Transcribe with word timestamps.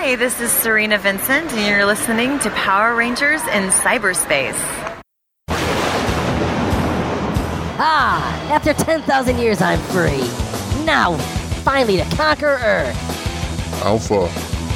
Hi, 0.00 0.14
this 0.14 0.40
is 0.40 0.52
Serena 0.52 0.96
Vincent, 0.96 1.52
and 1.52 1.68
you're 1.68 1.84
listening 1.84 2.38
to 2.38 2.50
Power 2.50 2.94
Rangers 2.94 3.42
in 3.48 3.68
Cyberspace. 3.68 4.54
Ah, 7.80 8.48
after 8.48 8.72
10,000 8.72 9.38
years, 9.38 9.60
I'm 9.60 9.80
free. 9.90 10.20
Now, 10.84 11.16
finally 11.64 11.96
to 11.96 12.04
conquer 12.14 12.60
Earth. 12.62 12.96
Alpha, 13.84 14.30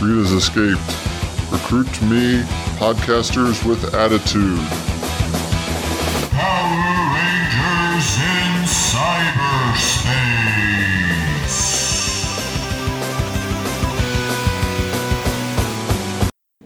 Rita's 0.04 0.32
escaped. 0.32 0.80
Recruit 1.52 2.02
me, 2.02 2.42
podcasters 2.80 3.64
with 3.64 3.94
attitude. 3.94 4.58
Power 6.32 7.14
Rangers 7.14 8.18
in 8.18 8.64
cyberspace. 8.66 10.71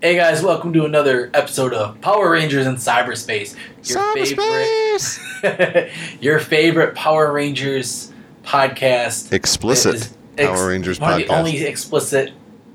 Hey 0.06 0.14
guys, 0.14 0.40
welcome 0.40 0.72
to 0.74 0.84
another 0.84 1.32
episode 1.34 1.74
of 1.74 2.00
Power 2.00 2.30
Rangers 2.30 2.64
in 2.64 2.76
Cyberspace. 2.76 3.56
Your 3.82 4.14
favorite 4.14 5.90
Your 6.20 6.38
favorite 6.38 6.94
Power 6.94 7.32
Rangers 7.32 8.12
podcast. 8.44 9.32
Explicit 9.32 9.96
It 10.36 10.42
is 10.42 10.46
Power 10.46 10.68
Rangers 10.68 11.00
one 11.00 11.14
of 11.14 11.18
the 11.18 11.34
only 11.34 11.60
explicit 11.64 12.32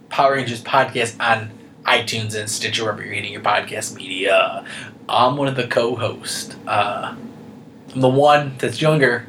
Power 0.09 0.33
Rangers 0.33 0.61
podcast 0.61 1.15
on 1.21 1.51
iTunes 1.83 2.37
and 2.37 2.49
Stitcher 2.49 2.83
wherever 2.83 3.01
you're 3.01 3.13
getting 3.13 3.31
your 3.31 3.41
podcast 3.41 3.95
media. 3.95 4.65
I'm 5.07 5.37
one 5.37 5.47
of 5.47 5.55
the 5.55 5.67
co-hosts. 5.67 6.53
Uh, 6.67 7.15
I'm 7.93 8.01
the 8.01 8.09
one 8.09 8.57
that's 8.57 8.81
younger, 8.81 9.25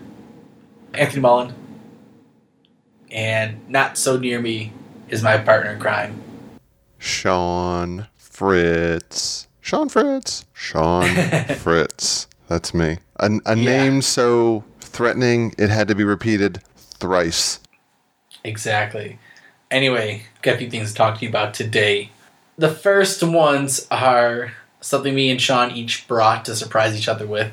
Anthony 0.93 1.21
Mullen. 1.21 1.55
And 3.13 3.69
not 3.69 3.97
so 3.97 4.17
near 4.19 4.41
me 4.41 4.73
is 5.09 5.23
my 5.23 5.39
partner 5.39 5.71
in 5.71 5.79
crime, 5.79 6.21
Sean 7.03 8.07
Fritz. 8.17 9.49
Sean 9.61 9.89
Fritz. 9.89 10.45
Sean 10.53 11.05
Fritz. 11.59 12.29
That's 12.47 12.73
me. 12.73 12.99
A, 13.17 13.27
a 13.45 13.57
Yeah. 13.57 13.65
name 13.85 14.03
so 14.03 14.63
threatening 14.81 15.53
it 15.59 15.69
had 15.69 15.89
to 15.89 15.97
be 15.97 16.05
repeated 16.05 16.63
thrice. 16.77 17.59
Exactly. 18.45 19.19
Anyway, 19.69 20.23
got 20.43 20.55
a 20.55 20.59
few 20.59 20.71
things 20.71 20.91
to 20.91 20.95
talk 20.95 21.19
to 21.19 21.23
you 21.25 21.29
about 21.29 21.55
today. 21.55 22.11
The 22.57 22.73
first 22.73 23.21
ones 23.21 23.85
are 23.91 24.53
something 24.81 25.13
me 25.13 25.29
and 25.29 25.41
Sean 25.41 25.73
each 25.73 26.07
brought 26.07 26.45
to 26.45 26.55
surprise 26.55 26.97
each 26.97 27.09
other 27.09 27.27
with. 27.27 27.53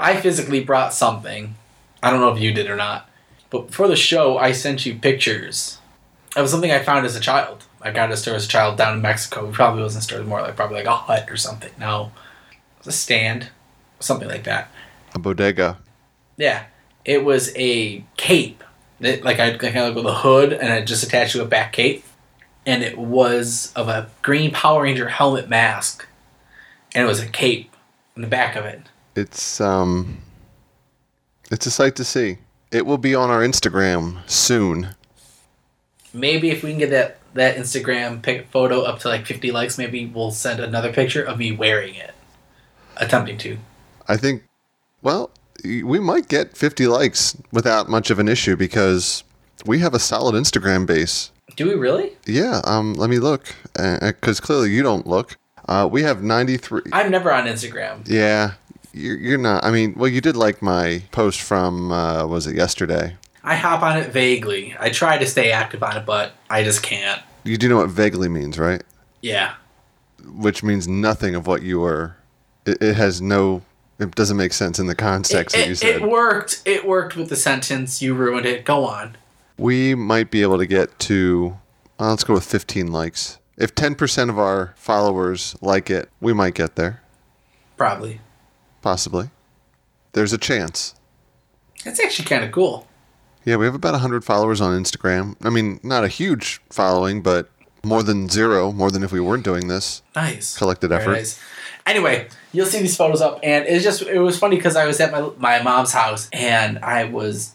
I 0.00 0.16
physically 0.18 0.64
brought 0.64 0.94
something. 0.94 1.54
I 2.02 2.10
don't 2.10 2.20
know 2.20 2.32
if 2.34 2.40
you 2.40 2.54
did 2.54 2.70
or 2.70 2.76
not. 2.76 3.10
But 3.50 3.66
before 3.66 3.88
the 3.88 3.96
show, 3.96 4.38
I 4.38 4.52
sent 4.52 4.86
you 4.86 4.94
pictures. 4.94 5.78
It 6.34 6.40
was 6.40 6.50
something 6.50 6.70
I 6.72 6.78
found 6.82 7.04
as 7.04 7.14
a 7.14 7.20
child. 7.20 7.64
I 7.82 7.90
got 7.90 8.10
it 8.10 8.14
a 8.14 8.16
store 8.16 8.34
as 8.34 8.44
a 8.44 8.48
child 8.48 8.78
down 8.78 8.94
in 8.94 9.02
Mexico. 9.02 9.48
It 9.48 9.54
probably 9.54 9.82
wasn't 9.82 10.02
a 10.02 10.04
store, 10.04 10.22
more 10.22 10.40
like 10.40 10.56
probably 10.56 10.76
like 10.76 10.86
a 10.86 10.94
hut 10.96 11.28
or 11.28 11.36
something. 11.36 11.72
No. 11.78 12.12
It 12.50 12.86
was 12.86 12.86
a 12.88 12.92
stand. 12.92 13.48
Something 14.00 14.28
like 14.28 14.44
that. 14.44 14.70
A 15.14 15.18
bodega. 15.18 15.78
Yeah, 16.36 16.64
it 17.04 17.24
was 17.24 17.52
a 17.56 18.04
cape. 18.16 18.64
That, 19.00 19.24
like 19.24 19.40
I 19.40 19.56
kind 19.56 19.76
of 19.76 19.96
with 19.96 20.06
a 20.06 20.14
hood 20.14 20.52
and 20.52 20.72
it 20.72 20.86
just 20.86 21.02
attached 21.02 21.32
to 21.32 21.42
a 21.42 21.44
back 21.44 21.72
cape, 21.72 22.04
and 22.64 22.82
it 22.82 22.96
was 22.96 23.72
of 23.74 23.88
a 23.88 24.10
green 24.22 24.52
Power 24.52 24.82
Ranger 24.82 25.08
helmet 25.08 25.48
mask, 25.48 26.06
and 26.94 27.04
it 27.04 27.06
was 27.08 27.20
a 27.20 27.26
cape 27.26 27.74
in 28.14 28.22
the 28.22 28.28
back 28.28 28.54
of 28.54 28.64
it. 28.64 28.82
It's 29.16 29.60
um 29.60 30.18
it's 31.50 31.66
a 31.66 31.70
sight 31.70 31.96
to 31.96 32.04
see. 32.04 32.38
It 32.70 32.86
will 32.86 32.98
be 32.98 33.14
on 33.14 33.28
our 33.28 33.40
Instagram 33.40 34.18
soon. 34.30 34.94
Maybe 36.14 36.50
if 36.50 36.62
we 36.62 36.70
can 36.70 36.78
get 36.78 36.90
that 36.90 37.18
that 37.34 37.56
Instagram 37.56 38.22
pic 38.22 38.48
photo 38.48 38.82
up 38.82 38.98
to 39.00 39.08
like 39.08 39.26
fifty 39.26 39.50
likes, 39.50 39.78
maybe 39.78 40.06
we'll 40.06 40.30
send 40.30 40.60
another 40.60 40.92
picture 40.92 41.22
of 41.22 41.38
me 41.38 41.52
wearing 41.52 41.94
it, 41.94 42.14
attempting 42.96 43.38
to. 43.38 43.58
I 44.08 44.16
think 44.16 44.42
well, 45.02 45.30
we 45.64 45.98
might 46.00 46.28
get 46.28 46.56
50 46.56 46.86
likes 46.86 47.36
without 47.52 47.88
much 47.88 48.10
of 48.10 48.18
an 48.18 48.28
issue 48.28 48.56
because 48.56 49.24
we 49.66 49.80
have 49.80 49.94
a 49.94 49.98
solid 49.98 50.34
Instagram 50.34 50.86
base. 50.86 51.30
Do 51.56 51.68
we 51.68 51.74
really? 51.74 52.12
Yeah, 52.24 52.60
um, 52.64 52.94
let 52.94 53.10
me 53.10 53.18
look, 53.18 53.54
because 53.74 54.40
clearly 54.40 54.70
you 54.70 54.82
don't 54.82 55.06
look. 55.06 55.36
Uh, 55.68 55.88
we 55.90 56.02
have 56.02 56.22
93. 56.22 56.82
I'm 56.92 57.10
never 57.10 57.32
on 57.32 57.46
Instagram. 57.46 58.08
yeah, 58.08 58.54
you're, 58.92 59.16
you're 59.18 59.38
not. 59.38 59.64
I 59.64 59.70
mean, 59.70 59.94
well, 59.96 60.08
you 60.08 60.20
did 60.20 60.36
like 60.36 60.62
my 60.62 61.02
post 61.12 61.40
from, 61.40 61.92
uh, 61.92 62.26
was 62.26 62.46
it 62.46 62.56
yesterday? 62.56 63.16
I 63.44 63.56
hop 63.56 63.82
on 63.82 63.98
it 63.98 64.10
vaguely. 64.12 64.74
I 64.78 64.90
try 64.90 65.18
to 65.18 65.26
stay 65.26 65.50
active 65.50 65.82
on 65.82 65.96
it, 65.96 66.06
but 66.06 66.32
I 66.48 66.62
just 66.62 66.82
can't. 66.82 67.20
You 67.44 67.56
do 67.58 67.68
know 67.68 67.76
what 67.78 67.90
vaguely 67.90 68.28
means, 68.28 68.58
right? 68.58 68.82
Yeah. 69.20 69.54
Which 70.24 70.62
means 70.62 70.86
nothing 70.86 71.34
of 71.34 71.46
what 71.46 71.62
you 71.62 71.80
were. 71.80 72.16
It, 72.64 72.80
it 72.82 72.94
has 72.96 73.20
no. 73.20 73.62
It 73.98 74.14
doesn't 74.14 74.36
make 74.36 74.52
sense 74.52 74.78
in 74.78 74.86
the 74.86 74.94
context 74.94 75.54
It, 75.54 75.58
that 75.58 75.66
you 75.66 75.72
it, 75.72 75.76
said. 75.78 76.02
it 76.02 76.02
worked. 76.02 76.62
It 76.64 76.86
worked 76.86 77.16
with 77.16 77.28
the 77.28 77.36
sentence. 77.36 78.00
You 78.02 78.14
ruined 78.14 78.46
it. 78.46 78.64
Go 78.64 78.84
on. 78.84 79.16
we 79.58 79.94
might 79.94 80.30
be 80.30 80.42
able 80.42 80.58
to 80.58 80.66
get 80.66 80.98
to. 81.00 81.58
Well, 81.98 82.10
let's 82.10 82.24
go 82.24 82.34
with 82.34 82.44
15 82.44 82.90
likes. 82.90 83.38
If 83.56 83.74
10% 83.74 84.28
of 84.30 84.38
our 84.38 84.72
followers 84.76 85.54
like 85.60 85.90
it, 85.90 86.08
we 86.20 86.32
might 86.32 86.54
get 86.54 86.74
there. 86.74 87.02
Probably. 87.76 88.20
Possibly. 88.80 89.30
There's 90.12 90.32
a 90.32 90.38
chance. 90.38 90.94
That's 91.84 92.00
actually 92.00 92.24
kind 92.24 92.42
of 92.44 92.50
cool. 92.50 92.88
Yeah, 93.44 93.56
we 93.56 93.64
have 93.64 93.74
about 93.74 93.92
100 93.92 94.24
followers 94.24 94.60
on 94.60 94.80
Instagram. 94.80 95.36
I 95.44 95.50
mean, 95.50 95.80
not 95.82 96.04
a 96.04 96.08
huge 96.08 96.60
following, 96.70 97.22
but 97.22 97.50
more 97.84 98.02
than 98.02 98.28
zero, 98.28 98.70
more 98.72 98.90
than 98.90 99.02
if 99.02 99.10
we 99.12 99.20
weren't 99.20 99.44
doing 99.44 99.68
this. 99.68 100.02
Nice. 100.14 100.56
Collected 100.56 100.88
Very 100.88 101.02
effort. 101.02 101.12
nice. 101.12 101.40
Anyway, 101.84 102.28
you'll 102.52 102.66
see 102.66 102.80
these 102.80 102.96
photos 102.96 103.20
up, 103.20 103.40
and 103.42 103.66
it's 103.66 103.82
just 103.82 104.02
it 104.02 104.20
was 104.20 104.38
funny 104.38 104.54
because 104.54 104.76
I 104.76 104.86
was 104.86 105.00
at 105.00 105.10
my 105.10 105.30
my 105.38 105.62
mom's 105.62 105.92
house, 105.92 106.28
and 106.32 106.78
I 106.78 107.04
was. 107.04 107.54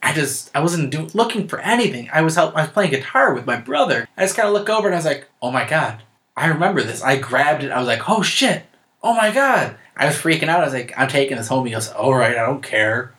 I 0.00 0.12
just 0.12 0.50
I 0.54 0.60
wasn't 0.60 0.90
do, 0.90 1.08
looking 1.14 1.48
for 1.48 1.58
anything. 1.60 2.08
I 2.12 2.20
was 2.20 2.36
help, 2.36 2.54
I 2.54 2.60
was 2.62 2.70
playing 2.70 2.90
guitar 2.90 3.32
with 3.34 3.46
my 3.46 3.56
brother. 3.56 4.06
I 4.18 4.22
just 4.22 4.36
kind 4.36 4.46
of 4.46 4.52
look 4.54 4.68
over 4.68 4.86
and 4.86 4.94
I 4.94 4.98
was 4.98 5.06
like, 5.06 5.26
"Oh 5.42 5.50
my 5.50 5.66
god, 5.66 6.02
I 6.36 6.46
remember 6.48 6.82
this." 6.82 7.02
I 7.02 7.16
grabbed 7.16 7.64
it. 7.64 7.72
I 7.72 7.78
was 7.78 7.88
like, 7.88 8.08
"Oh 8.08 8.22
shit! 8.22 8.64
Oh 9.02 9.14
my 9.14 9.32
god!" 9.32 9.76
I 9.96 10.06
was 10.06 10.14
freaking 10.16 10.48
out. 10.48 10.60
I 10.60 10.64
was 10.66 10.74
like, 10.74 10.92
"I'm 10.96 11.08
taking 11.08 11.38
this 11.38 11.48
home." 11.48 11.64
He 11.64 11.72
goes, 11.72 11.88
"All 11.88 12.14
right, 12.14 12.36
I 12.36 12.44
don't 12.46 12.62
care." 12.62 13.14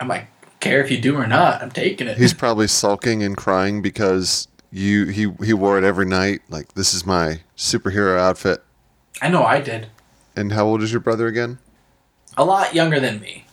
I'm 0.00 0.08
like, 0.08 0.26
"Care 0.60 0.82
if 0.82 0.90
you 0.90 0.98
do 0.98 1.16
or 1.16 1.26
not? 1.26 1.62
I'm 1.62 1.70
taking 1.70 2.06
it." 2.06 2.18
He's 2.18 2.34
probably 2.34 2.66
sulking 2.68 3.22
and 3.22 3.36
crying 3.36 3.82
because 3.82 4.48
you 4.70 5.06
he 5.06 5.32
he 5.44 5.52
wore 5.52 5.78
it 5.78 5.84
every 5.84 6.06
night. 6.06 6.42
Like 6.48 6.74
this 6.74 6.94
is 6.94 7.04
my 7.04 7.40
superhero 7.56 8.18
outfit. 8.18 8.62
I 9.20 9.28
know 9.28 9.44
I 9.44 9.60
did. 9.60 9.88
And 10.36 10.52
how 10.52 10.66
old 10.66 10.82
is 10.82 10.92
your 10.92 11.00
brother 11.00 11.26
again? 11.26 11.58
A 12.36 12.44
lot 12.44 12.74
younger 12.74 13.00
than 13.00 13.20
me. 13.20 13.44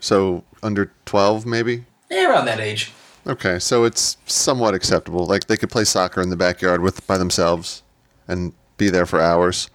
So 0.00 0.44
under 0.62 0.92
12 1.06 1.46
maybe? 1.46 1.84
Yeah, 2.10 2.30
around 2.30 2.46
that 2.46 2.60
age. 2.60 2.92
Okay, 3.26 3.58
so 3.60 3.84
it's 3.84 4.16
somewhat 4.26 4.74
acceptable. 4.74 5.26
Like 5.26 5.46
they 5.46 5.56
could 5.56 5.70
play 5.70 5.84
soccer 5.84 6.20
in 6.20 6.30
the 6.30 6.36
backyard 6.36 6.82
with 6.82 7.06
by 7.06 7.18
themselves 7.18 7.82
and 8.26 8.52
be 8.76 8.90
there 8.90 9.06
for 9.06 9.20
hours. 9.20 9.70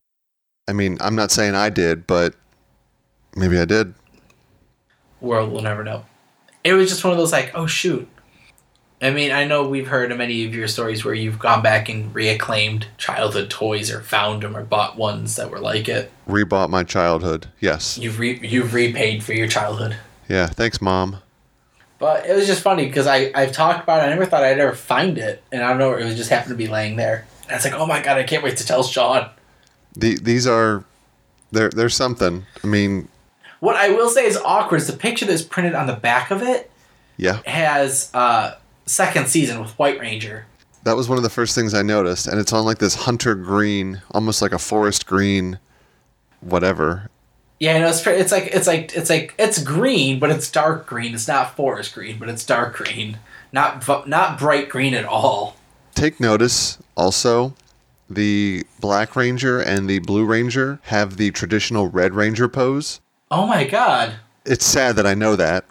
I 0.68 0.74
mean, 0.74 0.98
I'm 1.00 1.16
not 1.16 1.32
saying 1.32 1.56
I 1.56 1.70
did, 1.70 2.06
but 2.06 2.36
maybe 3.36 3.58
I 3.58 3.66
did. 3.66 3.94
world 5.22 5.52
will 5.52 5.62
never 5.62 5.84
know. 5.84 6.06
It 6.68 6.74
was 6.74 6.90
just 6.90 7.04
one 7.04 7.14
of 7.14 7.18
those 7.18 7.32
like, 7.32 7.52
oh 7.56 7.66
shoot. 7.66 8.08
I 9.02 9.12
mean, 9.12 9.32
I 9.32 9.46
know 9.46 9.70
we've 9.70 9.88
heard 9.88 10.12
of 10.12 10.18
many 10.18 10.44
of 10.46 10.54
your 10.54 10.68
stories 10.68 11.06
where 11.06 11.14
you've 11.14 11.40
gone 11.40 11.62
back 11.62 11.88
and 11.88 12.14
reacclaimed 12.14 12.86
childhood 12.98 13.50
toys 13.50 13.90
or 13.90 14.02
found 14.02 14.44
them 14.44 14.58
or 14.58 14.64
bought 14.64 14.98
ones 14.98 15.38
that 15.38 15.50
were 15.50 15.60
like 15.60 15.88
it. 15.88 16.12
Rebought 16.28 16.70
my 16.70 16.84
childhood. 16.84 17.48
Yes. 17.62 17.98
You've 17.98 18.20
re- 18.20 18.40
you've 18.42 18.74
repaid 18.74 19.24
for 19.24 19.34
your 19.34 19.48
childhood. 19.48 19.96
Yeah, 20.28 20.48
thanks 20.48 20.82
mom. 20.82 21.18
But 22.00 22.26
it 22.26 22.36
was 22.36 22.48
just 22.48 22.62
funny 22.62 22.86
because 22.86 23.08
I 23.08 23.32
I've 23.34 23.54
talked 23.54 23.84
about 23.84 24.00
it. 24.00 24.08
I 24.08 24.10
never 24.10 24.26
thought 24.26 24.44
I'd 24.44 24.60
ever 24.60 24.76
find 24.76 25.18
it, 25.18 25.42
and 25.54 25.64
I 25.64 25.70
don't 25.70 25.80
know. 25.80 25.94
It 25.96 26.04
was 26.04 26.16
just 26.16 26.30
happened 26.30 26.52
to 26.52 26.58
be 26.58 26.68
laying 26.68 26.98
there. 26.98 27.26
And 27.44 27.56
it's 27.56 27.64
like, 27.64 27.76
oh 27.76 27.86
my 27.86 28.02
god, 28.02 28.18
I 28.18 28.24
can't 28.24 28.44
wait 28.44 28.58
to 28.58 28.66
tell 28.66 28.84
Sean. 28.84 29.30
The, 29.96 30.18
these 30.22 30.46
are 30.46 30.84
there 31.52 31.70
there's 31.70 31.96
something. 31.96 32.46
I 32.64 32.68
mean, 32.68 33.08
What 33.60 33.76
I 33.76 33.90
will 33.90 34.10
say 34.10 34.26
is 34.26 34.38
awkward 34.38 34.78
is 34.78 34.88
the 34.88 34.94
picture 34.94 35.26
that's 35.26 35.42
printed 35.42 35.74
on 35.74 35.88
the 35.88 35.94
back 35.96 36.32
of 36.32 36.42
it 36.42 36.72
yeah. 37.18 37.42
has 37.46 38.12
uh 38.14 38.56
second 38.86 39.28
season 39.28 39.60
with 39.60 39.72
White 39.78 40.00
Ranger. 40.00 40.46
That 40.84 40.96
was 40.96 41.10
one 41.10 41.18
of 41.18 41.24
the 41.24 41.30
first 41.30 41.54
things 41.54 41.74
I 41.74 41.82
noticed, 41.82 42.28
and 42.28 42.40
it's 42.40 42.54
on 42.54 42.64
like 42.64 42.78
this 42.78 42.96
hunter 42.96 43.36
green, 43.36 44.02
almost 44.12 44.42
like 44.42 44.54
a 44.54 44.60
forest 44.60 45.06
green, 45.06 45.60
whatever. 46.40 47.10
Yeah, 47.60 47.80
no, 47.80 47.90
it's 47.90 48.06
it's 48.06 48.32
like 48.32 48.48
it's 48.54 48.68
like 48.68 48.96
it's 48.96 49.10
like 49.10 49.34
it's 49.38 49.62
green, 49.62 50.20
but 50.20 50.30
it's 50.30 50.50
dark 50.50 50.86
green. 50.86 51.14
It's 51.14 51.28
not 51.28 51.56
forest 51.56 51.94
green, 51.94 52.20
but 52.20 52.30
it's 52.30 52.46
dark 52.46 52.76
green. 52.76 53.18
Not 53.52 54.08
not 54.08 54.38
bright 54.38 54.70
green 54.70 54.94
at 54.94 55.06
all. 55.06 55.58
Take 55.96 56.20
notice 56.20 56.78
also, 56.96 57.56
the 58.10 58.64
Black 58.80 59.16
Ranger 59.16 59.60
and 59.60 59.90
the 59.90 60.00
Blue 60.00 60.26
Ranger 60.26 60.80
have 60.84 61.18
the 61.18 61.32
traditional 61.32 61.88
Red 61.90 62.14
Ranger 62.14 62.48
pose. 62.48 63.02
Oh 63.30 63.46
my 63.48 63.64
god. 63.66 64.14
It's 64.46 64.66
sad 64.66 64.96
that 64.96 65.06
I 65.06 65.14
know 65.14 65.36
that. 65.36 65.66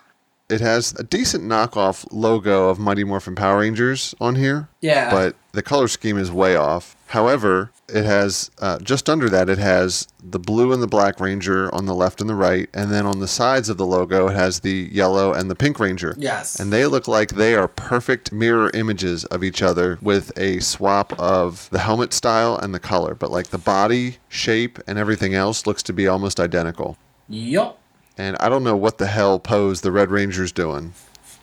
It 0.48 0.60
has 0.60 0.92
a 0.98 1.02
decent 1.02 1.42
knockoff 1.44 2.06
logo 2.12 2.68
of 2.68 2.78
Mighty 2.78 3.02
Morphin 3.02 3.34
Power 3.34 3.58
Rangers 3.60 4.14
on 4.20 4.36
here, 4.36 4.68
Yeah. 4.80 5.10
but 5.10 5.34
the 5.52 5.62
color 5.62 5.88
scheme 5.88 6.18
is 6.18 6.30
way 6.30 6.54
off. 6.54 6.94
However, 7.06 7.72
it 7.88 8.04
has 8.04 8.50
uh, 8.60 8.78
just 8.78 9.08
under 9.10 9.28
that, 9.30 9.48
it 9.48 9.58
has 9.58 10.06
the 10.22 10.38
blue 10.38 10.72
and 10.72 10.80
the 10.80 10.86
black 10.86 11.18
Ranger 11.18 11.74
on 11.74 11.86
the 11.86 11.94
left 11.94 12.20
and 12.20 12.30
the 12.30 12.34
right, 12.36 12.68
and 12.74 12.92
then 12.92 13.06
on 13.06 13.18
the 13.18 13.26
sides 13.26 13.68
of 13.68 13.76
the 13.76 13.86
logo, 13.86 14.28
it 14.28 14.34
has 14.36 14.60
the 14.60 14.88
yellow 14.92 15.32
and 15.32 15.50
the 15.50 15.56
pink 15.56 15.80
Ranger. 15.80 16.14
Yes. 16.16 16.60
And 16.60 16.72
they 16.72 16.86
look 16.86 17.08
like 17.08 17.30
they 17.30 17.56
are 17.56 17.66
perfect 17.66 18.30
mirror 18.32 18.70
images 18.72 19.24
of 19.24 19.42
each 19.42 19.62
other 19.62 19.98
with 20.00 20.30
a 20.38 20.60
swap 20.60 21.12
of 21.18 21.68
the 21.70 21.80
helmet 21.80 22.12
style 22.12 22.56
and 22.56 22.72
the 22.72 22.78
color, 22.80 23.14
but 23.16 23.32
like 23.32 23.48
the 23.48 23.58
body 23.58 24.18
shape 24.28 24.78
and 24.86 24.96
everything 24.96 25.34
else 25.34 25.66
looks 25.66 25.82
to 25.84 25.92
be 25.92 26.06
almost 26.06 26.38
identical. 26.38 26.96
Yup. 27.28 27.78
And 28.18 28.36
I 28.40 28.48
don't 28.48 28.64
know 28.64 28.76
what 28.76 28.98
the 28.98 29.06
hell 29.06 29.38
pose 29.38 29.82
the 29.82 29.92
Red 29.92 30.10
Ranger's 30.10 30.52
doing. 30.52 30.94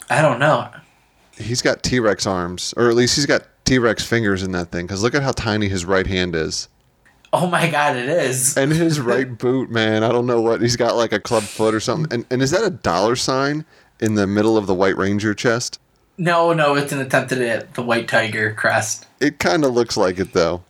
I 0.10 0.22
don't 0.22 0.40
know. 0.40 0.70
He's 1.38 1.62
got 1.62 1.84
T 1.84 2.00
Rex 2.00 2.26
arms, 2.26 2.74
or 2.78 2.90
at 2.90 2.96
least 2.96 3.16
he's 3.16 3.26
got 3.26 3.48
T 3.66 3.78
Rex 3.80 4.04
fingers 4.06 4.44
in 4.44 4.52
that 4.52 4.72
thing, 4.72 4.86
because 4.86 5.04
look 5.04 5.16
at 5.16 5.24
how 5.24 5.32
tiny 5.32 5.68
his 5.68 5.86
right 5.86 6.08
hand 6.08 6.36
is. 6.36 6.68
Oh 7.32 7.48
my 7.48 7.70
god, 7.70 7.96
it 7.96 8.10
is. 8.10 8.56
And 8.56 8.72
his 8.72 9.00
right 9.02 9.38
boot, 9.38 9.72
man, 9.72 10.04
I 10.04 10.12
don't 10.12 10.28
know 10.28 10.42
what. 10.42 10.62
He's 10.62 10.76
got 10.76 10.96
like 10.96 11.12
a 11.12 11.20
club 11.20 11.44
foot 11.44 11.74
or 11.74 11.80
something. 11.80 12.14
And, 12.14 12.26
and 12.30 12.42
is 12.42 12.52
that 12.52 12.64
a 12.64 12.70
dollar 12.70 13.16
sign 13.16 13.66
in 14.00 14.16
the 14.16 14.28
middle 14.28 14.56
of 14.56 14.68
the 14.68 14.76
White 14.76 14.98
Ranger 14.98 15.34
chest? 15.34 15.80
No, 16.18 16.54
no, 16.54 16.76
it's 16.76 16.92
an 16.92 17.00
attempt 17.00 17.32
at 17.32 17.74
the 17.74 17.82
white 17.82 18.08
tiger 18.08 18.54
crest. 18.54 19.08
It 19.20 19.40
kind 19.40 19.66
of 19.66 19.74
looks 19.74 19.98
like 19.98 20.20
it, 20.20 20.34
though. 20.34 20.64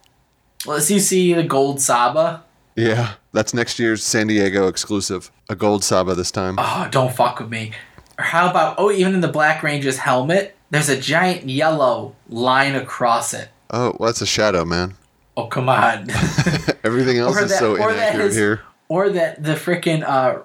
Let's 0.65 0.89
you 0.89 1.01
see 1.01 1.33
the 1.33 1.43
gold 1.43 1.81
Saba. 1.81 2.43
Yeah, 2.75 3.13
that's 3.31 3.53
next 3.53 3.77
year's 3.79 4.03
San 4.03 4.27
Diego 4.27 4.67
exclusive. 4.67 5.31
A 5.49 5.55
gold 5.55 5.83
Saba 5.83 6.15
this 6.15 6.31
time. 6.31 6.55
Oh, 6.57 6.87
don't 6.91 7.13
fuck 7.13 7.39
with 7.39 7.49
me. 7.49 7.71
Or 8.17 8.23
how 8.25 8.49
about 8.49 8.75
oh, 8.77 8.91
even 8.91 9.13
in 9.13 9.21
the 9.21 9.27
Black 9.27 9.61
Ranger's 9.63 9.97
helmet, 9.97 10.55
there's 10.71 10.89
a 10.89 10.99
giant 10.99 11.47
yellow 11.49 12.15
line 12.29 12.75
across 12.75 13.33
it. 13.33 13.49
Oh, 13.71 13.95
well, 13.99 14.07
that's 14.09 14.21
a 14.21 14.25
shadow, 14.25 14.65
man. 14.65 14.95
Oh 15.35 15.47
come 15.47 15.67
on. 15.69 16.09
Everything 16.83 17.17
else 17.17 17.35
Or 17.37 17.43
is 17.43 17.51
that- 17.51 17.59
so 17.59 17.75
inaccurate 17.75 18.25
his- 18.25 18.35
here. 18.35 18.61
or 18.87 19.09
that 19.09 19.43
the 19.43 19.53
freaking 19.53 20.03
uh 20.03 20.39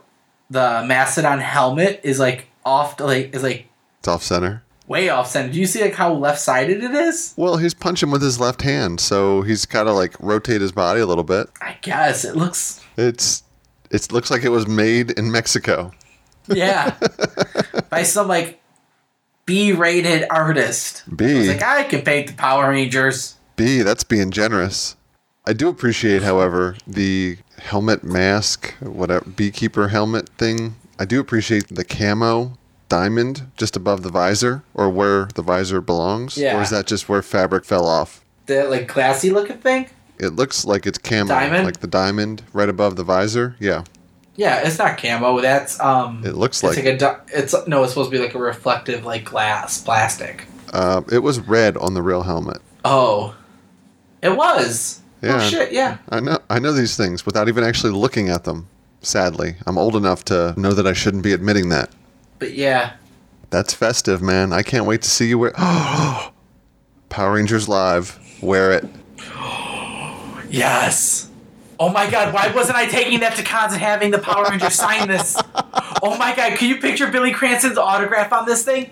the 0.51 0.83
Mastodon 0.87 1.41
helmet 1.41 2.01
is 2.05 2.19
like 2.19 2.47
off 2.65 2.99
like 3.01 3.35
is 3.35 3.43
like 3.43 3.67
It's 3.99 4.09
off 4.09 4.23
center. 4.23 4.63
Way 4.89 5.09
off 5.09 5.29
center. 5.29 5.53
Do 5.53 5.61
you 5.61 5.67
see 5.67 5.83
like 5.83 5.95
how 5.95 6.13
left 6.13 6.41
sided 6.41 6.83
it 6.83 6.93
is? 6.93 7.35
Well, 7.37 7.59
he's 7.59 7.75
punching 7.75 8.11
with 8.11 8.23
his 8.23 8.41
left 8.41 8.63
hand, 8.63 9.01
so 9.01 9.43
he's 9.43 9.67
got 9.67 9.85
to 9.85 9.93
like 9.93 10.19
rotate 10.19 10.61
his 10.61 10.73
body 10.73 11.01
a 11.01 11.07
little 11.07 11.25
bit. 11.25 11.49
I 11.61 11.77
guess 11.83 12.25
it 12.25 12.35
looks 12.37 12.83
It's 12.97 13.43
it 13.91 14.11
looks 14.13 14.31
like 14.31 14.45
it 14.45 14.51
was 14.51 14.67
made 14.67 15.13
in 15.13 15.31
Mexico. 15.31 15.93
yeah 16.49 16.97
by 17.91 18.03
some 18.03 18.27
like 18.29 18.61
B 19.45 19.73
rated 19.73 20.27
artist. 20.31 21.05
B. 21.15 21.25
It's 21.25 21.49
like 21.49 21.63
I 21.63 21.85
can 21.85 22.03
paint 22.03 22.29
the 22.29 22.35
Power 22.35 22.69
Rangers. 22.71 23.37
B, 23.57 23.83
that's 23.83 24.05
being 24.05 24.31
generous. 24.31 24.95
I 25.47 25.55
do 25.55 25.69
appreciate, 25.69 26.23
however, 26.23 26.77
the 26.87 27.39
helmet 27.57 28.05
mask, 28.05 28.75
whatever 28.81 29.25
beekeeper 29.25 29.89
helmet 29.89 30.29
thing. 30.37 30.77
I 30.99 31.07
do 31.07 31.19
appreciate 31.19 31.69
the 31.75 31.85
camo 31.85 32.59
diamond 32.89 33.51
just 33.57 33.77
above 33.77 34.03
the 34.03 34.11
visor, 34.11 34.63
or 34.75 34.89
where 34.91 35.27
the 35.35 35.43
visor 35.43 35.81
belongs. 35.81 36.37
Yeah. 36.37 36.59
Or 36.59 36.63
is 36.63 36.71
that 36.71 36.87
just 36.87 37.09
where 37.09 37.23
fabric 37.23 37.65
fell 37.65 37.87
off? 37.87 38.25
The 38.47 38.65
like 38.65 38.89
classy 38.89 39.31
looking 39.31 39.59
thing. 39.59 39.89
It 40.19 40.31
looks 40.35 40.65
like 40.65 40.87
it's 40.87 40.99
camo, 40.99 41.29
Diamond? 41.29 41.65
like 41.65 41.81
the 41.81 41.87
diamond 41.87 42.43
right 42.53 42.69
above 42.69 42.97
the 42.97 43.05
visor. 43.05 43.55
Yeah, 43.61 43.85
Yeah, 44.37 44.67
it's 44.67 44.79
not 44.79 44.99
camo. 44.99 45.41
That's 45.41 45.79
um. 45.81 46.23
it 46.25 46.35
looks 46.35 46.63
It's 46.65 46.77
like. 46.77 46.85
like 46.85 46.95
a. 46.95 46.99
di- 46.99 47.19
It's 47.29 47.55
no. 47.69 47.83
It's 47.85 47.93
supposed 47.93 48.11
to 48.11 48.17
be 48.19 48.23
like 48.23 48.35
a 48.35 48.39
reflective, 48.39 49.05
like 49.05 49.25
glass, 49.25 49.81
plastic. 49.81 50.47
uh, 50.73 51.03
it 51.13 51.19
was 51.21 51.39
red 51.41 51.77
on 51.77 51.95
the 51.95 52.03
real 52.03 52.23
helmet. 52.23 52.59
Oh, 52.85 53.35
it 54.23 54.37
was. 54.37 55.01
Yeah. 55.23 55.37
Oh 55.37 55.49
shit! 55.49 55.73
Yeah. 55.73 55.99
I 56.09 56.21
know. 56.21 56.39
I 56.51 56.59
know 56.59 56.73
these 56.73 56.97
things 56.97 57.25
without 57.27 57.49
even 57.49 57.63
actually 57.65 57.93
looking 57.93 58.29
at 58.29 58.45
them. 58.45 58.69
Sadly, 59.03 59.55
I'm 59.67 59.79
old 59.79 59.95
enough 59.95 60.25
to 60.27 60.55
know 60.57 60.73
that 60.73 60.87
I 60.87 60.93
shouldn't 60.93 61.23
be 61.23 61.33
admitting 61.33 61.69
that. 61.69 61.91
But 62.39 62.55
yeah. 62.55 62.95
That's 63.51 63.73
festive, 63.75 64.21
man. 64.23 64.53
I 64.53 64.63
can't 64.63 64.85
wait 64.87 65.03
to 65.03 65.11
see 65.11 65.29
you 65.29 65.39
wear. 65.39 65.53
Power 67.09 67.33
Rangers 67.33 67.69
Live. 67.69 68.19
Wear 68.43 68.73
it. 68.73 68.85
Yes. 70.51 71.29
Oh 71.79 71.91
my 71.91 72.11
god, 72.11 72.33
why 72.33 72.51
wasn't 72.55 72.77
I 72.79 72.87
taking 72.87 73.21
that 73.21 73.37
to 73.37 73.43
cons 73.43 73.73
and 73.75 73.83
having 73.83 74.11
the 74.11 74.19
Power 74.19 74.47
Rangers 74.51 74.75
sign 74.75 75.09
this? 75.09 75.37
Oh 76.01 76.17
my 76.17 76.33
god, 76.35 76.57
can 76.57 76.69
you 76.69 76.77
picture 76.77 77.11
Billy 77.11 77.33
Cranston's 77.33 77.77
autograph 77.77 78.33
on 78.33 78.47
this 78.47 78.65
thing? 78.65 78.89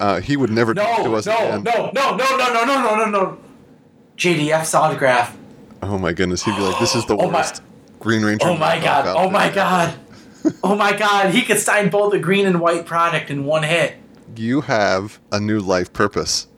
Uh, 0.00 0.20
he 0.22 0.38
would 0.38 0.48
never 0.50 0.72
No, 0.72 0.82
no, 1.04 1.14
us 1.16 1.26
no, 1.26 1.34
again. 1.36 1.62
no, 1.64 1.90
no, 1.92 2.16
no, 2.16 2.36
no, 2.36 2.64
no, 2.64 2.64
no, 2.64 2.94
no, 2.96 3.04
no. 3.10 3.38
JDF's 4.16 4.74
autograph. 4.74 5.36
Oh 5.82 5.98
my 5.98 6.14
goodness, 6.14 6.42
he'd 6.44 6.56
be 6.56 6.62
like, 6.62 6.78
"This 6.80 6.94
is 6.94 7.04
the 7.04 7.14
Oh 7.18 7.30
my- 7.30 7.40
worst." 7.40 7.60
Green 8.00 8.24
Ranger. 8.24 8.46
Oh 8.48 8.56
my 8.56 8.80
god, 8.80 9.06
oh 9.18 9.28
my 9.28 9.50
god. 9.50 9.94
Oh 10.62 10.76
my 10.76 10.96
god, 10.96 11.34
he 11.34 11.42
could 11.42 11.58
sign 11.58 11.88
both 11.88 12.12
the 12.12 12.18
green 12.18 12.46
and 12.46 12.60
white 12.60 12.86
product 12.86 13.30
in 13.30 13.44
one 13.44 13.62
hit. 13.62 13.94
You 14.36 14.62
have 14.62 15.18
a 15.32 15.40
new 15.40 15.60
life 15.60 15.92
purpose. 15.92 16.48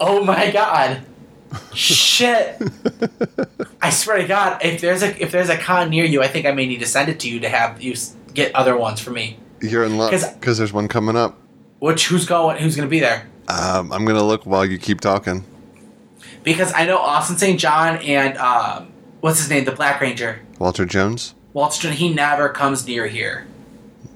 Oh 0.00 0.24
my 0.24 0.50
god. 0.50 1.02
Shit. 1.74 2.60
I 3.82 3.90
swear 3.90 4.18
to 4.18 4.26
God, 4.26 4.64
if 4.64 4.80
there's 4.80 5.02
a 5.02 5.22
if 5.22 5.30
there's 5.32 5.48
a 5.48 5.56
con 5.56 5.90
near 5.90 6.04
you, 6.04 6.22
I 6.22 6.28
think 6.28 6.46
I 6.46 6.52
may 6.52 6.66
need 6.66 6.80
to 6.80 6.86
send 6.86 7.08
it 7.08 7.20
to 7.20 7.30
you 7.30 7.40
to 7.40 7.48
have 7.48 7.80
you 7.80 7.94
get 8.34 8.54
other 8.54 8.76
ones 8.76 9.00
for 9.00 9.10
me. 9.10 9.38
You're 9.60 9.84
in 9.84 9.96
luck 9.96 10.10
because 10.10 10.58
there's 10.58 10.72
one 10.72 10.88
coming 10.88 11.16
up. 11.16 11.38
Which 11.78 12.08
who's 12.08 12.26
going? 12.26 12.58
Who's 12.58 12.76
gonna 12.76 12.88
be 12.88 13.00
there? 13.00 13.28
Um, 13.48 13.92
I'm 13.92 14.04
gonna 14.04 14.24
look 14.24 14.44
while 14.44 14.64
you 14.64 14.78
keep 14.78 15.00
talking. 15.00 15.44
Because 16.42 16.72
I 16.74 16.86
know 16.86 16.98
Austin 16.98 17.36
St. 17.36 17.58
John 17.58 17.96
and 17.98 18.36
um, 18.38 18.92
what's 19.20 19.38
his 19.38 19.50
name, 19.50 19.64
the 19.64 19.72
Black 19.72 20.00
Ranger, 20.00 20.40
Walter 20.58 20.84
Jones. 20.86 21.34
Walter. 21.58 21.74
Stone, 21.74 21.92
He 21.92 22.12
never 22.12 22.48
comes 22.48 22.86
near 22.86 23.08
here. 23.08 23.46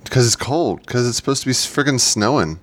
Because 0.04 0.26
it's 0.26 0.36
cold. 0.36 0.80
Because 0.80 1.08
it's 1.08 1.16
supposed 1.16 1.42
to 1.42 1.48
be 1.48 1.52
friggin' 1.52 1.98
snowing. 1.98 2.60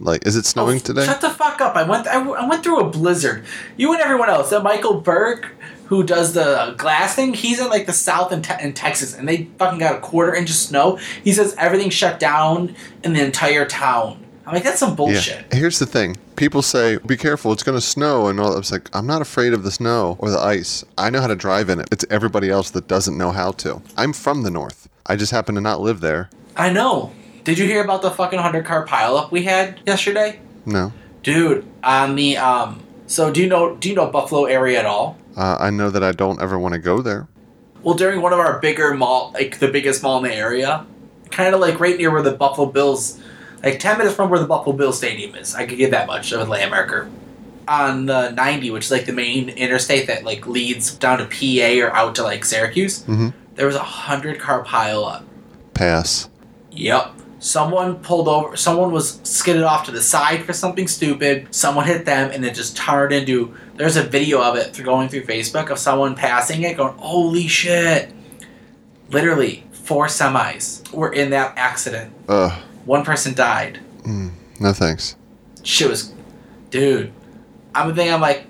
Like, 0.00 0.26
is 0.26 0.36
it 0.36 0.40
oh, 0.40 0.42
snowing 0.42 0.76
Oh, 0.76 0.80
today? 0.80 1.04
Shut 1.04 1.20
the 1.20 1.30
fuck 1.30 1.60
up! 1.60 1.76
I 1.76 1.82
went. 1.82 2.06
I, 2.06 2.22
I 2.22 2.48
went 2.48 2.62
through 2.62 2.80
a 2.80 2.88
blizzard. 2.88 3.44
You 3.76 3.92
and 3.92 4.00
everyone 4.00 4.30
else. 4.30 4.50
That 4.50 4.62
Michael 4.62 5.00
Berg, 5.00 5.46
who 5.86 6.04
does 6.04 6.34
the 6.34 6.74
glass 6.78 7.14
thing, 7.16 7.34
he's 7.34 7.60
in 7.60 7.68
like 7.68 7.86
the 7.86 7.92
south 7.92 8.32
in, 8.32 8.42
te- 8.42 8.62
in 8.62 8.72
Texas, 8.74 9.14
and 9.14 9.28
they 9.28 9.48
fucking 9.58 9.80
got 9.80 9.96
a 9.96 10.00
quarter 10.00 10.34
inch 10.34 10.50
of 10.50 10.56
snow. 10.56 10.98
He 11.24 11.32
says 11.32 11.54
everything 11.58 11.90
shut 11.90 12.20
down 12.20 12.76
in 13.02 13.12
the 13.12 13.24
entire 13.24 13.66
town. 13.66 14.24
I'm 14.48 14.54
like, 14.54 14.64
that's 14.64 14.78
some 14.80 14.96
bullshit. 14.96 15.44
Yeah. 15.52 15.58
Here's 15.58 15.78
the 15.78 15.84
thing. 15.86 16.16
People 16.36 16.62
say, 16.62 16.96
"Be 17.06 17.16
careful, 17.18 17.52
it's 17.52 17.62
going 17.62 17.76
to 17.76 17.84
snow," 17.84 18.28
and 18.28 18.40
all. 18.40 18.54
I 18.54 18.56
was 18.56 18.72
like, 18.72 18.88
"I'm 18.94 19.06
not 19.06 19.20
afraid 19.20 19.52
of 19.52 19.62
the 19.62 19.70
snow 19.70 20.16
or 20.20 20.30
the 20.30 20.38
ice. 20.38 20.84
I 20.96 21.10
know 21.10 21.20
how 21.20 21.26
to 21.26 21.36
drive 21.36 21.68
in 21.68 21.80
it. 21.80 21.88
It's 21.92 22.06
everybody 22.08 22.48
else 22.48 22.70
that 22.70 22.88
doesn't 22.88 23.18
know 23.18 23.30
how 23.30 23.52
to. 23.52 23.82
I'm 23.96 24.14
from 24.14 24.42
the 24.44 24.50
north. 24.50 24.88
I 25.04 25.16
just 25.16 25.32
happen 25.32 25.54
to 25.56 25.60
not 25.60 25.80
live 25.82 26.00
there. 26.00 26.30
I 26.56 26.70
know. 26.72 27.12
Did 27.44 27.58
you 27.58 27.66
hear 27.66 27.84
about 27.84 28.00
the 28.02 28.10
fucking 28.10 28.38
hundred 28.38 28.64
car 28.64 28.86
pileup 28.86 29.30
we 29.30 29.42
had 29.44 29.80
yesterday, 29.86 30.40
No, 30.64 30.92
dude? 31.22 31.66
On 31.84 32.16
the 32.16 32.38
um. 32.38 32.82
So 33.06 33.30
do 33.30 33.42
you 33.42 33.48
know? 33.48 33.76
Do 33.76 33.88
you 33.90 33.94
know 33.94 34.06
Buffalo 34.06 34.44
area 34.46 34.78
at 34.78 34.86
all? 34.86 35.18
uh, 35.36 35.56
I 35.60 35.70
know 35.70 35.90
that 35.90 36.02
I 36.02 36.12
don't 36.12 36.40
ever 36.40 36.58
want 36.58 36.72
to 36.72 36.80
go 36.80 37.00
there. 37.02 37.28
Well, 37.82 37.94
during 37.94 38.20
one 38.22 38.32
of 38.32 38.38
our 38.38 38.58
bigger 38.60 38.92
mall, 38.94 39.30
like 39.34 39.58
the 39.60 39.68
biggest 39.68 40.02
mall 40.02 40.18
in 40.18 40.24
the 40.30 40.34
area, 40.34 40.84
kind 41.30 41.54
of 41.54 41.60
like 41.60 41.78
right 41.80 41.96
near 41.96 42.10
where 42.10 42.22
the 42.22 42.32
Buffalo 42.32 42.66
Bills, 42.66 43.20
like 43.62 43.78
10 43.80 43.98
minutes 43.98 44.14
from 44.16 44.30
where 44.30 44.38
the 44.40 44.46
Buffalo 44.46 44.76
Bill 44.76 44.92
Stadium 44.92 45.34
is. 45.34 45.54
I 45.54 45.66
could 45.66 45.78
give 45.78 45.90
that 45.90 46.06
much 46.06 46.32
of 46.32 46.40
a 46.40 46.46
landmarker. 46.50 47.10
On 47.66 48.06
the 48.06 48.30
90, 48.30 48.70
which 48.70 48.86
is 48.86 48.90
like 48.90 49.04
the 49.04 49.12
main 49.12 49.50
interstate 49.50 50.06
that 50.06 50.24
like 50.24 50.46
leads 50.46 50.94
down 50.94 51.18
to 51.18 51.24
PA 51.26 51.80
or 51.86 51.92
out 51.94 52.14
to 52.14 52.22
like 52.22 52.44
Syracuse, 52.44 53.00
Mhm. 53.04 53.34
there 53.56 53.66
was 53.66 53.74
a 53.76 53.80
100 53.80 54.38
car 54.40 54.62
pile 54.64 55.04
up. 55.04 55.24
Pass. 55.74 56.28
Yep. 56.70 57.12
Someone 57.40 57.96
pulled 57.96 58.26
over, 58.26 58.56
someone 58.56 58.90
was 58.90 59.20
skidded 59.22 59.62
off 59.62 59.84
to 59.84 59.90
the 59.92 60.00
side 60.00 60.44
for 60.44 60.52
something 60.52 60.88
stupid. 60.88 61.46
Someone 61.50 61.84
hit 61.86 62.04
them 62.06 62.30
and 62.32 62.44
it 62.44 62.54
just 62.54 62.76
turned 62.76 63.12
into. 63.12 63.54
There's 63.76 63.96
a 63.96 64.02
video 64.02 64.40
of 64.40 64.56
it 64.56 64.74
through 64.74 64.86
going 64.86 65.08
through 65.08 65.24
Facebook 65.24 65.70
of 65.70 65.78
someone 65.78 66.14
passing 66.16 66.62
it 66.62 66.76
going, 66.76 66.94
holy 66.96 67.46
shit. 67.48 68.10
Literally, 69.10 69.64
four 69.72 70.06
semis 70.06 70.90
were 70.92 71.12
in 71.12 71.30
that 71.30 71.52
accident. 71.56 72.12
Ugh. 72.28 72.52
One 72.84 73.04
person 73.04 73.34
died. 73.34 73.80
Mm, 74.02 74.32
no 74.60 74.72
thanks. 74.72 75.16
Shit 75.62 75.88
was. 75.88 76.12
Dude. 76.70 77.12
I'm 77.74 77.94
thinking, 77.94 78.14
I'm 78.14 78.20
like, 78.20 78.46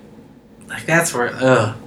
like 0.67 0.85
that's 0.85 1.13
where, 1.13 1.31
ugh. 1.33 1.77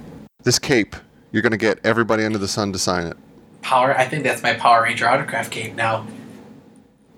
This 0.43 0.59
cape, 0.59 0.95
you're 1.31 1.41
going 1.41 1.51
to 1.51 1.57
get 1.57 1.79
everybody 1.83 2.23
under 2.25 2.37
the 2.37 2.47
sun 2.47 2.71
to 2.73 2.79
sign 2.79 3.07
it. 3.07 3.17
Power, 3.61 3.97
I 3.97 4.05
think 4.05 4.23
that's 4.23 4.43
my 4.43 4.53
Power 4.53 4.83
Ranger 4.83 5.07
autograph 5.07 5.49
cape 5.49 5.75
now. 5.75 6.05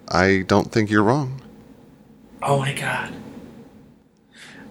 I 0.07 0.43
don't 0.47 0.71
think 0.71 0.89
you're 0.89 1.03
wrong. 1.03 1.41
Oh 2.41 2.59
my 2.59 2.73
god. 2.73 3.13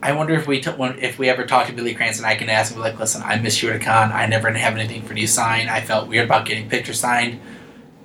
I 0.00 0.12
wonder 0.12 0.34
if 0.34 0.46
we 0.46 0.60
t- 0.60 0.70
if 1.00 1.18
we 1.18 1.28
ever 1.28 1.44
talk 1.44 1.66
to 1.66 1.72
Billy 1.72 1.94
Cranston, 1.94 2.26
I 2.26 2.36
can 2.36 2.50
ask 2.50 2.72
him 2.72 2.80
like, 2.80 2.98
"Listen, 2.98 3.22
I 3.22 3.38
miss 3.38 3.62
you 3.62 3.70
at 3.70 3.76
a 3.76 3.78
con. 3.78 4.12
I 4.12 4.26
never 4.26 4.50
have 4.52 4.76
anything 4.76 5.02
for 5.02 5.14
you 5.14 5.26
signed. 5.26 5.70
I 5.70 5.80
felt 5.80 6.08
weird 6.08 6.26
about 6.26 6.46
getting 6.46 6.68
pictures 6.68 7.00
signed. 7.00 7.40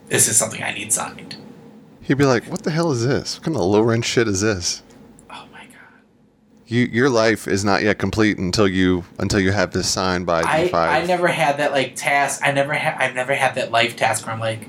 This 0.08 0.28
is 0.28 0.38
something 0.38 0.64
I 0.64 0.74
need 0.74 0.94
signed." 0.94 1.36
He'd 2.10 2.18
be 2.18 2.26
like, 2.26 2.46
"What 2.46 2.64
the 2.64 2.72
hell 2.72 2.92
is 2.92 3.06
this? 3.06 3.38
What 3.38 3.44
kind 3.44 3.56
of 3.56 3.62
low 3.62 3.82
rent 3.82 4.04
shit 4.04 4.28
is 4.28 4.42
this?" 4.42 4.82
Oh 5.30 5.46
my 5.54 5.66
god. 5.66 6.02
You, 6.66 6.86
your 6.86 7.08
life 7.08 7.48
is 7.48 7.64
not 7.64 7.84
yet 7.84 8.00
complete 8.00 8.40
until 8.40 8.68
you 8.68 9.06
until 9.20 9.40
you 9.40 9.52
have 9.52 9.74
this 9.74 9.88
signed 9.88 10.26
by 10.26 10.42
I, 10.42 10.68
D5. 10.70 10.74
I 10.74 11.06
never 11.06 11.28
had 11.28 11.58
that 11.58 11.72
like 11.72 11.96
task. 11.96 12.42
I 12.44 12.52
never 12.52 12.74
had. 12.74 12.96
I've 13.00 13.14
never 13.14 13.36
had 13.36 13.54
that 13.56 13.70
life 13.70 13.96
task 13.96 14.26
where 14.26 14.34
I'm 14.34 14.40
like, 14.40 14.68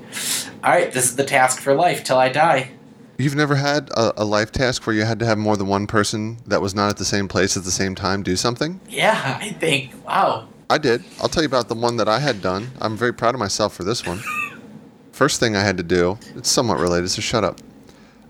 all 0.63 0.69
right, 0.69 0.91
this 0.91 1.05
is 1.05 1.15
the 1.15 1.23
task 1.23 1.59
for 1.59 1.73
life 1.73 2.03
till 2.03 2.19
I 2.19 2.29
die. 2.29 2.69
You've 3.17 3.35
never 3.35 3.55
had 3.55 3.89
a, 3.97 4.21
a 4.21 4.23
life 4.23 4.51
task 4.51 4.85
where 4.85 4.95
you 4.95 5.01
had 5.01 5.17
to 5.17 5.25
have 5.25 5.39
more 5.39 5.57
than 5.57 5.65
one 5.65 5.87
person 5.87 6.37
that 6.45 6.61
was 6.61 6.75
not 6.75 6.91
at 6.91 6.97
the 6.97 7.05
same 7.05 7.27
place 7.27 7.57
at 7.57 7.63
the 7.63 7.71
same 7.71 7.95
time 7.95 8.21
do 8.21 8.35
something? 8.35 8.79
Yeah, 8.87 9.39
I 9.41 9.49
think. 9.53 9.93
Wow. 10.05 10.47
I 10.69 10.77
did. 10.77 11.03
I'll 11.19 11.27
tell 11.27 11.41
you 11.41 11.49
about 11.49 11.69
the 11.69 11.75
one 11.75 11.97
that 11.97 12.07
I 12.07 12.19
had 12.19 12.39
done. 12.39 12.69
I'm 12.79 12.95
very 12.95 13.13
proud 13.15 13.33
of 13.33 13.39
myself 13.39 13.73
for 13.73 13.83
this 13.83 14.05
one. 14.05 14.21
First 15.21 15.39
thing 15.39 15.55
I 15.55 15.61
had 15.61 15.77
to 15.77 15.83
do, 15.83 16.17
it's 16.35 16.49
somewhat 16.49 16.79
related, 16.79 17.09
so 17.09 17.21
shut 17.21 17.43
up. 17.43 17.59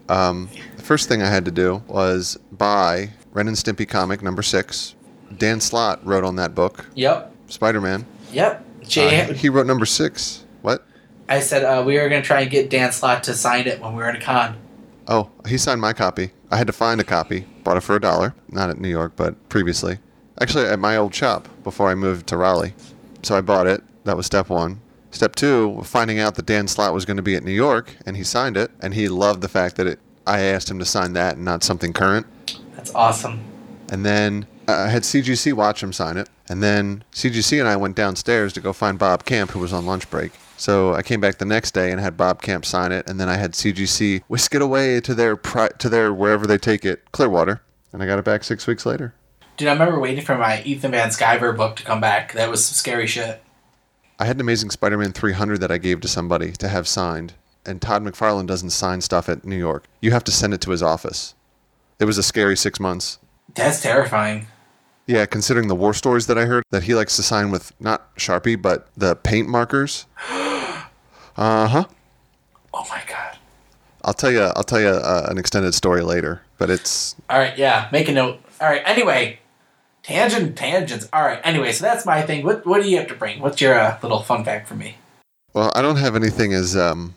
Um, 0.09 0.49
the 0.75 0.83
first 0.83 1.07
thing 1.07 1.21
I 1.21 1.29
had 1.29 1.45
to 1.45 1.51
do 1.51 1.81
was 1.87 2.37
buy 2.51 3.11
Ren 3.31 3.47
and 3.47 3.55
Stimpy 3.55 3.87
comic 3.87 4.21
number 4.21 4.41
six. 4.41 4.93
Dan 5.37 5.61
Slott 5.61 6.05
wrote 6.05 6.25
on 6.25 6.35
that 6.35 6.53
book, 6.53 6.87
Yep. 6.95 7.33
Spider 7.47 7.79
Man. 7.79 8.05
Yep. 8.33 8.65
Jay, 8.89 9.21
Uh, 9.21 9.31
he 9.33 9.47
wrote 9.47 9.67
number 9.67 9.85
six. 9.85 10.43
What? 10.63 10.85
I 11.29 11.39
said 11.39 11.63
uh, 11.63 11.81
we 11.81 11.97
were 11.97 12.09
gonna 12.09 12.21
try 12.21 12.41
and 12.41 12.51
get 12.51 12.69
Dan 12.69 12.91
Slott 12.91 13.23
to 13.23 13.35
sign 13.35 13.67
it 13.67 13.79
when 13.79 13.93
we 13.93 13.99
were 13.99 14.09
at 14.09 14.17
a 14.17 14.19
con. 14.19 14.57
Oh, 15.07 15.29
he 15.47 15.57
signed 15.57 15.79
my 15.79 15.93
copy. 15.93 16.31
I 16.51 16.57
had 16.57 16.67
to 16.67 16.73
find 16.73 16.99
a 16.99 17.05
copy. 17.05 17.45
Bought 17.63 17.77
it 17.77 17.83
for 17.83 17.95
a 17.95 18.01
dollar. 18.01 18.35
Not 18.49 18.69
at 18.69 18.81
New 18.81 18.89
York, 18.89 19.13
but 19.15 19.47
previously. 19.47 19.99
Actually, 20.41 20.65
at 20.65 20.77
my 20.77 20.97
old 20.97 21.15
shop 21.15 21.47
before 21.63 21.87
I 21.89 21.95
moved 21.95 22.27
to 22.27 22.35
Raleigh. 22.35 22.73
So 23.23 23.37
I 23.37 23.39
bought 23.39 23.65
it. 23.65 23.81
That 24.03 24.17
was 24.17 24.25
step 24.25 24.49
one. 24.49 24.81
Step 25.11 25.35
two, 25.35 25.81
finding 25.83 26.19
out 26.19 26.35
that 26.35 26.45
Dan 26.45 26.67
Slott 26.67 26.93
was 26.93 27.05
going 27.05 27.17
to 27.17 27.23
be 27.23 27.35
at 27.35 27.43
New 27.43 27.51
York, 27.51 27.95
and 28.05 28.17
he 28.17 28.23
signed 28.23 28.57
it, 28.57 28.71
and 28.81 28.93
he 28.93 29.07
loved 29.09 29.41
the 29.41 29.49
fact 29.49 29.75
that 29.75 29.87
it. 29.87 29.99
I 30.25 30.41
asked 30.41 30.69
him 30.69 30.79
to 30.79 30.85
sign 30.85 31.13
that 31.13 31.35
and 31.35 31.45
not 31.45 31.63
something 31.63 31.93
current. 31.93 32.27
That's 32.75 32.93
awesome. 32.93 33.43
And 33.89 34.05
then 34.05 34.45
uh, 34.67 34.73
I 34.73 34.87
had 34.87 35.01
CGC 35.01 35.53
watch 35.53 35.81
him 35.81 35.91
sign 35.91 36.15
it. 36.15 36.29
And 36.47 36.61
then 36.61 37.03
CGC 37.13 37.59
and 37.59 37.67
I 37.67 37.75
went 37.75 37.95
downstairs 37.95 38.53
to 38.53 38.61
go 38.61 38.73
find 38.73 38.99
Bob 38.99 39.25
Camp, 39.25 39.51
who 39.51 39.59
was 39.59 39.73
on 39.73 39.85
lunch 39.85 40.09
break. 40.09 40.33
So 40.57 40.93
I 40.93 41.01
came 41.01 41.19
back 41.19 41.37
the 41.37 41.45
next 41.45 41.73
day 41.73 41.91
and 41.91 41.99
had 41.99 42.17
Bob 42.17 42.41
Camp 42.41 42.65
sign 42.65 42.91
it, 42.91 43.09
and 43.09 43.19
then 43.19 43.29
I 43.29 43.35
had 43.35 43.53
CGC 43.53 44.23
whisk 44.27 44.53
it 44.53 44.61
away 44.61 45.01
to 45.01 45.15
their 45.15 45.35
pri- 45.35 45.71
to 45.79 45.89
their 45.89 46.13
wherever 46.13 46.45
they 46.45 46.57
take 46.57 46.85
it, 46.85 47.11
Clearwater, 47.11 47.61
and 47.91 48.03
I 48.03 48.05
got 48.05 48.19
it 48.19 48.25
back 48.25 48.43
six 48.43 48.67
weeks 48.67 48.85
later. 48.85 49.15
Dude, 49.57 49.69
I 49.69 49.73
remember 49.73 49.99
waiting 49.99 50.23
for 50.23 50.37
my 50.37 50.61
Ethan 50.63 50.91
Van 50.91 51.09
Sciver 51.09 51.55
book 51.55 51.77
to 51.77 51.83
come 51.83 51.99
back. 51.99 52.33
That 52.33 52.51
was 52.51 52.63
some 52.63 52.75
scary 52.75 53.07
shit. 53.07 53.41
I 54.21 54.25
had 54.25 54.35
an 54.35 54.41
Amazing 54.41 54.69
Spider-Man 54.69 55.13
300 55.13 55.61
that 55.61 55.71
I 55.71 55.79
gave 55.79 55.99
to 56.01 56.07
somebody 56.07 56.51
to 56.51 56.67
have 56.67 56.87
signed, 56.87 57.33
and 57.65 57.81
Todd 57.81 58.03
McFarlane 58.03 58.45
doesn't 58.45 58.69
sign 58.69 59.01
stuff 59.01 59.27
at 59.27 59.45
New 59.45 59.57
York. 59.57 59.85
You 59.99 60.11
have 60.11 60.23
to 60.25 60.31
send 60.31 60.53
it 60.53 60.61
to 60.61 60.69
his 60.69 60.83
office. 60.83 61.33
It 61.97 62.05
was 62.05 62.19
a 62.19 62.23
scary 62.23 62.55
six 62.55 62.79
months. 62.79 63.17
That's 63.55 63.81
terrifying. 63.81 64.45
Yeah, 65.07 65.25
considering 65.25 65.69
the 65.69 65.75
war 65.75 65.95
stories 65.95 66.27
that 66.27 66.37
I 66.37 66.45
heard, 66.45 66.63
that 66.69 66.83
he 66.83 66.93
likes 66.93 67.15
to 67.15 67.23
sign 67.23 67.49
with 67.49 67.73
not 67.81 68.15
Sharpie, 68.15 68.61
but 68.61 68.89
the 68.95 69.15
paint 69.15 69.49
markers. 69.49 70.05
Uh 71.37 71.67
huh. 71.67 71.85
Oh 72.73 72.85
my 72.89 73.01
god. 73.07 73.37
I'll 74.03 74.13
tell 74.13 74.29
you. 74.29 74.41
I'll 74.41 74.65
tell 74.65 74.81
you 74.81 74.89
uh, 74.89 75.27
an 75.29 75.37
extended 75.37 75.73
story 75.73 76.01
later, 76.01 76.41
but 76.57 76.69
it's 76.69 77.15
All 77.29 77.39
right, 77.39 77.57
yeah, 77.57 77.87
make 77.93 78.09
a 78.09 78.11
note. 78.11 78.41
All 78.59 78.67
right, 78.67 78.81
anyway, 78.85 79.39
tangent, 80.03 80.57
tangents. 80.57 81.07
All 81.13 81.23
right, 81.23 81.39
anyway, 81.43 81.71
so 81.71 81.85
that's 81.85 82.05
my 82.05 82.21
thing. 82.21 82.45
What 82.45 82.65
what 82.65 82.81
do 82.81 82.89
you 82.89 82.97
have 82.97 83.07
to 83.07 83.15
bring? 83.15 83.39
What's 83.39 83.61
your 83.61 83.77
uh, 83.79 83.97
little 84.01 84.21
fun 84.21 84.43
fact 84.43 84.67
for 84.67 84.75
me? 84.75 84.95
well. 85.53 85.71
I 85.75 85.81
don't 85.81 85.97
have 85.97 86.15
anything 86.15 86.53
as 86.53 86.75
um, 86.75 87.15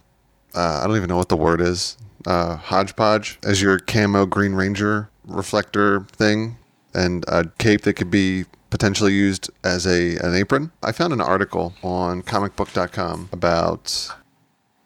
uh, 0.55 0.81
I 0.83 0.87
don't 0.87 0.97
even 0.97 1.09
know 1.09 1.17
what 1.17 1.29
the 1.29 1.37
word 1.37 1.61
is. 1.61 1.97
Uh, 2.27 2.57
hodgepodge 2.57 3.39
as 3.43 3.61
your 3.61 3.79
camo 3.79 4.25
Green 4.27 4.55
Ranger 4.55 5.11
reflector 5.27 6.01
thing, 6.13 6.57
and 6.95 7.25
a 7.29 7.45
cape 7.59 7.83
that 7.83 7.95
could 7.95 8.11
be 8.11 8.45
potentially 8.71 9.13
used 9.13 9.51
as 9.63 9.87
a 9.87 10.17
an 10.19 10.35
apron. 10.35 10.73
I 10.83 10.93
found 10.93 11.13
an 11.13 11.21
article 11.21 11.75
on 11.83 12.23
comicbook.com 12.23 13.29
about 13.33 14.13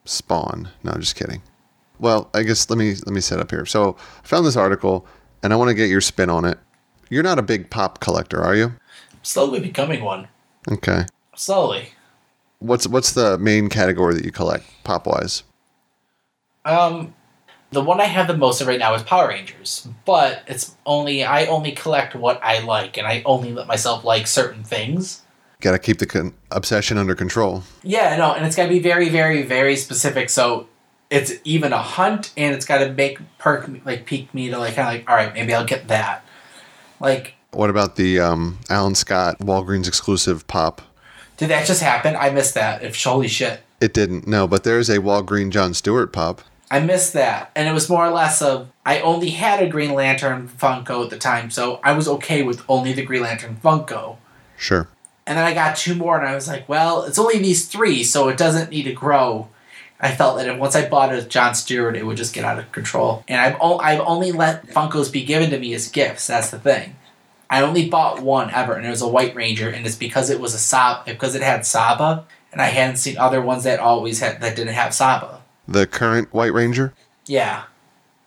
Spawn. 0.05 0.71
No, 0.83 0.93
just 0.95 1.17
kidding. 1.17 1.43
Well, 1.99 2.31
I 2.35 2.43
guess 2.43 2.69
let 2.71 2.79
me 2.79 2.95
let 2.95 3.09
me 3.15 3.21
set 3.21 3.41
up 3.41 3.51
here. 3.51 3.67
So 3.67 3.97
I 4.23 4.27
found 4.27 4.47
this 4.47 4.57
article, 4.57 5.07
and 5.43 5.53
I 5.53 5.57
want 5.57 5.69
to 5.69 5.75
get 5.75 5.89
your 5.89 6.01
spin 6.01 6.31
on 6.31 6.45
it. 6.45 6.59
You're 7.11 7.23
not 7.23 7.39
a 7.39 7.43
big 7.43 7.71
pop 7.71 8.01
collector, 8.01 8.43
are 8.43 8.55
you? 8.55 8.75
Slowly 9.23 9.61
becoming 9.61 10.03
one. 10.03 10.29
Okay. 10.71 11.07
Slowly. 11.35 11.91
What's 12.61 12.87
what's 12.87 13.13
the 13.13 13.39
main 13.39 13.69
category 13.69 14.15
that 14.15 14.25
you 14.25 14.33
collect 14.33 14.65
pop 14.85 15.07
wise? 15.07 15.45
Um, 16.65 17.15
the 17.71 17.83
one 17.83 18.01
I 18.01 18.05
have 18.05 18.27
the 18.27 18.37
most 18.37 18.61
of 18.61 18.67
right 18.67 18.79
now 18.79 18.95
is 18.95 19.03
Power 19.03 19.29
Rangers, 19.29 19.87
but 20.05 20.43
it's 20.47 20.75
only 20.85 21.23
I 21.25 21.47
only 21.47 21.73
collect 21.73 22.15
what 22.15 22.41
I 22.43 22.61
like, 22.61 22.97
and 22.99 23.07
I 23.07 23.23
only 23.25 23.53
let 23.53 23.67
myself 23.67 24.05
like 24.05 24.27
certain 24.27 24.65
things. 24.65 25.23
Got 25.61 25.73
to 25.73 25.79
keep 25.79 25.99
the 25.99 26.07
con- 26.07 26.35
obsession 26.51 26.99
under 26.99 27.15
control. 27.15 27.65
Yeah, 27.83 28.17
no, 28.17 28.33
and 28.33 28.47
it's 28.47 28.55
got 28.57 28.65
to 28.65 28.69
be 28.69 28.79
very, 28.79 29.09
very, 29.09 29.43
very 29.43 29.77
specific. 29.77 30.31
So 30.31 30.69
it's 31.11 31.33
even 31.45 31.73
a 31.73 31.83
hunt, 31.83 32.33
and 32.37 32.55
it's 32.55 32.65
got 32.65 32.79
to 32.79 32.93
make 32.93 33.19
perk 33.39 33.69
me- 33.69 33.83
like 33.85 34.07
pique 34.07 34.33
me 34.33 34.51
to 34.51 34.59
like 34.59 34.75
kind 34.75 34.89
of 34.89 34.95
like, 34.95 35.11
all 35.11 35.17
right, 35.17 35.33
maybe 35.35 35.55
I'll 35.55 35.65
get 35.65 35.89
that. 35.89 36.25
Like, 37.01 37.35
What 37.53 37.71
about 37.71 37.97
the 37.97 38.21
um, 38.21 38.59
Alan 38.69 38.95
Scott 38.95 39.39
Walgreens 39.39 39.89
exclusive 39.89 40.47
pop? 40.47 40.83
did 41.37 41.51
that 41.51 41.67
just 41.67 41.83
happen? 41.83 42.17
I 42.17 42.31
missed 42.31 42.55
that. 42.55 42.83
If 42.83 43.01
holy 43.03 43.29
shit, 43.29 43.61
It 43.81 43.95
didn't. 43.95 44.27
No, 44.27 44.47
but 44.49 44.65
there's 44.65 44.89
a 44.91 44.99
Walgreen 44.99 45.51
John 45.51 45.73
Stewart 45.75 46.13
pop. 46.13 46.43
I 46.71 46.81
missed 46.81 47.13
that, 47.15 47.51
and 47.57 47.67
it 47.69 47.73
was 47.73 47.89
more 47.89 48.05
or 48.05 48.11
less 48.11 48.43
of 48.43 48.69
I 48.85 49.01
only 49.01 49.31
had 49.31 49.63
a 49.63 49.69
Green 49.69 49.95
Lantern 49.95 50.49
Funko 50.49 51.05
at 51.05 51.11
the 51.11 51.17
time, 51.17 51.51
so 51.51 51.81
I 51.83 51.93
was 51.93 52.09
okay 52.09 52.43
with 52.43 52.63
only 52.69 52.93
the 52.93 53.05
Green 53.05 53.23
Lantern 53.23 53.57
Funko. 53.65 54.17
Sure. 54.57 54.89
And 55.27 55.39
then 55.39 55.45
I 55.45 55.55
got 55.55 55.77
two 55.77 55.95
more, 55.95 56.19
and 56.19 56.27
I 56.29 56.35
was 56.35 56.49
like, 56.49 56.69
well, 56.69 57.05
it's 57.05 57.19
only 57.19 57.39
these 57.39 57.67
three, 57.69 58.03
so 58.03 58.29
it 58.29 58.37
doesn't 58.37 58.71
need 58.71 58.83
to 58.85 58.93
grow. 58.93 59.49
I 60.01 60.15
felt 60.15 60.37
that 60.39 60.49
if 60.49 60.59
once 60.59 60.77
I 60.77 60.89
bought 60.89 61.13
a 61.13 61.23
John 61.23 61.55
Stewart, 61.55 61.97
it 61.97 62.07
would 62.07 62.17
just 62.17 62.35
get 62.35 62.45
out 62.45 62.59
of 62.59 62.71
control. 62.73 63.25
And 63.27 63.41
I've, 63.41 63.57
o- 63.61 63.79
I've 63.79 64.01
only 64.01 64.31
let 64.33 64.67
Funkos 64.69 65.13
be 65.13 65.25
given 65.25 65.51
to 65.51 65.59
me 65.59 65.75
as 65.75 65.89
gifts. 65.89 66.27
That's 66.29 66.51
the 66.51 66.59
thing. 66.59 66.97
I 67.51 67.63
only 67.63 67.89
bought 67.89 68.21
one 68.21 68.51
ever, 68.53 68.75
and 68.75 68.87
it 68.87 68.91
was 68.91 69.03
a 69.03 69.09
White 69.09 69.35
Ranger, 69.35 69.69
and 69.71 69.87
it's 69.87 69.97
because 69.97 70.31
it 70.31 70.39
was 70.41 70.55
a 70.55 70.59
Saba, 70.59 71.03
because 71.07 71.35
it 71.35 71.43
had 71.43 71.65
Saba, 71.67 72.25
and 72.53 72.61
I 72.61 72.67
hadn't 72.67 72.97
seen 72.97 73.17
other 73.19 73.41
ones 73.41 73.65
that 73.65 73.81
always 73.81 74.21
had 74.21 74.41
that 74.41 74.55
didn't 74.55 74.75
have 74.75 74.95
Saba. 74.95 75.41
The 75.67 75.87
current 75.87 76.33
White 76.33 76.53
Ranger. 76.53 76.93
Yeah, 77.27 77.65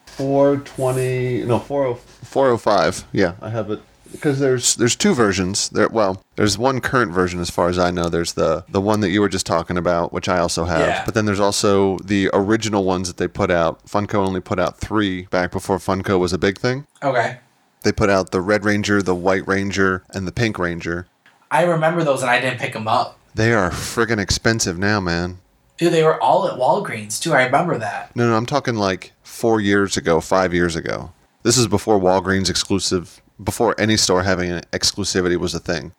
420 0.07 1.45
no 1.45 1.57
405 1.59 3.05
yeah 3.13 3.33
i 3.41 3.49
have 3.49 3.71
it 3.71 3.81
because 4.11 4.39
there's 4.39 4.75
there's 4.75 4.95
two 4.95 5.13
versions 5.13 5.69
there 5.69 5.87
well 5.89 6.21
there's 6.35 6.57
one 6.57 6.81
current 6.81 7.11
version 7.11 7.39
as 7.39 7.49
far 7.49 7.69
as 7.69 7.77
i 7.79 7.89
know 7.91 8.09
there's 8.09 8.33
the 8.33 8.63
the 8.69 8.81
one 8.81 8.99
that 8.99 9.09
you 9.09 9.21
were 9.21 9.29
just 9.29 9.45
talking 9.45 9.77
about 9.77 10.11
which 10.13 10.27
i 10.29 10.37
also 10.39 10.65
have 10.65 10.79
Yeah. 10.87 11.05
but 11.05 11.13
then 11.13 11.25
there's 11.25 11.39
also 11.39 11.97
the 11.99 12.29
original 12.33 12.83
ones 12.83 13.07
that 13.07 13.17
they 13.17 13.27
put 13.27 13.49
out 13.51 13.83
funko 13.85 14.15
only 14.15 14.41
put 14.41 14.59
out 14.59 14.79
three 14.79 15.23
back 15.23 15.51
before 15.51 15.77
funko 15.77 16.19
was 16.19 16.33
a 16.33 16.37
big 16.37 16.57
thing 16.57 16.85
okay. 17.03 17.37
they 17.83 17.91
put 17.91 18.09
out 18.09 18.31
the 18.31 18.41
red 18.41 18.65
ranger 18.65 19.01
the 19.01 19.15
white 19.15 19.47
ranger 19.47 20.03
and 20.13 20.27
the 20.27 20.31
pink 20.31 20.57
ranger 20.59 21.07
I 21.53 21.63
remember 21.65 22.05
those, 22.05 22.21
and 22.21 22.31
I 22.31 22.39
didn't 22.39 22.59
pick 22.61 22.71
them 22.71 22.87
up. 22.87 23.19
they 23.35 23.51
are 23.53 23.71
friggin' 23.71 24.19
expensive 24.19 24.77
now 24.77 24.99
man 24.99 25.39
Dude, 25.77 25.93
they 25.93 26.03
were 26.03 26.21
all 26.21 26.47
at 26.47 26.59
Walgreens 26.59 27.19
too. 27.19 27.33
I 27.33 27.43
remember 27.45 27.75
that. 27.79 28.15
No, 28.15 28.29
no, 28.29 28.37
I'm 28.37 28.45
talking 28.45 28.75
like 28.75 29.13
four 29.23 29.59
years 29.59 29.97
ago, 29.97 30.21
five 30.21 30.53
years 30.53 30.75
ago. 30.75 31.11
This 31.41 31.57
is 31.57 31.67
before 31.67 31.99
Walgreens 31.99 32.51
exclusive, 32.51 33.19
before 33.43 33.79
any 33.79 33.97
store 33.97 34.23
having 34.23 34.51
an 34.51 34.61
exclusivity 34.71 35.37
was 35.37 35.53
a 35.53 35.59
thing. 35.59 35.93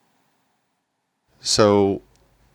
So 1.39 2.01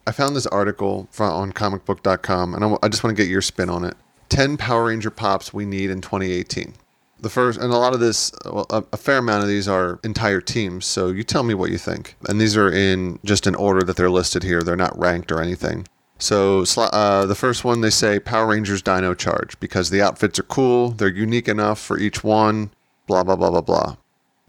I 0.07 0.13
found 0.13 0.35
this 0.35 0.47
article 0.47 1.09
from, 1.11 1.33
on 1.33 1.53
comicbook.com, 1.53 2.55
and 2.55 2.79
I 2.83 2.89
just 2.89 3.05
want 3.05 3.17
to 3.17 3.23
get 3.23 3.31
your 3.31 3.43
spin 3.43 3.69
on 3.69 3.85
it. 3.85 3.95
10 4.31 4.57
Power 4.57 4.87
Ranger 4.87 5.11
pops 5.11 5.53
we 5.53 5.65
need 5.65 5.91
in 5.91 6.01
2018. 6.01 6.75
The 7.21 7.29
first, 7.29 7.59
and 7.59 7.73
a 7.73 7.77
lot 7.77 7.95
of 7.95 8.01
this, 8.01 8.33
well, 8.45 8.67
a, 8.71 8.85
a 8.93 8.97
fair 8.97 9.19
amount 9.19 9.43
of 9.43 9.49
these 9.49 9.67
are 9.67 9.99
entire 10.05 10.41
teams, 10.41 10.87
so 10.87 11.09
you 11.09 11.25
tell 11.25 11.43
me 11.43 11.53
what 11.53 11.71
you 11.71 11.79
think. 11.79 12.15
And 12.29 12.41
these 12.41 12.57
are 12.57 12.71
in 12.71 13.19
just 13.25 13.47
an 13.47 13.55
order 13.55 13.83
that 13.83 13.97
they're 13.97 14.11
listed 14.11 14.45
here, 14.45 14.63
they're 14.63 14.77
not 14.77 14.97
ranked 14.99 15.33
or 15.33 15.43
anything. 15.43 15.87
So 16.19 16.65
uh, 16.77 17.27
the 17.27 17.35
first 17.35 17.65
one 17.65 17.81
they 17.81 17.91
say 17.91 18.19
Power 18.19 18.49
Rangers 18.49 18.83
Dino 18.83 19.15
Charge 19.15 19.59
because 19.61 19.91
the 19.91 20.03
outfits 20.03 20.39
are 20.39 20.45
cool, 20.45 20.91
they're 20.91 21.09
unique 21.09 21.49
enough 21.49 21.81
for 21.81 21.99
each 21.99 22.25
one. 22.25 22.71
Blah 23.07 23.23
blah 23.23 23.37
blah 23.37 23.51
blah 23.51 23.61
blah. 23.61 23.97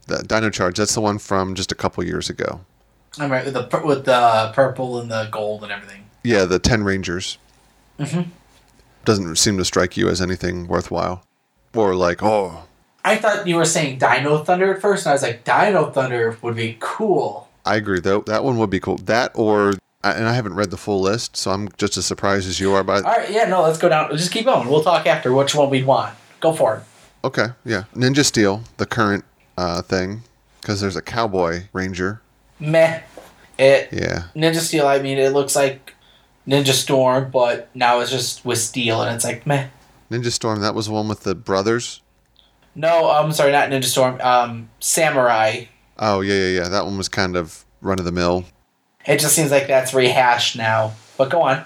The 0.10 0.24
Dino 0.24 0.50
Charge 0.50 0.78
that's 0.78 0.96
the 0.96 1.01
one 1.01 1.20
from 1.20 1.56
just 1.56 1.72
a 1.72 1.75
couple 1.75 2.04
years 2.04 2.30
ago. 2.30 2.62
I'm 3.20 3.32
right 3.32 3.46
with 3.46 3.54
the 3.54 3.82
with 3.86 4.06
the 4.06 4.51
purple 4.54 5.00
and 5.00 5.10
the 5.10 5.30
gold 5.32 5.63
and 5.63 5.72
everything. 5.72 6.06
Yeah, 6.24 6.46
the 6.46 6.60
Ten 6.60 6.84
Rangers. 6.84 7.38
Mhm. 8.00 8.28
Doesn't 9.06 9.38
seem 9.38 9.58
to 9.58 9.66
strike 9.66 9.96
you 9.98 10.10
as 10.10 10.22
anything 10.22 10.68
worthwhile, 10.68 11.24
or 11.74 11.96
like 11.96 12.22
oh 12.24 12.63
I 13.06 13.16
thought 13.16 13.48
you 13.48 13.56
were 13.56 13.66
saying 13.66 14.00
Dino 14.00 14.44
Thunder 14.44 14.74
at 14.74 14.82
first, 14.82 15.06
and 15.06 15.12
I 15.12 15.13
was 15.13 15.24
like, 15.24 15.44
Dino 15.44 15.89
Thunder 15.89 16.38
would 16.42 16.56
be 16.56 16.78
cool. 16.80 17.48
I 17.66 17.75
agree 17.75 18.00
though 18.00 18.22
that 18.22 18.44
one 18.44 18.58
would 18.58 18.70
be 18.70 18.80
cool. 18.80 18.98
That 18.98 19.32
or 19.36 19.74
I, 20.04 20.13
and 20.13 20.28
I 20.28 20.34
haven't 20.34 20.56
read 20.56 20.72
the 20.72 20.78
full 20.78 21.01
list, 21.01 21.38
so 21.38 21.51
I'm 21.51 21.70
just 21.78 21.98
as 21.98 22.06
surprised 22.06 22.48
as 22.48 22.60
you 22.60 22.74
are. 22.74 22.84
By 22.84 22.98
All 22.98 23.01
right, 23.04 23.30
yeah, 23.30 23.46
no, 23.46 23.62
let's 23.62 23.78
go 23.78 23.89
down. 23.89 24.10
Just 24.18 24.32
keep 24.32 24.46
going. 24.46 24.68
We'll 24.68 24.84
talk 24.84 25.06
after 25.06 25.34
which 25.34 25.54
one 25.54 25.70
we 25.70 25.84
want. 25.84 26.16
Go 26.39 26.54
for 26.54 26.78
it. 26.78 26.84
okay, 27.24 27.48
yeah, 27.66 27.84
Ninja 27.96 28.24
Steel, 28.24 28.63
the 28.78 28.86
current 28.86 29.25
uh, 29.60 29.82
thing, 29.82 30.24
because 30.62 30.80
there's 30.80 30.96
a 30.96 31.01
Cowboy 31.01 31.63
Ranger. 31.74 32.22
Meh. 32.60 33.01
It 33.58 33.89
Yeah, 33.92 34.28
Ninja 34.34 34.62
Steel. 34.62 34.88
I 34.88 35.00
mean, 35.00 35.18
it 35.18 35.34
looks 35.34 35.54
like 35.54 35.94
Ninja 36.48 36.72
Storm, 36.72 37.30
but 37.30 37.70
now 37.75 38.00
it's 38.00 38.10
just 38.10 38.46
with 38.46 38.60
steel, 38.60 39.01
and 39.01 39.13
it's 39.13 39.25
like 39.25 39.46
meh. 39.46 39.68
Ninja 40.10 40.32
Storm. 40.32 40.62
That 40.62 40.75
was 40.75 40.86
the 40.88 40.94
one 40.94 41.10
with 41.10 41.24
the 41.24 41.36
brothers. 41.36 42.01
No, 42.74 43.10
I'm 43.10 43.34
sorry, 43.34 43.51
not 43.51 43.70
Ninja 43.70 43.84
Storm. 43.84 44.22
Um, 44.22 44.70
Samurai. 44.80 45.66
Oh 45.98 46.22
yeah, 46.22 46.36
yeah, 46.36 46.62
yeah. 46.62 46.70
That 46.70 46.86
one 46.86 46.98
was 46.98 47.10
kind 47.10 47.36
of 47.36 47.66
run 47.82 48.00
of 48.00 48.06
the 48.06 48.13
mill. 48.13 48.46
It 49.06 49.20
just 49.20 49.36
seems 49.36 49.51
like 49.51 49.68
that's 49.68 49.94
rehashed 49.94 50.56
now. 50.56 50.94
But 51.18 51.30
go 51.30 51.42
on. 51.42 51.66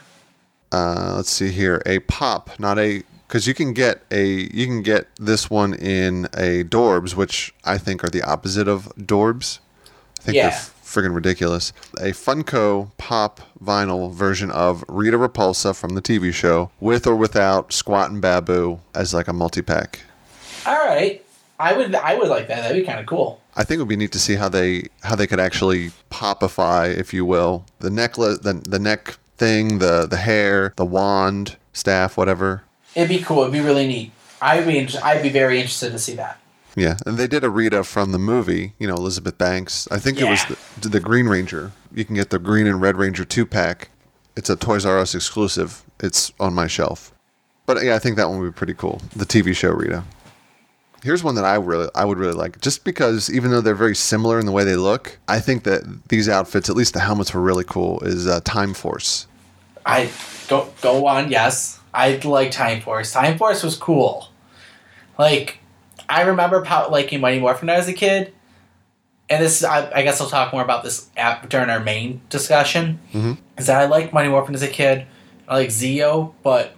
Uh, 0.71 1.13
let's 1.15 1.29
see 1.29 1.49
here. 1.49 1.79
A 1.85 1.99
pop, 1.99 2.59
not 2.59 2.79
a, 2.79 3.03
because 3.33 3.47
you 3.47 3.55
can 3.55 3.73
get 3.73 4.03
a, 4.11 4.23
you 4.53 4.67
can 4.67 4.83
get 4.83 5.07
this 5.15 5.49
one 5.49 5.73
in 5.73 6.25
a 6.35 6.63
Dorbz, 6.63 7.15
which 7.15 7.51
I 7.63 7.79
think 7.79 8.03
are 8.03 8.07
the 8.07 8.21
opposite 8.21 8.67
of 8.67 8.85
Dorbz. 8.95 9.57
I 10.19 10.23
think 10.25 10.35
Yeah. 10.35 10.49
they're 10.51 10.59
friggin' 10.85 11.15
ridiculous. 11.15 11.73
A 11.99 12.11
Funko 12.11 12.91
pop 12.99 13.41
vinyl 13.59 14.13
version 14.13 14.51
of 14.51 14.85
Rita 14.87 15.17
Repulsa 15.17 15.75
from 15.75 15.95
the 15.95 16.01
TV 16.01 16.31
show, 16.31 16.69
with 16.79 17.07
or 17.07 17.15
without 17.15 17.71
Squatt 17.71 18.09
and 18.09 18.21
Baboo 18.21 18.81
as 18.93 19.15
like 19.15 19.27
a 19.27 19.33
multi 19.33 19.63
pack. 19.63 20.01
All 20.67 20.85
right, 20.85 21.25
I 21.59 21.73
would 21.73 21.95
I 21.95 22.13
would 22.13 22.27
like 22.27 22.47
that. 22.49 22.61
That'd 22.61 22.77
be 22.77 22.85
kind 22.85 22.99
of 22.99 23.07
cool. 23.07 23.41
I 23.55 23.63
think 23.63 23.79
it 23.79 23.81
would 23.81 23.89
be 23.89 23.95
neat 23.97 24.11
to 24.11 24.19
see 24.19 24.35
how 24.35 24.47
they 24.47 24.89
how 25.01 25.15
they 25.15 25.25
could 25.25 25.39
actually 25.39 25.89
popify, 26.11 26.95
if 26.95 27.15
you 27.15 27.25
will, 27.25 27.65
the 27.79 27.89
necklace, 27.89 28.37
the 28.37 28.53
the 28.53 28.77
neck 28.77 29.17
thing, 29.37 29.79
the 29.79 30.05
the 30.05 30.17
hair, 30.17 30.73
the 30.75 30.85
wand, 30.85 31.57
staff, 31.73 32.15
whatever. 32.15 32.61
It'd 32.95 33.09
be 33.09 33.19
cool. 33.23 33.41
It'd 33.41 33.53
be 33.53 33.59
really 33.59 33.87
neat. 33.87 34.11
I'd 34.41 34.65
be 34.67 34.77
inter- 34.77 34.99
I'd 35.03 35.23
be 35.23 35.29
very 35.29 35.57
interested 35.57 35.91
to 35.91 35.99
see 35.99 36.15
that. 36.15 36.39
Yeah, 36.75 36.97
and 37.05 37.17
they 37.17 37.27
did 37.27 37.43
a 37.43 37.49
Rita 37.49 37.83
from 37.83 38.11
the 38.11 38.19
movie. 38.19 38.73
You 38.79 38.87
know, 38.87 38.95
Elizabeth 38.95 39.37
Banks. 39.37 39.87
I 39.91 39.99
think 39.99 40.19
it 40.19 40.25
was 40.27 40.43
the, 40.81 40.89
the 40.89 40.99
Green 40.99 41.27
Ranger. 41.27 41.71
You 41.93 42.03
can 42.03 42.15
get 42.15 42.29
the 42.29 42.39
Green 42.39 42.67
and 42.67 42.81
Red 42.81 42.97
Ranger 42.97 43.25
two 43.25 43.45
pack. 43.45 43.89
It's 44.35 44.49
a 44.49 44.55
Toys 44.55 44.85
R 44.85 44.97
Us 44.97 45.13
exclusive. 45.13 45.83
It's 45.99 46.33
on 46.39 46.53
my 46.53 46.67
shelf. 46.67 47.13
But 47.65 47.83
yeah, 47.83 47.95
I 47.95 47.99
think 47.99 48.17
that 48.17 48.27
one 48.29 48.39
would 48.39 48.53
be 48.53 48.57
pretty 48.57 48.73
cool. 48.73 49.01
The 49.15 49.25
TV 49.25 49.55
show 49.55 49.71
Rita. 49.71 50.03
Here's 51.03 51.23
one 51.23 51.35
that 51.35 51.45
I 51.45 51.55
really 51.55 51.89
I 51.95 52.05
would 52.05 52.17
really 52.17 52.33
like, 52.33 52.59
just 52.61 52.83
because 52.83 53.29
even 53.31 53.51
though 53.51 53.61
they're 53.61 53.75
very 53.75 53.95
similar 53.95 54.39
in 54.39 54.45
the 54.45 54.51
way 54.51 54.63
they 54.63 54.75
look, 54.77 55.19
I 55.27 55.39
think 55.39 55.63
that 55.65 56.07
these 56.09 56.27
outfits, 56.27 56.69
at 56.69 56.75
least 56.75 56.93
the 56.93 57.01
helmets, 57.01 57.33
were 57.33 57.41
really 57.41 57.65
cool. 57.65 57.99
Is 58.01 58.25
uh, 58.25 58.39
Time 58.43 58.73
Force. 58.73 59.27
I 59.85 60.09
go 60.47 60.73
go 60.81 61.05
on. 61.07 61.29
Yes, 61.29 61.79
I 61.93 62.19
like 62.23 62.51
Time 62.51 62.81
Force. 62.81 63.11
Time 63.11 63.37
Force 63.37 63.63
was 63.63 63.75
cool. 63.75 64.29
Like 65.17 65.59
I 66.09 66.23
remember 66.23 66.63
how 66.63 66.89
liking 66.89 67.21
Mighty 67.21 67.39
Morphin 67.39 67.67
when 67.67 67.75
I 67.75 67.79
was 67.79 67.87
a 67.87 67.93
kid, 67.93 68.33
and 69.29 69.43
this 69.43 69.63
I, 69.63 69.89
I 69.93 70.01
guess 70.03 70.19
I'll 70.19 70.29
talk 70.29 70.53
more 70.53 70.63
about 70.63 70.83
this 70.83 71.09
at, 71.15 71.49
during 71.49 71.69
our 71.69 71.79
main 71.79 72.21
discussion. 72.29 72.99
Mhm. 73.13 73.37
Is 73.57 73.67
that 73.67 73.79
I 73.81 73.85
liked 73.85 74.13
Mighty 74.13 74.29
Morphin 74.29 74.55
as 74.55 74.63
a 74.63 74.67
kid. 74.67 75.05
I 75.47 75.55
like 75.55 75.69
Zeo, 75.69 76.33
but 76.41 76.75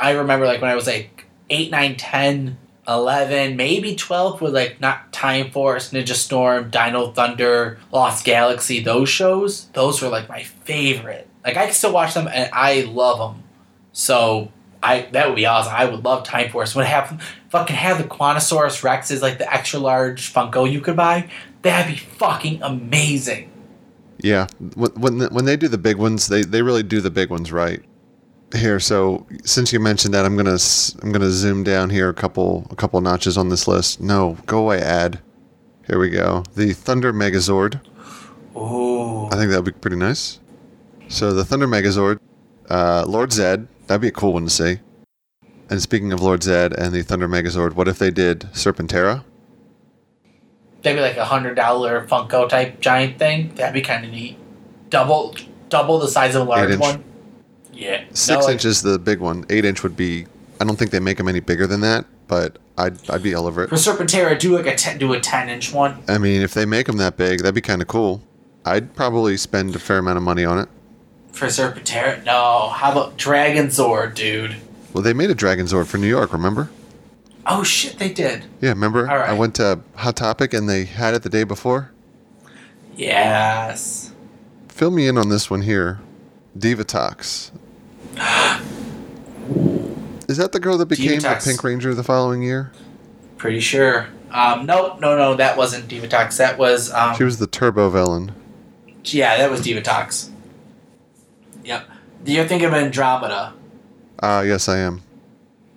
I 0.00 0.12
remember 0.12 0.46
like 0.46 0.60
when 0.60 0.70
I 0.70 0.74
was 0.74 0.86
like 0.86 1.24
8, 1.50 1.70
9, 1.70 1.96
10, 1.96 2.58
11, 2.88 3.56
maybe 3.56 3.94
12 3.94 4.40
with 4.40 4.54
like 4.54 4.80
not 4.80 5.12
Time 5.12 5.50
Force, 5.50 5.92
Ninja 5.92 6.14
Storm, 6.14 6.70
Dino 6.70 7.12
Thunder, 7.12 7.78
Lost 7.92 8.24
Galaxy, 8.24 8.80
those 8.82 9.08
shows, 9.08 9.66
those 9.74 10.02
were 10.02 10.08
like 10.08 10.28
my 10.28 10.42
favorite. 10.42 11.28
Like 11.44 11.56
I 11.56 11.66
can 11.66 11.74
still 11.74 11.92
watch 11.92 12.14
them 12.14 12.28
and 12.32 12.50
I 12.52 12.82
love 12.82 13.18
them. 13.18 13.42
So 13.92 14.50
I 14.82 15.08
that 15.12 15.28
would 15.28 15.36
be 15.36 15.46
awesome. 15.46 15.72
I 15.74 15.84
would 15.86 16.04
love 16.04 16.24
Time 16.24 16.50
Force. 16.50 16.74
Would 16.74 16.86
have 16.86 17.22
fucking 17.48 17.76
have 17.76 17.98
the 17.98 18.04
Quantasaurus 18.04 18.82
Rexes 18.82 19.22
like 19.22 19.38
the 19.38 19.52
extra 19.52 19.78
large 19.80 20.32
Funko 20.32 20.70
you 20.70 20.80
could 20.80 20.96
buy. 20.96 21.28
That'd 21.62 21.92
be 21.92 21.98
fucking 21.98 22.62
amazing. 22.62 23.50
Yeah, 24.18 24.46
when 24.74 24.92
when, 24.92 25.18
the, 25.18 25.28
when 25.28 25.44
they 25.44 25.56
do 25.56 25.68
the 25.68 25.78
big 25.78 25.96
ones, 25.96 26.28
they, 26.28 26.42
they 26.42 26.62
really 26.62 26.82
do 26.82 27.00
the 27.00 27.10
big 27.10 27.30
ones 27.30 27.52
right. 27.52 27.82
Here, 28.54 28.78
so 28.78 29.26
since 29.44 29.72
you 29.72 29.80
mentioned 29.80 30.14
that, 30.14 30.24
I'm 30.24 30.36
gonna 30.36 30.58
I'm 31.02 31.12
gonna 31.12 31.30
zoom 31.30 31.64
down 31.64 31.90
here 31.90 32.08
a 32.08 32.14
couple 32.14 32.66
a 32.70 32.76
couple 32.76 33.00
notches 33.00 33.36
on 33.36 33.48
this 33.48 33.66
list. 33.66 34.00
No, 34.00 34.38
go 34.46 34.58
away, 34.58 34.80
ad. 34.80 35.20
Here 35.86 35.98
we 35.98 36.10
go. 36.10 36.44
The 36.54 36.72
Thunder 36.72 37.12
Megazord. 37.12 37.80
Oh. 38.54 39.26
I 39.26 39.36
think 39.36 39.50
that'd 39.50 39.64
be 39.64 39.72
pretty 39.72 39.96
nice. 39.96 40.40
So 41.08 41.32
the 41.32 41.44
Thunder 41.44 41.68
Megazord, 41.68 42.18
uh, 42.70 43.04
Lord 43.06 43.32
Zed. 43.32 43.68
That'd 43.86 44.00
be 44.02 44.08
a 44.08 44.12
cool 44.12 44.32
one 44.32 44.44
to 44.44 44.50
see. 44.50 44.80
And 45.68 45.82
speaking 45.82 46.12
of 46.12 46.20
Lord 46.20 46.42
Zed 46.42 46.72
and 46.72 46.94
the 46.94 47.02
Thunder 47.02 47.28
Megazord, 47.28 47.74
what 47.74 47.88
if 47.88 47.98
they 47.98 48.10
did 48.10 48.40
Serpentera? 48.52 49.24
That'd 50.82 50.98
be 50.98 51.02
like 51.02 51.16
a 51.16 51.24
hundred 51.24 51.54
dollar 51.54 52.06
Funko 52.06 52.48
type 52.48 52.80
giant 52.80 53.18
thing. 53.18 53.54
That'd 53.56 53.74
be 53.74 53.82
kind 53.82 54.04
of 54.04 54.10
neat. 54.12 54.38
Double, 54.90 55.34
double 55.68 55.98
the 55.98 56.08
size 56.08 56.34
of 56.34 56.42
a 56.46 56.50
large 56.50 56.70
inch. 56.70 56.80
one. 56.80 57.02
Yeah. 57.72 58.04
Six 58.12 58.28
No, 58.28 58.38
like- 58.40 58.52
inches, 58.54 58.82
the 58.82 58.98
big 58.98 59.18
one. 59.20 59.44
Eight 59.50 59.64
inch 59.64 59.82
would 59.82 59.96
be. 59.96 60.26
I 60.60 60.64
don't 60.64 60.76
think 60.78 60.90
they 60.90 61.00
make 61.00 61.18
them 61.18 61.28
any 61.28 61.40
bigger 61.40 61.66
than 61.66 61.80
that, 61.80 62.06
but 62.28 62.58
I'd 62.78 62.98
I'd 63.10 63.22
be 63.22 63.34
all 63.34 63.46
over 63.46 63.64
it. 63.64 63.68
For 63.68 63.74
Serpentera, 63.76 64.38
do 64.38 64.56
like 64.56 64.66
a 64.66 64.74
ten, 64.76 64.98
do 64.98 65.12
a 65.12 65.20
ten 65.20 65.48
inch 65.48 65.72
one. 65.72 66.02
I 66.08 66.18
mean, 66.18 66.40
if 66.42 66.54
they 66.54 66.64
make 66.64 66.86
them 66.86 66.96
that 66.98 67.16
big, 67.16 67.40
that'd 67.40 67.54
be 67.54 67.60
kind 67.60 67.82
of 67.82 67.88
cool. 67.88 68.22
I'd 68.64 68.94
probably 68.94 69.36
spend 69.36 69.74
a 69.74 69.78
fair 69.78 69.98
amount 69.98 70.16
of 70.16 70.22
money 70.22 70.44
on 70.44 70.58
it. 70.58 70.68
For 71.36 71.48
Serpentera, 71.48 72.24
no. 72.24 72.70
How 72.70 72.92
about 72.92 73.18
Dragon 73.18 73.66
Zord, 73.66 74.14
dude? 74.14 74.56
Well, 74.94 75.02
they 75.02 75.12
made 75.12 75.28
a 75.28 75.34
Dragon 75.34 75.66
Zord 75.66 75.86
for 75.86 75.98
New 75.98 76.08
York, 76.08 76.32
remember? 76.32 76.70
Oh 77.44 77.62
shit, 77.62 77.98
they 77.98 78.10
did. 78.10 78.46
Yeah, 78.62 78.70
remember? 78.70 79.00
All 79.06 79.18
right. 79.18 79.28
I 79.28 79.34
went 79.34 79.54
to 79.56 79.80
Hot 79.96 80.16
Topic 80.16 80.54
and 80.54 80.66
they 80.66 80.86
had 80.86 81.12
it 81.12 81.22
the 81.22 81.28
day 81.28 81.44
before. 81.44 81.90
Yes. 82.96 84.14
Fill 84.68 84.90
me 84.90 85.08
in 85.08 85.18
on 85.18 85.28
this 85.28 85.50
one 85.50 85.60
here. 85.60 86.00
Divatox. 86.58 87.50
Is 90.30 90.38
that 90.38 90.52
the 90.52 90.58
girl 90.58 90.78
that 90.78 90.86
became 90.86 91.20
the 91.20 91.40
Pink 91.44 91.62
Ranger 91.62 91.94
the 91.94 92.02
following 92.02 92.42
year? 92.42 92.72
Pretty 93.36 93.60
sure. 93.60 94.06
Um, 94.30 94.64
nope, 94.64 95.00
no, 95.00 95.18
no, 95.18 95.34
that 95.34 95.58
wasn't 95.58 95.86
Divatox. 95.86 96.38
That 96.38 96.56
was 96.56 96.90
um, 96.92 97.14
She 97.14 97.24
was 97.24 97.38
the 97.38 97.46
Turbo 97.46 97.90
villain. 97.90 98.32
yeah, 99.04 99.36
that 99.36 99.50
was 99.50 99.60
Divatox. 99.60 100.30
Yep. 101.66 101.88
Do 102.24 102.32
you 102.32 102.46
think 102.46 102.62
of 102.62 102.72
Andromeda. 102.72 103.52
Ah, 104.22 104.40
yes, 104.42 104.68
I 104.68 104.78
am. 104.78 105.02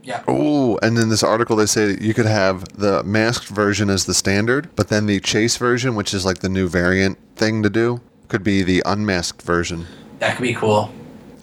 Yep. 0.04 0.26
Oh, 0.28 0.80
and 0.82 0.98
in 0.98 1.10
this 1.10 1.24
article 1.24 1.56
they 1.58 1.66
say 1.66 1.92
that 1.94 2.02
you 2.02 2.14
could 2.14 2.26
have 2.26 2.64
the 2.78 3.04
masked 3.04 3.48
version 3.48 3.90
as 3.90 4.06
the 4.06 4.14
standard, 4.14 4.70
but 4.76 4.88
then 4.88 5.08
the 5.08 5.20
chase 5.20 5.58
version, 5.58 5.96
which 5.96 6.14
is 6.14 6.26
like 6.26 6.40
the 6.40 6.48
new 6.50 6.68
variant 6.70 7.18
thing 7.36 7.62
to 7.64 7.70
do, 7.70 8.00
could 8.28 8.44
be 8.44 8.64
the 8.64 8.82
unmasked 8.86 9.42
version. 9.42 9.86
That 10.20 10.38
could 10.38 10.44
be 10.44 10.54
cool. 10.54 10.92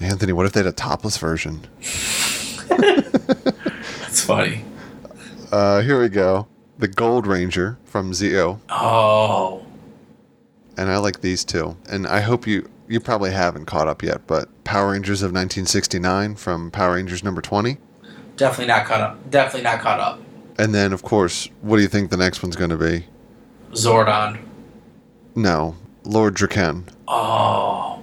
Anthony, 0.00 0.32
what 0.32 0.46
if 0.46 0.52
they 0.52 0.60
had 0.60 0.66
a 0.66 0.72
topless 0.72 1.18
version? 1.18 1.66
That's 2.68 4.20
funny. 4.24 4.64
Uh, 5.52 5.80
here 5.82 6.00
we 6.00 6.08
go. 6.08 6.46
The 6.78 6.88
Gold 6.88 7.26
Ranger 7.26 7.78
from 7.84 8.12
Zeo, 8.12 8.60
Oh. 8.68 9.64
and 10.76 10.90
I 10.90 10.98
like 10.98 11.20
these 11.20 11.44
two. 11.44 11.76
And 11.88 12.06
I 12.06 12.20
hope 12.20 12.46
you 12.46 12.68
you 12.88 13.00
probably 13.00 13.30
haven't 13.32 13.66
caught 13.66 13.88
up 13.88 14.02
yet, 14.02 14.26
but 14.26 14.48
Power 14.64 14.92
Rangers 14.92 15.22
of 15.22 15.30
1969 15.32 16.36
from 16.36 16.70
Power 16.70 16.94
Rangers 16.94 17.22
number 17.24 17.40
20. 17.40 17.78
Definitely 18.36 18.66
not 18.66 18.86
caught 18.86 19.00
up. 19.00 19.30
Definitely 19.30 19.62
not 19.62 19.80
caught 19.80 20.00
up. 20.00 20.20
And 20.58 20.74
then, 20.74 20.92
of 20.92 21.02
course, 21.02 21.48
what 21.62 21.76
do 21.76 21.82
you 21.82 21.88
think 21.88 22.10
the 22.10 22.16
next 22.16 22.42
one's 22.42 22.56
going 22.56 22.70
to 22.70 22.76
be? 22.76 23.06
Zordon. 23.72 24.40
No, 25.34 25.76
Lord 26.04 26.34
Drakkon. 26.34 26.84
Oh. 27.08 28.02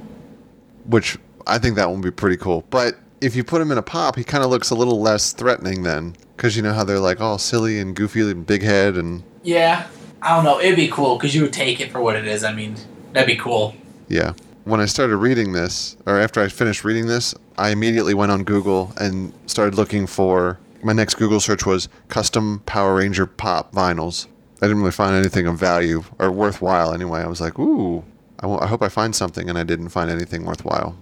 which 0.86 1.17
I 1.48 1.58
think 1.58 1.76
that 1.76 1.89
one 1.89 2.02
would 2.02 2.06
be 2.06 2.12
pretty 2.12 2.38
cool. 2.38 2.63
But 2.69 2.96
if 3.22 3.36
you 3.36 3.43
put 3.43 3.62
him 3.62 3.72
in 3.72 3.78
a 3.78 3.82
pop, 3.82 4.15
he 4.17 4.24
kind 4.24 4.43
of 4.43 4.50
looks 4.50 4.69
a 4.69 4.76
little 4.76 5.02
less 5.02 5.32
threatening 5.34 5.84
then, 5.84 6.15
because 6.36 6.56
you 6.56 6.62
know 6.62 6.74
how 6.74 6.84
they're 6.84 7.00
like 7.00 7.19
all 7.22 7.38
silly 7.38 7.80
and 7.80 7.96
goofy 7.96 8.22
and 8.22 8.46
big 8.46 8.62
head 8.63 8.96
and 8.96 9.24
Yeah. 9.43 9.88
I 10.22 10.36
don't 10.36 10.46
know. 10.46 10.60
It'd 10.60 10.78
be 10.78 10.88
cool 10.88 11.17
because 11.17 11.36
you 11.36 11.41
would 11.41 11.52
take 11.54 11.82
it 11.82 11.91
for 11.91 12.02
what 12.02 12.15
it 12.15 12.26
is. 12.28 12.43
I 12.46 12.54
mean, 12.54 12.76
that'd 13.12 13.28
be 13.28 13.36
cool. 13.36 13.76
yeah. 14.08 14.34
When 14.65 14.80
I 14.80 14.86
started 14.86 15.17
reading 15.17 15.52
this, 15.52 15.97
or 16.06 16.17
after 16.17 16.41
I 16.41 16.47
finished 16.47 16.86
reading 16.86 17.08
this, 17.08 17.36
I 17.58 17.71
immediately 17.71 18.13
went 18.13 18.32
on 18.32 18.45
Google 18.45 18.93
and 18.97 19.34
started 19.45 19.76
looking 19.76 20.08
for. 20.08 20.58
My 20.82 20.93
next 20.93 21.15
Google 21.15 21.41
search 21.41 21.65
was 21.65 21.89
custom 22.08 22.62
Power 22.65 22.95
Ranger 22.95 23.26
pop 23.26 23.73
vinyls. 23.73 24.28
I 24.62 24.67
didn't 24.67 24.80
really 24.80 24.91
find 24.91 25.15
anything 25.15 25.47
of 25.47 25.60
value 25.60 26.06
or 26.17 26.32
worthwhile 26.32 26.93
anyway. 26.93 27.19
I 27.19 27.28
was 27.28 27.41
like, 27.41 27.60
ooh, 27.60 28.06
I 28.39 28.67
hope 28.67 28.82
I 28.82 28.88
find 28.88 29.13
something, 29.13 29.49
and 29.49 29.58
I 29.58 29.63
didn't 29.63 29.89
find 29.89 30.10
anything 30.10 30.45
worthwhile. 30.45 30.97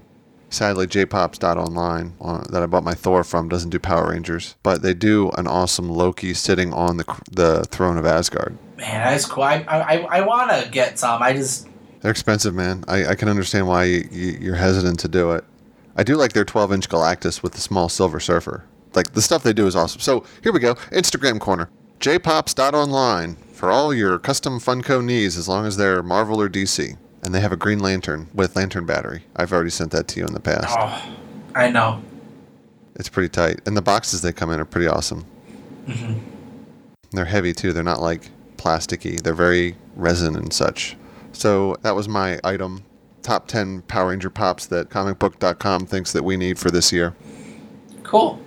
Sadly, 0.49 0.87
jpops.online 0.87 2.13
uh, 2.19 2.43
that 2.49 2.63
I 2.63 2.65
bought 2.65 2.83
my 2.83 2.93
Thor 2.95 3.23
from 3.23 3.47
doesn't 3.47 3.69
do 3.69 3.79
Power 3.79 4.09
Rangers, 4.09 4.55
but 4.63 4.81
they 4.81 4.95
do 4.95 5.29
an 5.37 5.47
awesome 5.47 5.87
Loki 5.89 6.33
sitting 6.33 6.73
on 6.73 6.97
the 6.97 7.05
the 7.31 7.63
throne 7.65 7.97
of 7.97 8.05
Asgard. 8.05 8.57
Man, 8.77 9.11
that's 9.13 9.25
cool. 9.25 9.43
I 9.43 9.63
I, 9.67 9.97
I 10.17 10.21
want 10.21 10.51
to 10.51 10.69
get 10.69 10.99
some. 10.99 11.21
I 11.21 11.33
just 11.33 11.67
They're 12.01 12.11
expensive, 12.11 12.53
man. 12.55 12.83
I, 12.87 13.07
I 13.07 13.15
can 13.15 13.29
understand 13.29 13.67
why 13.67 13.85
you, 13.85 14.07
you, 14.11 14.37
you're 14.41 14.55
hesitant 14.55 14.99
to 15.01 15.07
do 15.07 15.31
it. 15.31 15.43
I 15.95 16.03
do 16.03 16.15
like 16.15 16.33
their 16.33 16.45
12 16.45 16.73
inch 16.73 16.89
Galactus 16.89 17.43
with 17.43 17.53
the 17.53 17.61
small 17.61 17.89
Silver 17.89 18.19
Surfer. 18.19 18.65
Like, 18.93 19.13
the 19.13 19.21
stuff 19.21 19.43
they 19.43 19.53
do 19.53 19.67
is 19.67 19.75
awesome. 19.75 20.01
So, 20.01 20.25
here 20.43 20.51
we 20.51 20.59
go 20.59 20.75
Instagram 20.91 21.39
corner. 21.39 21.69
jpops.online 21.99 23.35
for 23.53 23.71
all 23.71 23.93
your 23.93 24.17
custom 24.17 24.59
Funko 24.59 25.03
needs 25.03 25.37
as 25.37 25.47
long 25.47 25.65
as 25.65 25.77
they're 25.77 26.01
Marvel 26.01 26.41
or 26.41 26.49
DC. 26.49 26.97
And 27.23 27.35
they 27.35 27.39
have 27.39 27.51
a 27.51 27.57
Green 27.57 27.79
Lantern 27.79 28.29
with 28.33 28.55
Lantern 28.55 28.85
battery. 28.87 29.25
I've 29.35 29.53
already 29.53 29.69
sent 29.69 29.91
that 29.91 30.07
to 30.09 30.19
you 30.19 30.25
in 30.25 30.33
the 30.33 30.39
past. 30.39 30.75
Oh, 30.79 31.15
I 31.53 31.69
know. 31.69 32.01
It's 32.95 33.09
pretty 33.09 33.29
tight. 33.29 33.61
And 33.67 33.77
the 33.77 33.81
boxes 33.81 34.21
they 34.21 34.33
come 34.33 34.49
in 34.49 34.59
are 34.59 34.65
pretty 34.65 34.87
awesome. 34.87 35.25
Mm-hmm. 35.85 36.19
They're 37.11 37.25
heavy 37.25 37.53
too. 37.53 37.73
They're 37.73 37.83
not 37.83 38.01
like 38.01 38.29
plasticky. 38.57 39.21
They're 39.21 39.33
very 39.33 39.75
resin 39.95 40.35
and 40.35 40.51
such. 40.51 40.97
So 41.41 41.75
that 41.81 41.95
was 41.95 42.07
my 42.07 42.39
item. 42.43 42.83
Top 43.23 43.47
10 43.47 43.81
Power 43.83 44.09
Ranger 44.09 44.29
pops 44.29 44.67
that 44.67 44.91
comicbook.com 44.91 45.87
thinks 45.87 46.11
that 46.11 46.21
we 46.21 46.37
need 46.37 46.59
for 46.59 46.69
this 46.69 46.93
year. 46.93 47.15
Cool. 48.03 48.39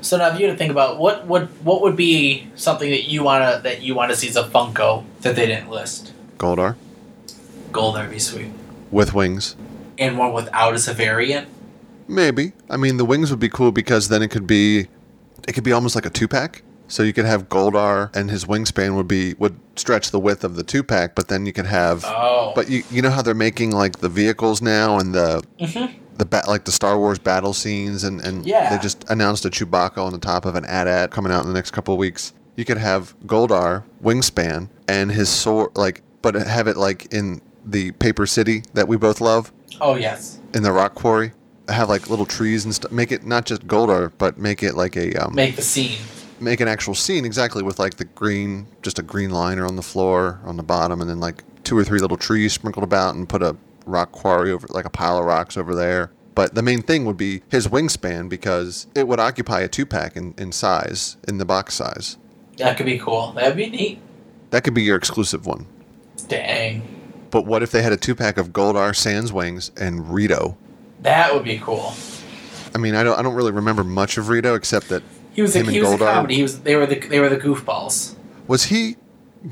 So 0.00 0.16
now, 0.16 0.32
if 0.32 0.40
you 0.40 0.46
had 0.46 0.52
to 0.52 0.58
think 0.58 0.72
about 0.72 0.98
what 0.98 1.28
what 1.28 1.48
what 1.62 1.82
would 1.82 1.94
be 1.94 2.48
something 2.56 2.90
that 2.90 3.04
you 3.04 3.22
wanna 3.22 3.60
that 3.62 3.82
you 3.82 3.94
want 3.94 4.10
to 4.10 4.16
see 4.16 4.28
as 4.28 4.34
a 4.34 4.42
Funko 4.42 5.04
that 5.20 5.36
they 5.36 5.46
didn't 5.46 5.70
list. 5.70 6.12
Goldar 6.36 6.74
Gold, 7.70 7.94
that'd 7.94 8.10
be 8.10 8.18
sweet. 8.18 8.50
with 8.90 9.14
wings. 9.14 9.54
And 9.96 10.18
one 10.18 10.32
without 10.32 10.74
as 10.74 10.88
a 10.88 10.94
variant. 10.94 11.46
Maybe. 12.08 12.54
I 12.68 12.76
mean, 12.76 12.96
the 12.96 13.04
wings 13.04 13.30
would 13.30 13.38
be 13.38 13.50
cool 13.50 13.70
because 13.70 14.08
then 14.08 14.20
it 14.20 14.32
could 14.32 14.48
be, 14.48 14.88
it 15.46 15.52
could 15.52 15.62
be 15.62 15.70
almost 15.70 15.94
like 15.94 16.06
a 16.06 16.10
two 16.10 16.26
pack. 16.26 16.62
So 16.90 17.02
you 17.04 17.12
could 17.12 17.24
have 17.24 17.48
Goldar, 17.48 18.14
and 18.14 18.30
his 18.30 18.44
wingspan 18.44 18.96
would 18.96 19.08
be 19.08 19.34
would 19.38 19.58
stretch 19.76 20.10
the 20.10 20.18
width 20.18 20.42
of 20.44 20.56
the 20.56 20.62
two 20.64 20.82
pack. 20.82 21.14
But 21.14 21.28
then 21.28 21.46
you 21.46 21.52
could 21.52 21.66
have, 21.66 22.04
Oh. 22.04 22.52
but 22.54 22.68
you 22.68 22.82
you 22.90 23.00
know 23.00 23.10
how 23.10 23.22
they're 23.22 23.32
making 23.34 23.70
like 23.70 24.00
the 24.00 24.08
vehicles 24.08 24.60
now 24.60 24.98
and 24.98 25.14
the 25.14 25.42
the 26.18 26.26
ba- 26.26 26.42
like 26.48 26.64
the 26.64 26.72
Star 26.72 26.98
Wars 26.98 27.18
battle 27.18 27.54
scenes 27.54 28.04
and 28.04 28.20
and 28.20 28.44
Yeah. 28.44 28.68
they 28.76 28.82
just 28.82 29.04
announced 29.08 29.44
a 29.44 29.50
Chewbacca 29.50 29.98
on 29.98 30.12
the 30.12 30.18
top 30.18 30.44
of 30.44 30.54
an 30.56 30.64
AT-AT 30.66 31.10
coming 31.12 31.32
out 31.32 31.42
in 31.42 31.48
the 31.48 31.54
next 31.54 31.70
couple 31.70 31.94
of 31.94 31.98
weeks. 31.98 32.32
You 32.56 32.64
could 32.64 32.78
have 32.78 33.14
Goldar 33.24 33.84
wingspan 34.04 34.68
and 34.88 35.10
his 35.12 35.28
sword 35.28 35.70
like, 35.76 36.02
but 36.22 36.34
have 36.34 36.66
it 36.68 36.76
like 36.76 37.06
in 37.14 37.40
the 37.64 37.92
Paper 37.92 38.26
City 38.26 38.64
that 38.74 38.88
we 38.88 38.96
both 38.96 39.20
love 39.20 39.52
Oh 39.80 39.94
yes. 39.94 40.38
in 40.54 40.62
the 40.64 40.72
rock 40.72 40.94
quarry 40.94 41.32
have 41.68 41.88
like 41.88 42.10
little 42.10 42.26
trees 42.26 42.64
and 42.64 42.74
stuff 42.74 42.90
make 42.90 43.12
it 43.12 43.24
not 43.24 43.44
just 43.46 43.64
goldar 43.68 44.10
but 44.18 44.36
make 44.36 44.60
it 44.62 44.74
like 44.74 44.96
a 44.96 45.14
um, 45.14 45.34
Make 45.36 45.54
the 45.54 45.62
scene. 45.62 45.98
Make 46.40 46.60
an 46.60 46.68
actual 46.68 46.94
scene 46.94 47.24
exactly 47.24 47.62
with 47.62 47.78
like 47.78 47.94
the 47.96 48.04
green 48.04 48.66
just 48.82 48.98
a 48.98 49.02
green 49.02 49.30
liner 49.30 49.66
on 49.66 49.76
the 49.76 49.82
floor 49.82 50.40
on 50.44 50.56
the 50.56 50.62
bottom 50.62 51.00
and 51.00 51.08
then 51.10 51.20
like 51.20 51.44
two 51.64 51.76
or 51.76 51.84
three 51.84 51.98
little 52.00 52.16
trees 52.16 52.52
sprinkled 52.52 52.84
about 52.84 53.14
and 53.14 53.28
put 53.28 53.42
a 53.42 53.56
rock 53.86 54.12
quarry 54.12 54.50
over 54.50 54.66
like 54.70 54.84
a 54.84 54.90
pile 54.90 55.18
of 55.18 55.24
rocks 55.24 55.56
over 55.56 55.74
there 55.74 56.10
but 56.34 56.54
the 56.54 56.62
main 56.62 56.80
thing 56.80 57.04
would 57.04 57.16
be 57.16 57.42
his 57.50 57.66
wingspan 57.68 58.28
because 58.28 58.86
it 58.94 59.06
would 59.08 59.20
occupy 59.20 59.60
a 59.60 59.68
two 59.68 59.84
pack 59.84 60.16
in, 60.16 60.32
in 60.38 60.52
size 60.52 61.16
in 61.28 61.38
the 61.38 61.44
box 61.44 61.74
size 61.74 62.16
That 62.56 62.76
could 62.76 62.86
be 62.86 62.98
cool. 62.98 63.32
That'd 63.32 63.56
be 63.56 63.68
neat. 63.68 64.00
that 64.50 64.64
could 64.64 64.74
be 64.74 64.82
your 64.82 64.96
exclusive 64.96 65.44
one 65.46 65.66
Dang. 66.28 66.82
but 67.30 67.44
what 67.46 67.62
if 67.62 67.70
they 67.70 67.82
had 67.82 67.92
a 67.92 67.96
two 67.96 68.14
pack 68.14 68.36
of 68.38 68.50
goldar 68.52 68.94
sans 68.94 69.32
wings 69.32 69.70
and 69.76 70.12
rito 70.12 70.56
That 71.02 71.34
would 71.34 71.44
be 71.44 71.58
cool. 71.58 71.92
i 72.74 72.78
mean 72.78 72.94
i 72.94 73.02
don't 73.02 73.18
i 73.18 73.22
don't 73.22 73.34
really 73.34 73.52
remember 73.52 73.82
much 73.84 74.16
of 74.18 74.28
rito 74.28 74.54
except 74.54 74.88
that 74.90 75.02
He 75.32 75.42
was 75.42 75.54
a, 75.56 75.62
he 75.62 75.80
was 75.80 75.92
a 75.92 75.98
comedy. 75.98 76.36
He 76.36 76.42
was 76.42 76.60
they 76.60 76.76
were 76.76 76.86
the 76.86 76.98
they 76.98 77.20
were 77.20 77.28
the 77.28 77.38
goofballs. 77.38 78.16
Was 78.46 78.64
he 78.64 78.96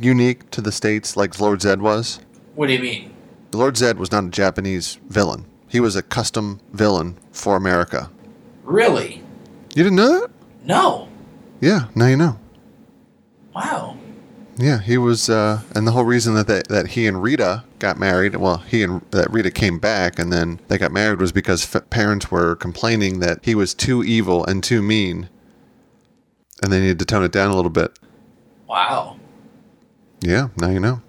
unique 0.00 0.50
to 0.50 0.60
the 0.60 0.72
states 0.72 1.16
like 1.16 1.38
Lord 1.40 1.62
Zed 1.62 1.80
was? 1.80 2.20
What 2.54 2.66
do 2.66 2.72
you 2.72 2.80
mean? 2.80 3.14
Lord 3.52 3.76
Zed 3.76 3.98
was 3.98 4.10
not 4.12 4.24
a 4.24 4.28
Japanese 4.30 4.98
villain. 5.08 5.46
He 5.68 5.80
was 5.80 5.96
a 5.96 6.02
custom 6.02 6.60
villain 6.72 7.16
for 7.30 7.56
America. 7.56 8.10
Really? 8.64 9.22
You 9.74 9.84
didn't 9.84 9.96
know 9.96 10.20
that? 10.20 10.30
No. 10.64 11.08
Yeah, 11.60 11.88
now 11.94 12.06
you 12.06 12.16
know. 12.16 12.38
Wow. 13.54 13.96
Yeah, 14.56 14.80
he 14.80 14.98
was, 14.98 15.30
uh, 15.30 15.60
and 15.74 15.86
the 15.86 15.92
whole 15.92 16.04
reason 16.04 16.34
that 16.34 16.48
they, 16.48 16.62
that 16.68 16.88
he 16.88 17.06
and 17.06 17.22
Rita 17.22 17.64
got 17.78 17.96
married, 17.98 18.34
well, 18.36 18.58
he 18.58 18.82
and 18.82 19.02
that 19.12 19.30
Rita 19.30 19.52
came 19.52 19.78
back 19.78 20.18
and 20.18 20.32
then 20.32 20.58
they 20.66 20.78
got 20.78 20.90
married 20.90 21.20
was 21.20 21.30
because 21.30 21.74
f- 21.74 21.88
parents 21.90 22.30
were 22.30 22.56
complaining 22.56 23.20
that 23.20 23.38
he 23.44 23.54
was 23.54 23.72
too 23.72 24.02
evil 24.02 24.44
and 24.44 24.64
too 24.64 24.82
mean, 24.82 25.28
and 26.62 26.72
they 26.72 26.80
needed 26.80 26.98
to 26.98 27.04
tone 27.04 27.24
it 27.24 27.32
down 27.32 27.50
a 27.50 27.56
little 27.56 27.70
bit. 27.70 27.98
Wow. 28.66 29.18
Yeah, 30.20 30.48
now 30.56 30.68
you 30.70 30.80
know. 30.80 31.02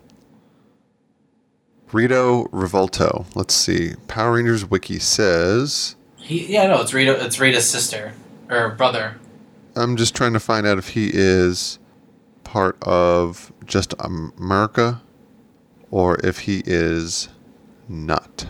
Rito 1.91 2.45
Revolto. 2.45 3.25
Let's 3.35 3.53
see. 3.53 3.95
Power 4.07 4.33
Rangers 4.33 4.69
Wiki 4.69 4.99
says. 4.99 5.95
He 6.17 6.53
yeah 6.53 6.67
no 6.67 6.81
it's 6.81 6.93
Rita 6.93 7.25
it's 7.25 7.39
Rita's 7.39 7.67
sister 7.67 8.13
or 8.49 8.69
brother. 8.69 9.19
I'm 9.75 9.95
just 9.95 10.15
trying 10.15 10.33
to 10.33 10.39
find 10.39 10.67
out 10.67 10.77
if 10.77 10.89
he 10.89 11.09
is 11.13 11.79
part 12.43 12.81
of 12.83 13.51
just 13.65 13.93
America 13.99 15.01
or 15.89 16.19
if 16.23 16.39
he 16.39 16.62
is 16.65 17.29
not. 17.88 18.47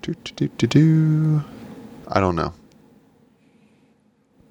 Do, 0.00 0.14
do, 0.24 0.32
do, 0.34 0.48
do, 0.48 0.66
do. 0.66 1.44
I 2.08 2.18
don't 2.18 2.34
know. 2.34 2.54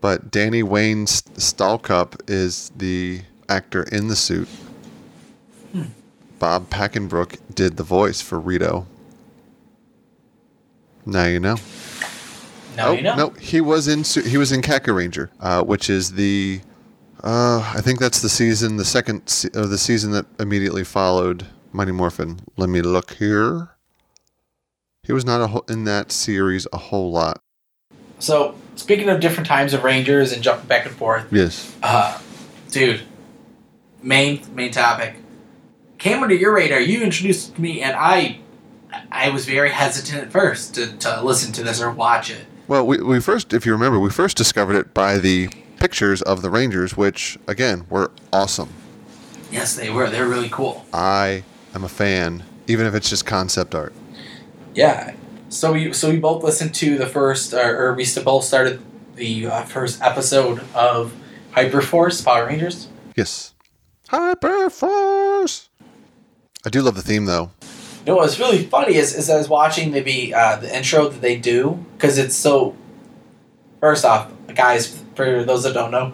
But 0.01 0.31
Danny 0.31 0.63
Wayne 0.63 1.05
Stallcup 1.05 2.29
is 2.29 2.71
the 2.75 3.21
actor 3.47 3.83
in 3.83 4.07
the 4.07 4.15
suit. 4.15 4.49
Bob 6.39 6.71
Papenbrook 6.71 7.37
did 7.53 7.77
the 7.77 7.83
voice 7.83 8.19
for 8.19 8.39
Rito. 8.39 8.87
Now 11.05 11.25
you 11.25 11.39
know. 11.39 11.57
Now 12.75 12.87
oh, 12.87 12.91
you 12.93 13.01
know. 13.03 13.15
no, 13.15 13.29
he 13.31 13.61
was 13.61 13.87
in 13.87 14.03
he 14.23 14.37
was 14.37 14.51
in 14.51 14.61
Kakuranger, 14.61 15.29
uh, 15.39 15.63
which 15.63 15.89
is 15.89 16.13
the 16.13 16.61
uh, 17.23 17.59
I 17.75 17.81
think 17.81 17.99
that's 17.99 18.21
the 18.21 18.29
season, 18.29 18.77
the 18.77 18.85
second 18.85 19.27
se- 19.27 19.51
uh, 19.53 19.67
the 19.67 19.77
season 19.77 20.11
that 20.13 20.25
immediately 20.39 20.83
followed 20.83 21.45
Mighty 21.71 21.91
Morphin. 21.91 22.39
Let 22.57 22.69
me 22.69 22.81
look 22.81 23.13
here. 23.13 23.69
He 25.03 25.13
was 25.13 25.25
not 25.25 25.41
a 25.41 25.71
in 25.71 25.83
that 25.83 26.11
series 26.11 26.65
a 26.73 26.77
whole 26.77 27.11
lot. 27.11 27.41
So 28.21 28.55
speaking 28.75 29.09
of 29.09 29.19
different 29.19 29.47
times 29.47 29.73
of 29.73 29.83
Rangers 29.83 30.31
and 30.31 30.41
jumping 30.43 30.67
back 30.67 30.85
and 30.85 30.95
forth, 30.95 31.25
Yes. 31.31 31.75
uh, 31.83 32.19
dude, 32.71 33.01
main 34.01 34.41
main 34.55 34.71
topic 34.71 35.15
came 35.97 36.23
under 36.23 36.35
your 36.35 36.53
radar. 36.53 36.79
You 36.79 37.01
introduced 37.03 37.57
me, 37.59 37.81
and 37.81 37.95
I 37.95 38.39
I 39.11 39.29
was 39.29 39.45
very 39.45 39.71
hesitant 39.71 40.21
at 40.23 40.31
first 40.31 40.75
to, 40.75 40.95
to 40.97 41.21
listen 41.23 41.51
to 41.53 41.63
this 41.63 41.81
or 41.81 41.91
watch 41.91 42.29
it. 42.29 42.45
Well, 42.67 42.85
we, 42.85 43.01
we 43.01 43.19
first, 43.19 43.53
if 43.53 43.65
you 43.65 43.71
remember, 43.73 43.99
we 43.99 44.09
first 44.09 44.37
discovered 44.37 44.75
it 44.75 44.93
by 44.93 45.17
the 45.17 45.49
pictures 45.79 46.21
of 46.21 46.41
the 46.41 46.49
Rangers, 46.49 46.95
which 46.95 47.37
again 47.47 47.85
were 47.89 48.11
awesome. 48.31 48.69
Yes, 49.51 49.75
they 49.75 49.89
were. 49.89 50.09
They're 50.09 50.27
really 50.27 50.49
cool. 50.49 50.85
I 50.93 51.43
am 51.73 51.83
a 51.83 51.89
fan, 51.89 52.43
even 52.67 52.85
if 52.85 52.93
it's 52.93 53.09
just 53.09 53.25
concept 53.25 53.73
art. 53.75 53.93
Yeah. 54.73 55.15
So 55.51 55.73
we 55.73 55.91
so 55.91 56.09
we 56.09 56.17
both 56.17 56.45
listened 56.45 56.73
to 56.75 56.97
the 56.97 57.05
first, 57.05 57.53
or, 57.53 57.87
or 57.87 57.93
we 57.93 58.07
both 58.23 58.45
started 58.45 58.81
the 59.15 59.47
uh, 59.47 59.63
first 59.63 60.01
episode 60.01 60.63
of 60.73 61.13
Hyperforce 61.51 62.23
Power 62.23 62.47
Rangers. 62.47 62.87
Yes. 63.17 63.53
Hyperforce. 64.07 65.67
I 66.65 66.69
do 66.69 66.81
love 66.81 66.95
the 66.95 67.01
theme 67.01 67.25
though. 67.25 67.51
You 68.05 68.13
know 68.13 68.15
what's 68.15 68.39
really 68.39 68.63
funny 68.65 68.95
is, 68.95 69.13
is 69.13 69.29
I 69.29 69.35
was 69.35 69.49
watching 69.49 69.91
maybe 69.91 70.33
uh, 70.33 70.55
the 70.55 70.73
intro 70.73 71.09
that 71.09 71.19
they 71.19 71.35
do 71.35 71.85
because 71.97 72.17
it's 72.17 72.35
so. 72.35 72.77
First 73.81 74.05
off, 74.05 74.31
guys, 74.55 75.03
for 75.15 75.43
those 75.43 75.63
that 75.63 75.73
don't 75.73 75.91
know, 75.91 76.13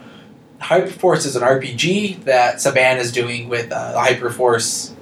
Hyperforce 0.61 1.27
is 1.27 1.35
an 1.35 1.43
RPG 1.43 2.23
that 2.23 2.55
Saban 2.55 2.97
is 2.97 3.11
doing 3.11 3.49
with 3.49 3.71
uh, 3.71 3.91
the 3.91 3.99
Hyperforce 3.99 4.93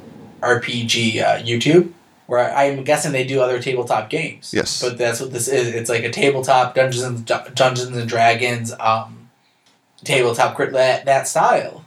RPG 0.41 1.21
uh, 1.21 1.37
YouTube, 1.41 1.93
where 2.27 2.55
I'm 2.55 2.83
guessing 2.83 3.11
they 3.11 3.25
do 3.25 3.41
other 3.41 3.61
tabletop 3.61 4.09
games. 4.09 4.53
Yes. 4.53 4.81
but 4.81 4.97
that's 4.97 5.19
what 5.19 5.31
this 5.31 5.47
is. 5.47 5.67
It's 5.67 5.89
like 5.89 6.03
a 6.03 6.11
tabletop 6.11 6.75
Dungeons 6.75 7.03
and 7.03 7.25
Dungeons 7.25 7.95
and 7.95 8.09
Dragons 8.09 8.73
um, 8.79 9.29
tabletop 10.03 10.55
crit 10.55 10.73
that 10.73 11.05
that 11.05 11.27
style, 11.27 11.85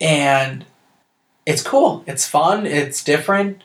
and 0.00 0.64
it's 1.44 1.62
cool. 1.62 2.04
It's 2.06 2.26
fun. 2.26 2.66
It's 2.66 3.04
different 3.04 3.62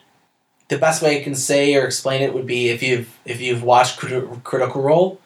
the 0.72 0.78
best 0.78 1.02
way 1.02 1.20
I 1.20 1.22
can 1.22 1.34
say 1.34 1.74
or 1.76 1.84
explain 1.84 2.22
it 2.22 2.32
would 2.32 2.46
be 2.46 2.70
if 2.70 2.82
you've 2.82 3.18
if 3.26 3.40
you've 3.42 3.62
watched 3.62 3.98
Crit- 3.98 4.42
Critical 4.42 4.80
Role, 4.82 5.20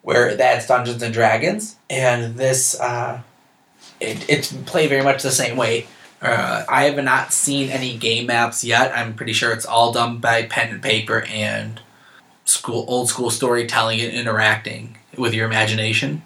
where 0.00 0.34
that's 0.34 0.66
Dungeons 0.66 1.02
and 1.02 1.12
Dragons, 1.12 1.76
and 1.90 2.36
this 2.36 2.78
uh, 2.80 3.20
it, 4.00 4.24
it's 4.30 4.50
played 4.52 4.88
very 4.88 5.02
much 5.02 5.22
the 5.22 5.30
same 5.30 5.56
way. 5.58 5.86
Uh, 6.20 6.64
I 6.68 6.84
have 6.84 7.02
not 7.02 7.32
seen 7.32 7.70
any 7.70 7.96
game 7.96 8.26
maps 8.26 8.64
yet. 8.64 8.92
I'm 8.96 9.14
pretty 9.14 9.32
sure 9.32 9.52
it's 9.52 9.66
all 9.66 9.92
done 9.92 10.18
by 10.18 10.42
pen 10.44 10.70
and 10.72 10.82
paper 10.82 11.22
and 11.28 11.80
school 12.44 12.84
old 12.88 13.08
school 13.08 13.30
storytelling 13.30 14.00
and 14.00 14.12
interacting 14.12 14.96
with 15.16 15.34
your 15.34 15.46
imagination. 15.46 16.22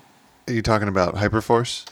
Are 0.49 0.53
you 0.55 0.63
talking 0.63 0.89
about 0.89 1.17
Hyperforce? 1.17 1.87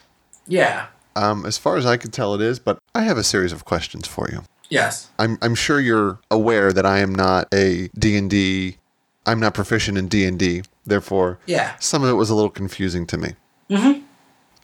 Yeah. 0.47 0.87
Um, 1.17 1.45
as 1.45 1.59
far 1.59 1.77
as 1.77 1.85
I 1.85 1.97
can 1.97 2.11
tell, 2.11 2.35
it 2.35 2.41
is, 2.41 2.59
but 2.59 2.79
I 2.95 3.03
have 3.03 3.19
a 3.19 3.25
series 3.25 3.53
of 3.53 3.65
questions 3.65 4.07
for 4.07 4.29
you. 4.31 4.45
Yes. 4.71 5.11
I'm 5.19 5.37
I'm 5.43 5.55
sure 5.55 5.81
you're 5.81 6.21
aware 6.31 6.73
that 6.73 6.87
I 6.87 7.01
am 7.01 7.15
not 7.15 7.49
a 7.53 7.89
D&D 7.99 8.77
I'm 9.27 9.39
not 9.39 9.53
proficient 9.53 9.99
in 9.99 10.09
D&D. 10.09 10.63
Therefore, 10.87 11.39
Yeah. 11.47 11.75
some 11.79 12.03
of 12.03 12.09
it 12.09 12.15
was 12.15 12.31
a 12.31 12.35
little 12.35 12.51
confusing 12.51 13.07
to 13.09 13.19
me. 13.19 13.35
Mm-hmm. 13.69 14.01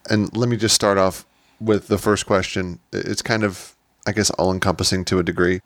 And 0.09 0.35
let 0.37 0.49
me 0.49 0.57
just 0.57 0.75
start 0.75 0.97
off 0.97 1.26
with 1.61 1.89
the 1.89 1.99
first 1.99 2.27
question. 2.27 2.81
It's 2.93 3.23
kind 3.23 3.45
of, 3.45 3.75
I 4.07 4.13
guess, 4.13 4.31
all 4.31 4.53
encompassing 4.53 5.05
to 5.07 5.19
a 5.19 5.23
degree. 5.23 5.61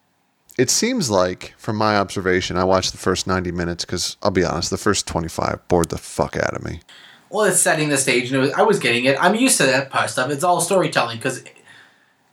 It 0.59 0.70
seems 0.70 1.11
like, 1.11 1.55
from 1.57 1.76
my 1.76 1.96
observation, 1.96 2.57
I 2.57 2.64
watched 2.64 2.92
the 2.92 2.98
first 2.98 3.26
90 3.26 3.53
minutes 3.53 3.85
because 3.85 4.16
I'll 4.22 4.31
be 4.31 4.44
honest, 4.44 4.70
the 4.70 4.76
first 4.76 5.07
25 5.07 5.66
bored 5.68 5.90
the 5.90 5.98
fuck 5.98 6.37
out 6.37 6.55
of 6.55 6.64
me. 6.64 6.81
Well, 7.31 7.46
it's 7.46 7.61
setting 7.61 7.88
the 7.88 7.96
stage, 7.96 8.33
and 8.33 8.40
was, 8.40 8.53
I 8.53 8.62
was 8.62 8.81
getting 8.81 9.05
it. 9.05 9.16
I'm 9.22 9.37
used 9.37 9.57
to 9.59 9.66
that 9.66 9.90
part 9.90 10.07
of 10.07 10.11
stuff. 10.11 10.31
It's 10.31 10.42
all 10.42 10.61
storytelling 10.61 11.18
because 11.18 11.44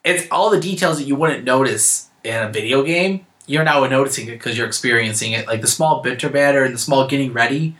it's 0.03 0.27
all 0.31 0.49
the 0.49 0.59
details 0.59 0.97
that 0.97 1.05
you 1.05 1.15
wouldn't 1.15 1.43
notice 1.43 2.09
in 2.23 2.35
a 2.35 2.51
video 2.51 2.83
game. 2.83 3.25
You're 3.45 3.63
now 3.63 3.85
noticing 3.85 4.27
it 4.27 4.31
because 4.31 4.57
you're 4.57 4.67
experiencing 4.67 5.33
it. 5.33 5.47
Like 5.47 5.61
the 5.61 5.67
small 5.67 6.01
bitter 6.01 6.29
batter 6.29 6.63
and 6.63 6.73
the 6.73 6.79
small 6.79 7.07
getting 7.07 7.31
ready, 7.31 7.77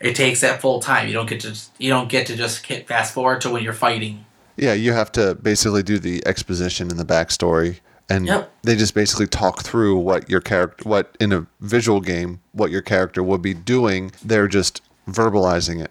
it 0.00 0.16
takes 0.16 0.40
that 0.40 0.60
full 0.60 0.80
time. 0.80 1.06
You 1.06 1.12
don't 1.12 1.28
get 1.28 1.40
to 1.40 1.54
you 1.78 1.90
don't 1.90 2.08
get 2.08 2.26
to 2.28 2.36
just 2.36 2.64
hit 2.66 2.88
fast 2.88 3.14
forward 3.14 3.42
to 3.42 3.50
when 3.50 3.62
you're 3.62 3.72
fighting. 3.72 4.24
Yeah, 4.56 4.72
you 4.74 4.92
have 4.92 5.10
to 5.12 5.34
basically 5.34 5.82
do 5.82 5.98
the 5.98 6.24
exposition 6.26 6.90
and 6.90 6.98
the 6.98 7.04
backstory, 7.04 7.80
and 8.08 8.26
Yep. 8.26 8.52
they 8.62 8.76
just 8.76 8.94
basically 8.94 9.26
talk 9.26 9.62
through 9.62 9.96
what 9.98 10.28
your 10.30 10.40
character, 10.40 10.88
what 10.88 11.16
in 11.20 11.32
a 11.32 11.46
visual 11.60 12.00
game, 12.00 12.40
what 12.52 12.70
your 12.70 12.82
character 12.82 13.22
would 13.22 13.42
be 13.42 13.54
doing. 13.54 14.12
They're 14.24 14.48
just 14.48 14.80
verbalizing 15.08 15.82
it. 15.82 15.90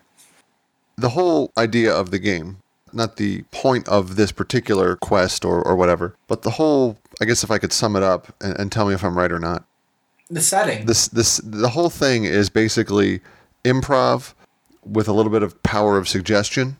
The 0.95 1.09
whole 1.09 1.51
idea 1.57 1.93
of 1.93 2.11
the 2.11 2.19
game, 2.19 2.57
not 2.93 3.17
the 3.17 3.41
point 3.51 3.87
of 3.89 4.15
this 4.15 4.31
particular 4.31 4.95
quest 4.95 5.43
or, 5.43 5.61
or 5.61 5.75
whatever, 5.75 6.15
but 6.27 6.43
the 6.43 6.51
whole, 6.51 6.97
I 7.21 7.25
guess 7.25 7.43
if 7.43 7.51
I 7.51 7.57
could 7.57 7.73
sum 7.73 7.95
it 7.95 8.03
up 8.03 8.33
and, 8.39 8.57
and 8.59 8.71
tell 8.71 8.85
me 8.87 8.93
if 8.93 9.03
I'm 9.03 9.17
right 9.17 9.31
or 9.31 9.39
not, 9.39 9.65
The 10.29 10.39
setting. 10.41 10.85
this 10.85 11.07
this 11.09 11.37
the 11.43 11.69
whole 11.69 11.89
thing 11.89 12.23
is 12.25 12.49
basically 12.49 13.21
improv 13.65 14.33
with 14.85 15.07
a 15.07 15.13
little 15.13 15.31
bit 15.31 15.43
of 15.43 15.61
power 15.63 15.97
of 15.97 16.07
suggestion. 16.07 16.77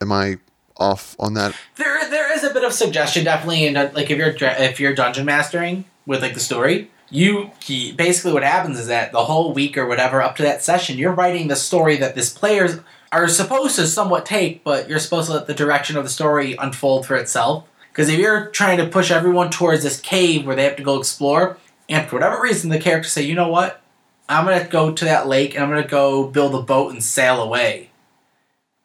Am 0.00 0.10
I 0.12 0.38
off 0.76 1.16
on 1.18 1.34
that? 1.34 1.54
There, 1.76 2.08
there 2.10 2.32
is 2.34 2.44
a 2.44 2.52
bit 2.52 2.64
of 2.64 2.72
suggestion 2.72 3.24
definitely, 3.24 3.66
and 3.66 3.94
like 3.94 4.10
if 4.10 4.18
you're 4.18 4.34
if 4.40 4.80
you're 4.80 4.94
dungeon 4.94 5.24
mastering 5.24 5.84
with 6.06 6.22
like 6.22 6.34
the 6.34 6.40
story, 6.40 6.90
you 7.10 7.50
basically 7.66 8.32
what 8.32 8.42
happens 8.42 8.78
is 8.78 8.86
that 8.88 9.12
the 9.12 9.24
whole 9.24 9.52
week 9.52 9.76
or 9.76 9.86
whatever 9.86 10.22
up 10.22 10.36
to 10.36 10.42
that 10.42 10.62
session, 10.62 10.98
you're 10.98 11.12
writing 11.12 11.48
the 11.48 11.56
story 11.56 11.96
that 11.96 12.14
this 12.14 12.32
players 12.32 12.80
are 13.12 13.28
supposed 13.28 13.76
to 13.76 13.86
somewhat 13.86 14.24
take, 14.24 14.64
but 14.64 14.88
you're 14.88 14.98
supposed 14.98 15.26
to 15.26 15.34
let 15.34 15.46
the 15.46 15.54
direction 15.54 15.96
of 15.96 16.04
the 16.04 16.10
story 16.10 16.56
unfold 16.58 17.06
for 17.06 17.14
itself. 17.14 17.68
Because 17.90 18.08
if 18.08 18.18
you're 18.18 18.46
trying 18.46 18.78
to 18.78 18.86
push 18.86 19.10
everyone 19.10 19.50
towards 19.50 19.82
this 19.82 20.00
cave 20.00 20.46
where 20.46 20.56
they 20.56 20.64
have 20.64 20.76
to 20.76 20.82
go 20.82 20.98
explore, 20.98 21.58
and 21.90 22.08
for 22.08 22.16
whatever 22.16 22.40
reason 22.40 22.70
the 22.70 22.78
characters 22.78 23.12
say, 23.12 23.22
you 23.22 23.34
know 23.34 23.48
what, 23.48 23.82
I'm 24.28 24.46
gonna 24.46 24.66
go 24.66 24.92
to 24.92 25.04
that 25.04 25.28
lake 25.28 25.54
and 25.54 25.62
I'm 25.62 25.68
gonna 25.68 25.86
go 25.86 26.26
build 26.26 26.54
a 26.54 26.62
boat 26.62 26.92
and 26.92 27.04
sail 27.04 27.42
away 27.42 27.90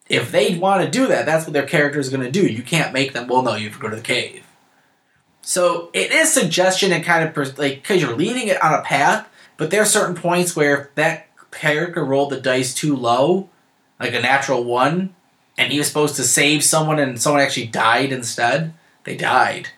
if 0.10 0.32
they 0.32 0.58
want 0.58 0.84
to 0.84 0.89
do 0.89 1.08
that, 1.08 1.26
that's 1.26 1.46
what 1.46 1.54
their 1.54 1.65
character 1.65 2.00
is 2.00 2.10
going 2.10 2.24
to 2.24 2.32
do. 2.32 2.46
You 2.48 2.63
can't 2.63 2.93
make 2.93 3.13
them. 3.13 3.28
Well, 3.28 3.41
no, 3.41 3.56
you 3.56 3.65
have 3.70 3.74
to 3.78 3.82
go 3.82 3.89
to 3.89 3.96
the 3.96 4.02
cave. 4.02 4.43
So 5.41 5.89
it 5.93 6.12
is 6.12 6.32
suggestion 6.34 6.91
and 6.91 7.04
kind 7.04 7.28
of 7.28 7.34
pers- 7.34 7.58
like 7.58 7.76
because 7.82 8.02
you're 8.02 8.15
leading 8.15 8.48
it 8.48 8.62
on 8.62 8.74
a 8.74 8.82
path, 8.82 9.28
but 9.58 9.72
there 9.72 9.82
are 9.82 9.86
certain 9.86 10.15
points 10.15 10.56
where 10.56 10.82
if 10.82 10.96
that 10.96 11.28
character 11.52 12.04
rolled 12.04 12.32
the 12.32 12.41
dice 12.41 12.74
too 12.74 12.96
low, 12.96 13.50
like 14.00 14.13
a 14.13 14.20
natural 14.20 14.63
one, 14.63 15.15
and 15.58 15.72
he 15.72 15.78
was 15.78 15.88
supposed 15.88 16.15
to 16.17 16.24
save 16.24 16.63
someone 16.63 17.00
and 17.00 17.22
someone 17.22 17.41
actually 17.41 17.67
died 17.67 18.12
instead. 18.12 18.74
They 19.06 19.15
died. 19.15 19.70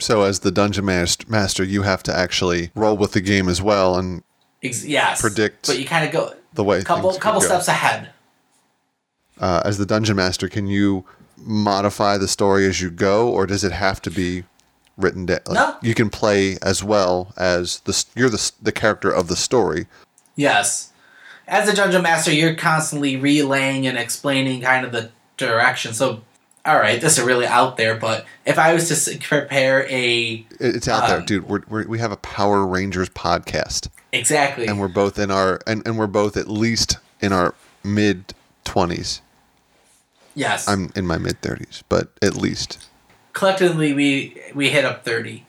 So 0.00 0.22
as 0.22 0.40
the 0.40 0.50
dungeon 0.50 0.84
mas- 0.84 1.28
master, 1.28 1.62
you 1.62 1.82
have 1.82 2.02
to 2.04 2.14
actually 2.16 2.72
roll 2.74 2.96
with 2.96 3.12
the 3.12 3.20
game 3.20 3.48
as 3.48 3.62
well, 3.62 3.96
and 3.96 4.24
Ex- 4.62 4.84
yes, 4.84 5.20
Predict 5.20 5.66
but 5.68 5.78
you 5.78 5.84
kind 5.84 6.04
of 6.04 6.12
go 6.12 6.34
the 6.54 6.64
way 6.64 6.82
couple 6.82 7.12
could 7.12 7.20
couple 7.20 7.40
go. 7.40 7.46
steps 7.46 7.68
ahead. 7.68 8.10
Uh, 9.40 9.62
as 9.64 9.78
the 9.78 9.86
dungeon 9.86 10.16
master, 10.16 10.48
can 10.48 10.66
you 10.66 11.04
modify 11.36 12.16
the 12.16 12.28
story 12.28 12.66
as 12.66 12.80
you 12.80 12.90
go, 12.90 13.28
or 13.28 13.46
does 13.46 13.64
it 13.64 13.72
have 13.72 14.00
to 14.02 14.10
be 14.10 14.44
written 14.96 15.26
down? 15.26 15.40
Like, 15.46 15.54
No. 15.54 15.76
You 15.82 15.94
can 15.94 16.08
play 16.10 16.56
as 16.62 16.84
well 16.84 17.32
as 17.36 17.80
the 17.80 18.04
you're 18.14 18.30
the 18.30 18.52
the 18.62 18.72
character 18.72 19.10
of 19.10 19.28
the 19.28 19.36
story. 19.36 19.86
Yes. 20.36 20.90
As 21.46 21.68
a 21.68 21.74
dungeon 21.74 22.02
master, 22.02 22.32
you're 22.32 22.54
constantly 22.54 23.16
relaying 23.16 23.86
and 23.86 23.98
explaining 23.98 24.62
kind 24.62 24.86
of 24.86 24.92
the 24.92 25.10
direction. 25.36 25.92
So, 25.92 26.22
all 26.64 26.76
right, 26.76 26.98
this 27.00 27.18
is 27.18 27.24
really 27.24 27.46
out 27.46 27.76
there, 27.76 27.94
but 27.96 28.24
if 28.46 28.58
I 28.58 28.72
was 28.72 28.88
to 29.04 29.18
prepare 29.18 29.86
a 29.90 30.46
It's 30.58 30.88
out 30.88 31.06
there, 31.08 31.18
Um, 31.18 31.24
dude. 31.26 31.46
We're, 31.48 31.60
we're, 31.68 31.86
we 31.86 31.98
have 31.98 32.12
a 32.12 32.16
Power 32.16 32.64
Rangers 32.66 33.10
podcast, 33.10 33.88
exactly, 34.12 34.66
and 34.68 34.80
we're 34.80 34.88
both 34.88 35.18
in 35.18 35.30
our 35.30 35.60
and, 35.66 35.82
and 35.86 35.98
we're 35.98 36.06
both 36.06 36.36
at 36.38 36.48
least 36.48 36.96
in 37.20 37.32
our 37.32 37.54
mid 37.82 38.32
twenties. 38.64 39.20
yes, 40.34 40.66
I'm 40.68 40.90
in 40.96 41.06
my 41.06 41.18
mid 41.18 41.40
thirties, 41.42 41.84
but 41.88 42.10
at 42.22 42.34
least. 42.36 42.88
collectively 43.32 43.92
we 43.92 44.40
we 44.54 44.70
hit 44.70 44.84
up 44.84 45.04
thirty. 45.04 45.46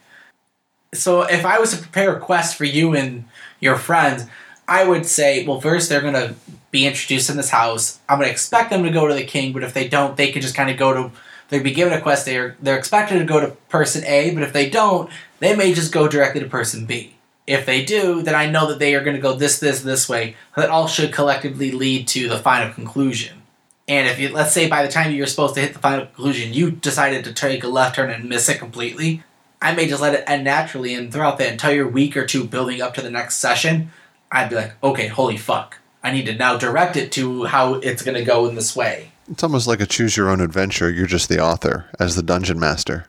So 0.93 1.23
if 1.23 1.45
I 1.45 1.59
was 1.59 1.71
to 1.71 1.77
prepare 1.81 2.15
a 2.15 2.19
quest 2.19 2.55
for 2.55 2.63
you 2.65 2.95
and 2.95 3.25
your 3.59 3.75
friends, 3.75 4.25
I 4.67 4.87
would 4.87 5.05
say, 5.05 5.45
well, 5.45 5.59
first 5.59 5.89
they're 5.89 6.01
gonna 6.01 6.35
be 6.71 6.85
introduced 6.85 7.29
in 7.29 7.37
this 7.37 7.49
house. 7.49 7.99
I'm 8.07 8.19
gonna 8.19 8.31
expect 8.31 8.69
them 8.69 8.83
to 8.83 8.91
go 8.91 9.07
to 9.07 9.13
the 9.13 9.25
king, 9.25 9.53
but 9.53 9.63
if 9.63 9.73
they 9.73 9.87
don't, 9.87 10.15
they 10.17 10.31
can 10.31 10.41
just 10.41 10.55
kind 10.55 10.69
of 10.69 10.77
go 10.77 10.93
to. 10.93 11.11
They'd 11.49 11.63
be 11.63 11.71
given 11.71 11.93
a 11.93 12.01
quest. 12.01 12.25
They're 12.25 12.55
they're 12.61 12.77
expected 12.77 13.19
to 13.19 13.25
go 13.25 13.39
to 13.39 13.51
person 13.69 14.03
A, 14.05 14.33
but 14.33 14.41
if 14.43 14.53
they 14.53 14.69
don't, 14.69 15.09
they 15.39 15.55
may 15.55 15.73
just 15.73 15.91
go 15.91 16.07
directly 16.07 16.41
to 16.41 16.47
person 16.47 16.85
B. 16.85 17.15
If 17.47 17.65
they 17.65 17.85
do, 17.85 18.21
then 18.21 18.33
I 18.35 18.49
know 18.49 18.67
that 18.67 18.79
they 18.79 18.95
are 18.95 19.03
going 19.03 19.15
to 19.15 19.21
go 19.21 19.33
this, 19.33 19.59
this, 19.59 19.81
this 19.81 20.09
way. 20.09 20.35
That 20.55 20.69
all 20.69 20.87
should 20.87 21.13
collectively 21.13 21.71
lead 21.71 22.07
to 22.09 22.27
the 22.27 22.39
final 22.39 22.73
conclusion. 22.73 23.43
And 23.87 24.07
if 24.07 24.19
you, 24.19 24.29
let's 24.29 24.51
say 24.51 24.67
by 24.67 24.83
the 24.83 24.91
time 24.91 25.11
you're 25.11 25.27
supposed 25.27 25.53
to 25.55 25.61
hit 25.61 25.73
the 25.73 25.79
final 25.79 26.07
conclusion, 26.07 26.53
you 26.53 26.71
decided 26.71 27.23
to 27.25 27.33
take 27.33 27.63
a 27.63 27.67
left 27.67 27.95
turn 27.95 28.09
and 28.09 28.27
miss 28.27 28.49
it 28.49 28.57
completely, 28.57 29.23
I 29.61 29.75
may 29.75 29.87
just 29.87 30.01
let 30.01 30.15
it 30.15 30.23
end 30.25 30.43
naturally. 30.43 30.95
And 30.95 31.13
throughout 31.13 31.37
the 31.37 31.51
entire 31.51 31.87
week 31.87 32.17
or 32.17 32.25
two 32.25 32.45
building 32.45 32.81
up 32.81 32.95
to 32.95 33.01
the 33.01 33.11
next 33.11 33.37
session, 33.37 33.91
I'd 34.31 34.49
be 34.49 34.55
like, 34.55 34.73
okay, 34.83 35.07
holy 35.07 35.37
fuck. 35.37 35.77
I 36.03 36.11
need 36.11 36.25
to 36.25 36.35
now 36.35 36.57
direct 36.57 36.97
it 36.97 37.11
to 37.13 37.45
how 37.45 37.75
it's 37.75 38.03
going 38.03 38.17
to 38.17 38.23
go 38.23 38.47
in 38.47 38.55
this 38.55 38.75
way. 38.75 39.11
It's 39.29 39.43
almost 39.43 39.67
like 39.67 39.81
a 39.81 39.87
choose 39.87 40.17
your 40.17 40.29
own 40.29 40.39
adventure. 40.39 40.89
You're 40.89 41.07
just 41.07 41.29
the 41.29 41.39
author 41.39 41.85
as 41.99 42.15
the 42.15 42.21
dungeon 42.21 42.59
master. 42.59 43.07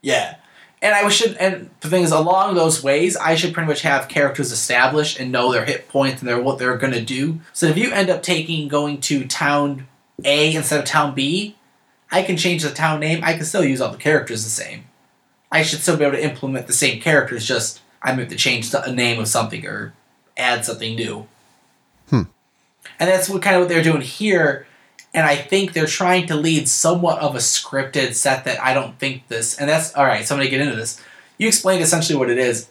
Yeah. 0.00 0.36
And 0.82 0.94
I 0.94 1.06
should, 1.10 1.36
and 1.36 1.68
the 1.80 1.90
thing 1.90 2.04
is, 2.04 2.10
along 2.10 2.54
those 2.54 2.82
ways, 2.82 3.16
I 3.16 3.34
should 3.34 3.52
pretty 3.52 3.68
much 3.68 3.82
have 3.82 4.08
characters 4.08 4.50
established 4.50 5.20
and 5.20 5.30
know 5.30 5.52
their 5.52 5.66
hit 5.66 5.88
points 5.88 6.22
and 6.22 6.28
their 6.28 6.40
what 6.40 6.58
they're 6.58 6.78
gonna 6.78 7.02
do. 7.02 7.40
So 7.52 7.66
if 7.66 7.76
you 7.76 7.92
end 7.92 8.08
up 8.08 8.22
taking 8.22 8.68
going 8.68 9.00
to 9.02 9.26
town 9.26 9.88
A 10.24 10.54
instead 10.54 10.80
of 10.80 10.86
town 10.86 11.14
B, 11.14 11.56
I 12.10 12.22
can 12.22 12.36
change 12.36 12.62
the 12.62 12.70
town 12.70 13.00
name. 13.00 13.20
I 13.22 13.34
can 13.34 13.44
still 13.44 13.64
use 13.64 13.80
all 13.80 13.92
the 13.92 13.98
characters 13.98 14.42
the 14.42 14.50
same. 14.50 14.84
I 15.52 15.62
should 15.62 15.80
still 15.80 15.96
be 15.96 16.04
able 16.04 16.16
to 16.16 16.24
implement 16.24 16.66
the 16.66 16.72
same 16.72 17.00
characters. 17.00 17.46
Just 17.46 17.80
I 18.02 18.12
may 18.12 18.22
have 18.22 18.30
to 18.30 18.36
change 18.36 18.70
the 18.70 18.90
name 18.90 19.20
of 19.20 19.28
something 19.28 19.66
or 19.66 19.92
add 20.36 20.64
something 20.64 20.94
new. 20.94 21.26
Hmm. 22.08 22.22
And 22.98 23.10
that's 23.10 23.28
what 23.28 23.42
kind 23.42 23.56
of 23.56 23.62
what 23.62 23.68
they're 23.68 23.82
doing 23.82 24.00
here 24.00 24.66
and 25.14 25.26
I 25.26 25.36
think 25.36 25.72
they're 25.72 25.86
trying 25.86 26.26
to 26.28 26.36
lead 26.36 26.68
somewhat 26.68 27.18
of 27.20 27.34
a 27.34 27.38
scripted 27.38 28.14
set 28.14 28.44
that 28.44 28.62
I 28.62 28.74
don't 28.74 28.98
think 28.98 29.28
this. 29.28 29.58
And 29.58 29.68
that's 29.68 29.94
all 29.94 30.04
right. 30.04 30.24
So 30.24 30.34
I'm 30.34 30.38
gonna 30.40 30.50
get 30.50 30.60
into 30.60 30.76
this. 30.76 31.00
You 31.38 31.48
explained 31.48 31.82
essentially 31.82 32.18
what 32.18 32.30
it 32.30 32.38
is. 32.38 32.68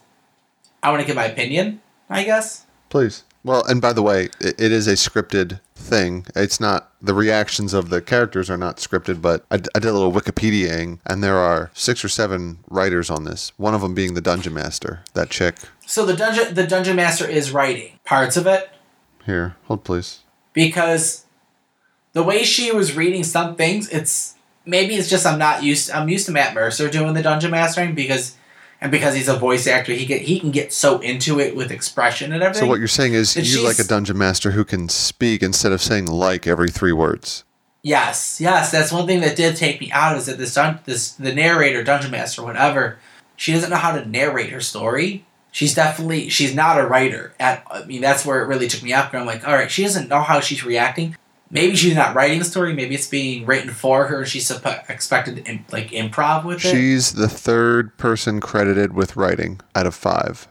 I 0.81 0.89
want 0.91 1.01
to 1.01 1.07
give 1.07 1.15
my 1.15 1.25
opinion. 1.25 1.81
I 2.09 2.23
guess. 2.23 2.65
Please. 2.89 3.23
Well, 3.43 3.63
and 3.67 3.81
by 3.81 3.93
the 3.93 4.01
way, 4.01 4.29
it, 4.41 4.59
it 4.59 4.71
is 4.71 4.87
a 4.87 4.93
scripted 4.93 5.59
thing. 5.75 6.25
It's 6.35 6.59
not 6.59 6.91
the 7.01 7.13
reactions 7.13 7.73
of 7.73 7.89
the 7.89 8.01
characters 8.01 8.49
are 8.49 8.57
not 8.57 8.77
scripted, 8.77 9.21
but 9.21 9.45
I 9.49 9.57
did 9.57 9.85
a 9.85 9.93
little 9.93 10.11
Wikipediaing, 10.11 10.99
and 11.05 11.23
there 11.23 11.37
are 11.37 11.71
six 11.73 12.03
or 12.03 12.09
seven 12.09 12.59
writers 12.69 13.09
on 13.09 13.23
this. 13.23 13.53
One 13.57 13.73
of 13.73 13.81
them 13.81 13.93
being 13.93 14.13
the 14.13 14.21
dungeon 14.21 14.53
master, 14.53 15.01
that 15.13 15.29
chick. 15.29 15.55
So 15.85 16.05
the 16.05 16.15
dungeon 16.15 16.53
the 16.53 16.67
dungeon 16.67 16.95
master 16.95 17.25
is 17.27 17.51
writing 17.51 17.99
parts 18.05 18.35
of 18.37 18.45
it 18.45 18.69
Here, 19.25 19.55
hold 19.65 19.83
please. 19.83 20.19
because 20.53 21.25
the 22.13 22.23
way 22.23 22.43
she 22.43 22.71
was 22.71 22.95
reading 22.95 23.23
some 23.23 23.55
things, 23.55 23.89
it's 23.89 24.35
maybe 24.65 24.95
it's 24.95 25.09
just 25.09 25.25
I'm 25.25 25.39
not 25.39 25.63
used. 25.63 25.91
I'm 25.91 26.09
used 26.09 26.25
to 26.27 26.31
Matt 26.31 26.53
Mercer 26.53 26.89
doing 26.89 27.13
the 27.13 27.23
dungeon 27.23 27.51
mastering 27.51 27.95
because. 27.95 28.35
And 28.81 28.93
because 28.93 29.13
he's 29.13 29.27
a 29.27 29.35
voice 29.35 29.67
actor, 29.67 29.91
he 29.91 30.05
get 30.05 30.21
he 30.21 30.39
can 30.39 30.51
get 30.51 30.71
so 30.71 30.99
into 30.99 31.37
it 31.37 31.53
with 31.53 31.69
expression 31.69 32.31
and 32.31 32.41
everything. 32.41 32.61
So 32.61 32.69
what 32.69 32.79
you're 32.79 32.87
saying 32.87 33.13
is 33.13 33.35
And 33.35 33.45
you 33.45 33.61
like 33.61 33.77
a 33.77 33.83
dungeon 33.83 34.17
master 34.17 34.51
who 34.51 34.63
can 34.63 34.87
speak 34.87 35.43
instead 35.43 35.73
of 35.73 35.81
saying 35.81 36.05
like 36.05 36.47
every 36.47 36.69
three 36.69 36.93
words. 36.93 37.43
Yes, 37.81 38.39
yes, 38.41 38.71
that's 38.71 38.91
one 38.91 39.07
thing 39.07 39.21
that 39.21 39.37
did 39.37 39.55
take 39.55 39.79
me 39.79 39.89
out 39.91 40.17
is 40.17 40.25
that 40.25 40.37
this 40.37 40.53
dun- 40.53 40.79
this 40.85 41.11
the 41.11 41.33
narrator, 41.33 41.83
dungeon 41.83 42.11
master, 42.11 42.43
whatever, 42.43 42.99
she 43.35 43.53
doesn't 43.53 43.69
know 43.69 43.77
how 43.77 43.93
to 43.97 44.05
narrate 44.05 44.49
her 44.49 44.59
story. 44.59 45.25
She's 45.51 45.73
definitely 45.73 46.29
she's 46.29 46.53
not 46.53 46.79
a 46.79 46.85
writer. 46.85 47.33
At 47.39 47.65
I 47.71 47.85
mean, 47.85 48.01
that's 48.01 48.25
where 48.25 48.41
it 48.41 48.47
really 48.47 48.67
took 48.67 48.83
me 48.83 48.93
out. 48.93 49.13
I'm 49.13 49.25
like, 49.25 49.47
all 49.47 49.53
right, 49.53 49.71
she 49.71 49.83
doesn't 49.83 50.09
know 50.09 50.21
how 50.21 50.39
she's 50.41 50.63
reacting. 50.63 51.15
Maybe 51.51 51.75
she's 51.75 51.95
not 51.95 52.15
writing 52.15 52.39
the 52.39 52.45
story. 52.45 52.73
Maybe 52.73 52.95
it's 52.95 53.07
being 53.07 53.45
written 53.45 53.69
for 53.71 54.07
her. 54.07 54.19
and 54.19 54.27
She's 54.27 54.51
expected 54.89 55.37
to 55.37 55.51
im- 55.51 55.65
like 55.71 55.89
improv 55.91 56.45
with 56.45 56.63
it. 56.63 56.69
She's 56.69 57.13
the 57.13 57.27
third 57.29 57.97
person 57.97 58.39
credited 58.39 58.93
with 58.93 59.15
writing 59.15 59.59
out 59.75 59.85
of 59.87 59.95
five. 59.95 60.47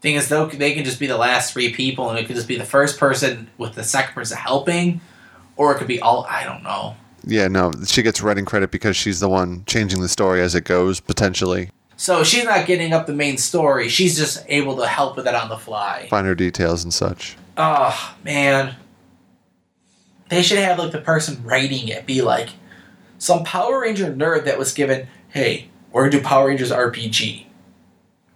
Thing 0.00 0.16
is, 0.16 0.28
though, 0.28 0.46
they 0.46 0.74
can 0.74 0.84
just 0.84 0.98
be 0.98 1.06
the 1.06 1.16
last 1.16 1.52
three 1.52 1.72
people, 1.72 2.10
and 2.10 2.18
it 2.18 2.26
could 2.26 2.34
just 2.34 2.48
be 2.48 2.56
the 2.58 2.64
first 2.64 2.98
person 2.98 3.48
with 3.56 3.74
the 3.74 3.84
second 3.84 4.14
person 4.14 4.36
helping, 4.36 5.00
or 5.56 5.72
it 5.74 5.78
could 5.78 5.86
be 5.86 6.00
all. 6.00 6.26
I 6.28 6.42
don't 6.44 6.64
know. 6.64 6.96
Yeah, 7.24 7.46
no, 7.46 7.70
she 7.86 8.02
gets 8.02 8.20
writing 8.20 8.44
credit 8.44 8.72
because 8.72 8.96
she's 8.96 9.20
the 9.20 9.28
one 9.28 9.62
changing 9.66 10.00
the 10.00 10.08
story 10.08 10.40
as 10.42 10.56
it 10.56 10.64
goes, 10.64 10.98
potentially. 10.98 11.70
So 11.96 12.24
she's 12.24 12.42
not 12.42 12.66
getting 12.66 12.92
up 12.92 13.06
the 13.06 13.12
main 13.12 13.38
story. 13.38 13.88
She's 13.88 14.16
just 14.16 14.44
able 14.48 14.76
to 14.78 14.88
help 14.88 15.16
with 15.16 15.28
it 15.28 15.34
on 15.36 15.48
the 15.48 15.56
fly. 15.56 16.08
Finer 16.10 16.34
details 16.34 16.82
and 16.82 16.92
such. 16.92 17.36
Oh 17.56 18.16
man, 18.24 18.74
they 20.32 20.42
should 20.42 20.58
have 20.58 20.78
like 20.78 20.92
the 20.92 21.00
person 21.00 21.42
writing 21.44 21.88
it 21.88 22.06
be 22.06 22.22
like 22.22 22.50
some 23.18 23.44
Power 23.44 23.80
Ranger 23.82 24.12
nerd 24.12 24.44
that 24.46 24.58
was 24.58 24.72
given, 24.72 25.06
"Hey, 25.28 25.68
we're 25.92 26.02
gonna 26.08 26.22
do 26.22 26.26
Power 26.26 26.48
Rangers 26.48 26.72
RPG." 26.72 27.46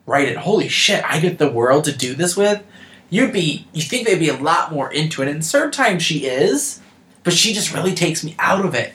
Write 0.04 0.28
it. 0.28 0.36
Holy 0.36 0.68
shit! 0.68 1.02
I 1.04 1.18
get 1.20 1.38
the 1.38 1.50
world 1.50 1.84
to 1.84 1.92
do 1.96 2.14
this 2.14 2.36
with. 2.36 2.62
You'd 3.08 3.32
be. 3.32 3.66
You 3.72 3.82
think 3.82 4.06
they'd 4.06 4.18
be 4.18 4.28
a 4.28 4.36
lot 4.36 4.72
more 4.72 4.92
into 4.92 5.22
it, 5.22 5.28
and 5.28 5.44
sometimes 5.44 6.02
she 6.02 6.26
is, 6.26 6.80
but 7.24 7.32
she 7.32 7.54
just 7.54 7.72
really 7.72 7.94
takes 7.94 8.22
me 8.22 8.36
out 8.38 8.64
of 8.64 8.74
it. 8.74 8.92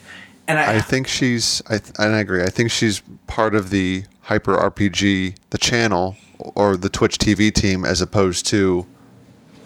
And 0.47 0.59
I, 0.59 0.75
I 0.75 0.81
think 0.81 1.07
she's, 1.07 1.61
I, 1.67 1.77
th- 1.77 1.95
and 1.97 2.13
I 2.15 2.19
agree, 2.19 2.43
I 2.43 2.49
think 2.49 2.71
she's 2.71 3.01
part 3.27 3.55
of 3.55 3.69
the 3.69 4.03
Hyper 4.23 4.55
RPG, 4.55 5.35
the 5.49 5.57
channel, 5.57 6.17
or 6.39 6.75
the 6.75 6.89
Twitch 6.89 7.17
TV 7.17 7.53
team, 7.53 7.85
as 7.85 8.01
opposed 8.01 8.45
to 8.47 8.85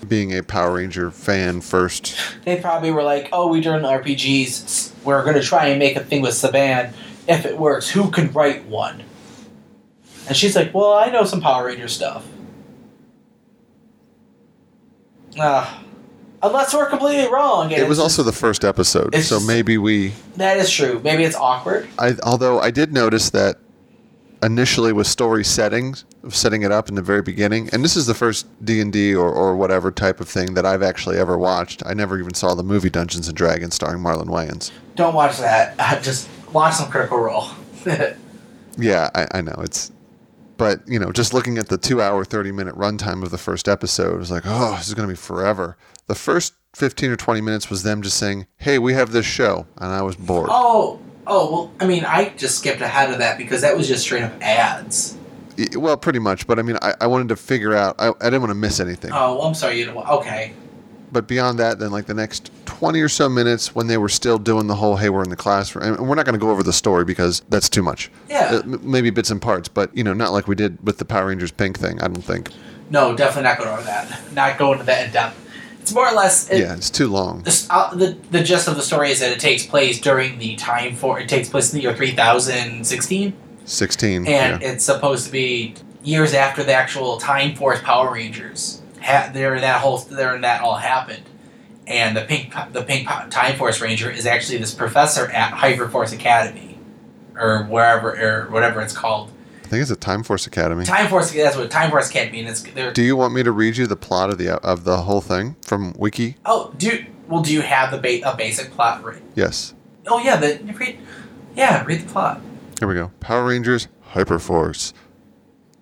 being 0.06 0.36
a 0.38 0.44
Power 0.44 0.76
Ranger 0.76 1.12
fan 1.12 1.62
first. 1.62 2.16
they 2.46 2.58
probably 2.58 2.92
were 2.92 3.04
like, 3.04 3.30
"Oh, 3.32 3.48
we're 3.50 3.62
doing 3.62 3.82
RPGs. 3.84 4.92
We're 5.04 5.24
gonna 5.26 5.42
try 5.42 5.68
and 5.68 5.80
make 5.80 5.96
a 5.96 6.04
thing 6.04 6.22
with 6.22 6.34
Saban. 6.34 6.94
If 7.28 7.46
it 7.46 7.58
works, 7.58 7.90
who 7.90 8.10
can 8.12 8.32
write 8.32 8.66
one?" 8.66 9.04
And 10.28 10.36
she's 10.36 10.56
like, 10.56 10.74
"Well, 10.74 10.94
I 10.94 11.10
know 11.10 11.24
some 11.24 11.42
Power 11.42 11.66
Ranger 11.66 11.88
stuff." 11.88 12.26
Ah, 15.40 15.84
unless 16.42 16.74
we're 16.74 16.90
completely 16.90 17.28
wrong. 17.32 17.72
It 17.72 17.88
was 17.88 18.00
also 18.00 18.24
the 18.24 18.32
first 18.32 18.64
episode, 18.64 19.16
so 19.18 19.40
maybe 19.40 19.78
we. 19.78 20.14
that 20.38 20.58
is 20.58 20.72
true. 20.72 21.02
Maybe 21.04 21.24
it's 21.24 21.36
awkward. 21.36 21.88
I 22.00 22.16
although 22.24 22.60
I 22.60 22.72
did 22.72 22.94
notice 22.94 23.30
that 23.32 23.58
initially 24.44 24.94
with 24.94 25.08
story 25.08 25.44
settings, 25.44 26.06
of 26.24 26.36
setting 26.36 26.64
it 26.64 26.72
up 26.72 26.90
in 26.90 26.96
the 26.96 27.02
very 27.02 27.22
beginning, 27.22 27.70
and 27.72 27.84
this 27.84 27.96
is 27.96 28.06
the 28.08 28.14
first 28.14 28.48
D 28.66 28.82
and 28.82 28.92
D 28.92 29.14
or 29.16 29.32
or 29.32 29.56
whatever 29.56 29.92
type 29.92 30.20
of 30.20 30.28
thing 30.28 30.54
that 30.56 30.66
I've 30.66 30.82
actually 30.84 31.18
ever 31.18 31.38
watched. 31.38 31.84
I 31.86 31.94
never 31.94 32.20
even 32.20 32.34
saw 32.34 32.56
the 32.56 32.64
movie 32.64 32.90
Dungeons 32.90 33.28
and 33.28 33.38
Dragons 33.38 33.76
starring 33.76 34.02
Marlon 34.04 34.26
Wayans. 34.28 34.72
Don't 34.96 35.14
watch 35.14 35.38
that. 35.40 35.76
Uh, 35.80 36.00
just 36.02 36.28
watch 36.54 36.76
some 36.76 36.90
Critical 36.90 37.20
Role. 37.20 37.48
Yeah, 38.78 39.10
I, 39.16 39.28
I 39.32 39.42
know 39.42 39.56
it's, 39.60 39.90
but 40.58 40.82
you 40.86 41.00
know, 41.00 41.10
just 41.14 41.34
looking 41.34 41.58
at 41.58 41.70
the 41.70 41.78
two-hour, 41.78 42.26
thirty-minute 42.26 42.76
runtime 42.76 43.24
of 43.24 43.32
the 43.32 43.38
first 43.38 43.70
episode, 43.70 44.16
it 44.16 44.18
was 44.18 44.32
like, 44.32 44.44
oh, 44.46 44.76
this 44.76 44.90
is 44.90 44.94
gonna 44.94 45.08
be 45.08 45.16
forever. 45.16 45.78
The 46.08 46.16
first 46.16 46.56
fifteen 46.76 47.10
or 47.10 47.16
twenty 47.16 47.40
minutes 47.40 47.70
was 47.70 47.84
them 47.84 48.02
just 48.02 48.18
saying, 48.18 48.48
"Hey, 48.58 48.78
we 48.78 48.92
have 48.94 49.12
this 49.12 49.26
show," 49.26 49.66
and 49.78 49.94
I 49.94 50.02
was 50.02 50.18
bored. 50.18 50.50
oh, 50.52 51.00
oh 51.28 51.52
well. 51.52 51.72
I 51.80 51.86
mean, 51.88 52.06
I 52.06 52.30
just 52.38 52.58
skipped 52.60 52.82
ahead 52.82 53.12
of 53.12 53.20
that 53.20 53.38
because 53.38 53.62
that 53.62 53.76
was 53.78 53.88
just 53.88 54.04
straight 54.04 54.24
up 54.24 54.34
ads. 54.42 55.18
Y- 55.58 55.68
Well, 55.76 55.98
pretty 55.98 56.20
much, 56.20 56.48
but 56.48 56.60
I 56.60 56.62
mean, 56.62 56.78
I, 56.82 56.94
I 57.02 57.08
wanted 57.08 57.30
to 57.30 57.36
figure 57.36 57.74
out. 57.76 57.96
I, 58.00 58.10
I 58.10 58.26
didn't 58.26 58.42
want 58.42 58.52
to 58.52 58.56
miss 58.56 58.80
anything. 58.80 59.12
Oh, 59.14 59.36
well, 59.38 59.48
I'm 59.48 59.54
sorry. 59.54 59.80
You 59.80 59.88
know? 59.88 60.04
Okay. 60.04 60.54
but 61.12 61.28
beyond 61.28 61.60
that, 61.60 61.80
then 61.80 61.92
like 61.92 62.08
the 62.08 62.14
next 62.14 62.52
20 62.66 63.00
or 63.00 63.08
so 63.08 63.30
minutes 63.30 63.74
when 63.74 63.88
they 63.88 63.98
were 63.98 64.10
still 64.10 64.38
doing 64.38 64.68
the 64.68 64.76
whole, 64.76 64.98
hey, 64.98 65.08
we're 65.10 65.24
in 65.24 65.30
the 65.30 65.36
classroom, 65.38 65.94
and 65.96 66.10
we're 66.10 66.16
not 66.16 66.26
going 66.26 66.38
to 66.38 66.40
go 66.46 66.50
over 66.52 66.62
the 66.64 66.74
story 66.74 67.06
because 67.06 67.42
that's 67.50 67.70
too 67.70 67.82
much. 67.82 68.12
Yeah. 68.30 68.60
Uh, 68.66 68.78
maybe 68.82 69.10
bits 69.12 69.32
and 69.32 69.42
parts, 69.42 69.70
but 69.70 69.96
you 69.96 70.04
know, 70.04 70.14
not 70.14 70.32
like 70.34 70.48
we 70.48 70.56
did 70.56 70.78
with 70.86 70.98
the 70.98 71.06
Power 71.06 71.28
Rangers 71.28 71.52
Pink 71.52 71.80
thing. 71.80 72.02
I 72.02 72.08
don't 72.08 72.22
think. 72.24 72.50
No, 72.90 73.16
definitely 73.16 73.44
not 73.44 73.58
going 73.58 73.70
over 73.70 73.82
that. 73.84 74.34
Not 74.34 74.58
going 74.58 74.78
to 74.80 74.84
that 74.86 75.06
in 75.08 75.14
depth. 75.14 75.40
It's 75.86 75.94
more 75.94 76.10
or 76.10 76.16
less. 76.16 76.50
It, 76.50 76.62
yeah, 76.62 76.74
it's 76.74 76.90
too 76.90 77.08
long. 77.08 77.44
this, 77.44 77.68
uh, 77.70 77.94
the 77.94 78.18
the 78.32 78.42
gist 78.42 78.68
of 78.68 78.76
the 78.76 78.82
story 78.82 79.12
is 79.12 79.20
that 79.20 79.32
it 79.32 79.40
takes 79.40 79.68
place 79.68 80.02
during 80.02 80.40
the 80.40 80.56
time 80.56 80.96
for 80.96 81.20
it 81.20 81.30
takes 81.30 81.48
place 81.48 81.72
in 81.72 81.78
the 81.78 81.84
year 81.84 81.96
3016 81.96 83.34
16. 83.66 84.28
and 84.28 84.28
yeah. 84.28 84.68
it's 84.68 84.84
supposed 84.84 85.28
to 85.28 85.32
be 85.32 85.76
years 86.02 86.34
after 86.34 86.64
the 86.64 86.74
actual 86.74 87.18
time 87.18 87.54
force 87.54 87.80
power 87.84 88.12
rangers 88.12 88.82
ha- 89.00 89.30
there 89.32 89.60
that 89.60 89.80
whole 89.80 90.00
there 90.00 90.34
and 90.34 90.44
that 90.44 90.62
all 90.62 90.78
happened 90.78 91.22
and 91.86 92.18
the 92.18 92.22
pink 92.22 92.52
the 92.72 92.82
pink 92.82 93.08
time 93.30 93.56
force 93.56 93.80
ranger 93.80 94.10
is 94.10 94.26
actually 94.26 94.58
this 94.58 94.74
professor 94.74 95.30
at 95.30 95.54
hyperforce 95.54 96.12
academy 96.12 96.80
or 97.36 97.66
wherever 97.66 98.10
or 98.20 98.50
whatever 98.50 98.82
it's 98.82 98.98
called 98.98 99.32
I 99.66 99.68
think 99.68 99.82
it's 99.82 99.90
a 99.92 99.96
Time 99.96 100.22
Force 100.22 100.46
Academy. 100.46 100.86
time 100.86 101.08
force 101.10 101.32
that's 101.32 101.58
what 101.58 101.72
time 101.72 101.90
force 101.90 102.12
academy 102.12 102.40
and 102.40 102.48
it's 102.48 102.62
Do 102.94 103.02
you 103.02 103.16
want 103.16 103.34
me 103.34 103.42
to 103.42 103.52
read 103.52 103.78
you 103.78 103.88
the 103.88 103.96
plot 103.96 104.30
of 104.30 104.38
the 104.38 104.50
of 104.64 104.84
the 104.84 104.98
whole 104.98 105.22
thing 105.22 105.56
from 105.66 105.94
Wiki? 105.98 106.36
oh 106.46 106.72
do 106.78 107.04
well 107.28 107.42
do 107.42 107.52
you 107.52 107.62
have 107.62 107.90
the 107.90 107.98
ba- 107.98 108.32
a 108.32 108.38
basic 108.38 108.70
plot 108.72 109.04
Yes. 109.34 109.74
oh 110.08 110.20
yeah 110.20 110.36
the 110.36 110.60
read 110.78 111.00
yeah 111.56 111.84
read 111.84 112.02
the 112.02 112.10
plot 112.12 112.40
Here 112.80 112.88
we 112.88 112.94
go. 112.94 113.12
Power 113.20 113.46
Rangers 113.48 113.88
Hyperforce. 114.14 114.94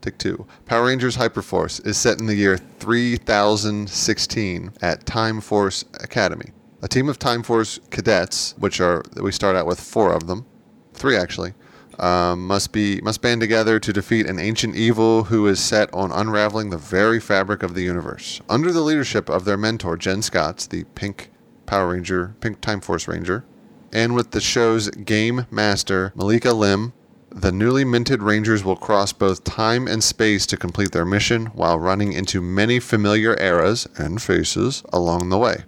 Take 0.01 0.17
two. 0.17 0.45
Power 0.65 0.85
Rangers 0.85 1.17
Hyperforce 1.17 1.85
is 1.85 1.97
set 1.97 2.19
in 2.19 2.25
the 2.27 2.35
year 2.35 2.57
3016 2.57 4.73
at 4.81 5.05
Time 5.05 5.41
Force 5.41 5.85
Academy. 6.01 6.51
A 6.81 6.87
team 6.87 7.09
of 7.09 7.19
Time 7.19 7.43
Force 7.43 7.79
cadets, 7.89 8.55
which 8.57 8.79
are 8.81 9.03
we 9.21 9.31
start 9.31 9.55
out 9.55 9.65
with 9.67 9.79
four 9.79 10.11
of 10.13 10.27
them, 10.27 10.45
three 10.93 11.15
actually, 11.17 11.53
um, 11.99 12.47
must 12.47 12.71
be 12.71 13.01
must 13.01 13.21
band 13.21 13.41
together 13.41 13.79
to 13.79 13.93
defeat 13.93 14.25
an 14.25 14.39
ancient 14.39 14.75
evil 14.75 15.25
who 15.25 15.47
is 15.47 15.59
set 15.59 15.93
on 15.93 16.11
unraveling 16.11 16.69
the 16.69 16.77
very 16.77 17.19
fabric 17.19 17.63
of 17.63 17.75
the 17.75 17.83
universe. 17.83 18.41
Under 18.49 18.71
the 18.71 18.81
leadership 18.81 19.29
of 19.29 19.45
their 19.45 19.57
mentor 19.57 19.97
Jen 19.97 20.21
Scotts, 20.21 20.67
the 20.67 20.83
Pink 20.95 21.29
Power 21.65 21.93
Ranger, 21.93 22.35
Pink 22.41 22.61
Time 22.61 22.81
Force 22.81 23.07
Ranger, 23.07 23.45
and 23.91 24.15
with 24.15 24.31
the 24.31 24.41
show's 24.41 24.89
game 24.89 25.45
master, 25.51 26.11
Malika 26.15 26.53
Lim, 26.53 26.93
the 27.29 27.51
newly 27.51 27.83
minted 27.83 28.21
Rangers 28.21 28.63
will 28.63 28.75
cross 28.75 29.11
both 29.11 29.43
time 29.43 29.87
and 29.87 30.03
space 30.03 30.45
to 30.47 30.57
complete 30.57 30.91
their 30.91 31.05
mission 31.05 31.47
while 31.47 31.79
running 31.79 32.13
into 32.13 32.41
many 32.41 32.79
familiar 32.79 33.39
eras 33.39 33.87
and 33.97 34.21
faces 34.21 34.83
along 34.93 35.29
the 35.29 35.37
way. 35.37 35.63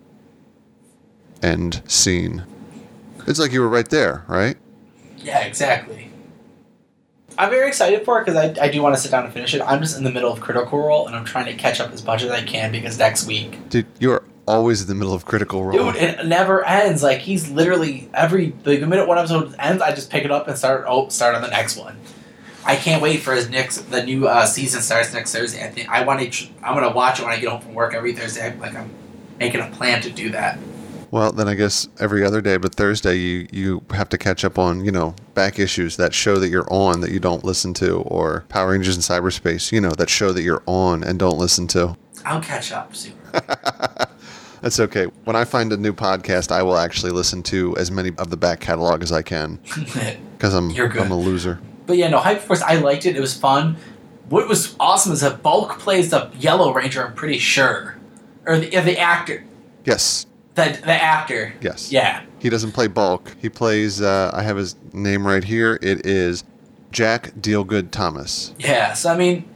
End 1.41 1.81
scene. 1.87 2.43
It's 3.27 3.39
like 3.39 3.51
you 3.51 3.61
were 3.61 3.69
right 3.69 3.89
there, 3.89 4.25
right? 4.27 4.57
Yeah, 5.17 5.39
exactly. 5.41 6.11
I'm 7.37 7.49
very 7.49 7.67
excited 7.67 8.05
for 8.05 8.19
it 8.19 8.25
because 8.25 8.57
I, 8.57 8.65
I 8.65 8.69
do 8.69 8.81
want 8.81 8.95
to 8.95 9.01
sit 9.01 9.11
down 9.11 9.25
and 9.25 9.33
finish 9.33 9.53
it. 9.53 9.61
I'm 9.61 9.81
just 9.81 9.97
in 9.97 10.03
the 10.03 10.11
middle 10.11 10.31
of 10.31 10.39
Critical 10.39 10.79
Role 10.79 11.07
and 11.07 11.15
I'm 11.15 11.25
trying 11.25 11.45
to 11.45 11.53
catch 11.53 11.79
up 11.79 11.91
as 11.91 12.03
much 12.03 12.23
as 12.23 12.31
I 12.31 12.43
can 12.43 12.71
because 12.71 12.97
next 12.97 13.27
week, 13.27 13.57
Dude, 13.69 13.87
you 13.99 14.11
are 14.11 14.23
always 14.47 14.81
in 14.81 14.87
the 14.87 14.95
middle 14.95 15.13
of 15.13 15.25
critical 15.25 15.63
role. 15.63 15.91
dude, 15.91 15.95
it 15.95 16.25
never 16.25 16.63
ends. 16.65 17.03
Like 17.03 17.19
he's 17.19 17.49
literally 17.49 18.09
every 18.13 18.53
like, 18.63 18.79
the 18.79 18.87
minute 18.87 19.07
one 19.07 19.17
episode 19.17 19.55
ends, 19.59 19.81
I 19.81 19.93
just 19.93 20.09
pick 20.09 20.23
it 20.23 20.31
up 20.31 20.47
and 20.47 20.57
start 20.57 20.85
oh 20.87 21.09
start 21.09 21.35
on 21.35 21.41
the 21.41 21.49
next 21.49 21.77
one. 21.77 21.97
I 22.63 22.75
can't 22.75 23.01
wait 23.01 23.21
for 23.21 23.33
his 23.33 23.49
next 23.49 23.89
the 23.91 24.03
new 24.03 24.27
uh, 24.27 24.45
season 24.45 24.81
starts 24.81 25.13
next 25.13 25.33
Thursday. 25.33 25.63
I 25.63 25.69
think 25.69 25.89
I 25.89 26.03
want 26.03 26.31
to. 26.31 26.47
I'm 26.63 26.73
gonna 26.73 26.91
watch 26.95 27.19
it 27.19 27.23
when 27.23 27.31
I 27.31 27.39
get 27.39 27.49
home 27.49 27.61
from 27.61 27.73
work 27.73 27.93
every 27.93 28.13
Thursday. 28.13 28.55
Like 28.57 28.75
I'm 28.75 28.89
making 29.39 29.61
a 29.61 29.67
plan 29.69 30.01
to 30.01 30.09
do 30.11 30.29
that. 30.31 30.57
Well, 31.15 31.31
then 31.31 31.47
I 31.47 31.53
guess 31.53 31.87
every 31.97 32.25
other 32.25 32.41
day, 32.41 32.57
but 32.57 32.75
Thursday 32.75 33.15
you 33.15 33.47
you 33.49 33.83
have 33.91 34.09
to 34.09 34.17
catch 34.17 34.43
up 34.43 34.59
on 34.59 34.83
you 34.83 34.91
know 34.91 35.15
back 35.33 35.59
issues 35.59 35.95
that 35.95 36.13
show 36.13 36.39
that 36.39 36.49
you're 36.49 36.67
on 36.69 36.99
that 36.99 37.11
you 37.11 37.21
don't 37.21 37.45
listen 37.45 37.73
to, 37.75 38.01
or 38.01 38.43
Power 38.49 38.71
Rangers 38.71 38.97
in 38.97 39.01
cyberspace, 39.01 39.71
you 39.71 39.79
know 39.79 39.91
that 39.91 40.09
show 40.09 40.33
that 40.33 40.41
you're 40.41 40.61
on 40.65 41.05
and 41.05 41.17
don't 41.17 41.37
listen 41.37 41.67
to. 41.67 41.95
I'll 42.25 42.41
catch 42.41 42.73
up 42.73 42.93
soon. 42.93 43.13
That's 44.61 44.77
okay. 44.81 45.05
When 45.23 45.37
I 45.37 45.45
find 45.45 45.71
a 45.71 45.77
new 45.77 45.93
podcast, 45.93 46.51
I 46.51 46.61
will 46.63 46.75
actually 46.75 47.13
listen 47.13 47.41
to 47.43 47.77
as 47.77 47.89
many 47.89 48.11
of 48.17 48.29
the 48.29 48.35
back 48.35 48.59
catalog 48.59 49.01
as 49.01 49.13
I 49.13 49.21
can 49.21 49.61
because 50.33 50.53
I'm 50.53 50.69
You're 50.71 50.89
good. 50.89 51.03
I'm 51.03 51.11
a 51.11 51.17
loser. 51.17 51.61
But 51.85 51.95
yeah, 51.95 52.09
no, 52.09 52.19
Hyperforce, 52.19 52.61
I 52.61 52.75
liked 52.75 53.05
it. 53.05 53.15
It 53.15 53.21
was 53.21 53.33
fun. 53.33 53.77
What 54.27 54.49
was 54.49 54.75
awesome 54.81 55.13
is 55.13 55.21
that 55.21 55.41
Bulk 55.41 55.79
plays 55.79 56.09
the 56.09 56.29
Yellow 56.37 56.73
Ranger, 56.73 57.07
I'm 57.07 57.13
pretty 57.13 57.37
sure. 57.37 57.95
Or 58.45 58.59
the, 58.59 58.69
yeah, 58.69 58.81
the 58.81 58.99
actor. 58.99 59.45
Yes, 59.85 60.25
The, 60.55 60.79
the 60.83 60.93
actor. 60.93 61.53
yes. 61.61 61.91
Yeah. 61.91 62.23
He 62.39 62.49
doesn't 62.49 62.71
play 62.71 62.87
Bulk. 62.87 63.35
He 63.41 63.49
plays. 63.49 64.01
Uh, 64.01 64.31
I 64.33 64.41
have 64.43 64.57
his 64.57 64.75
name 64.93 65.25
right 65.27 65.43
here. 65.43 65.77
It 65.81 66.05
is 66.05 66.43
Jack 66.91 67.31
Dealgood 67.33 67.91
Thomas. 67.91 68.53
Yeah. 68.57 68.93
So, 68.93 69.11
I 69.11 69.17
mean, 69.17 69.49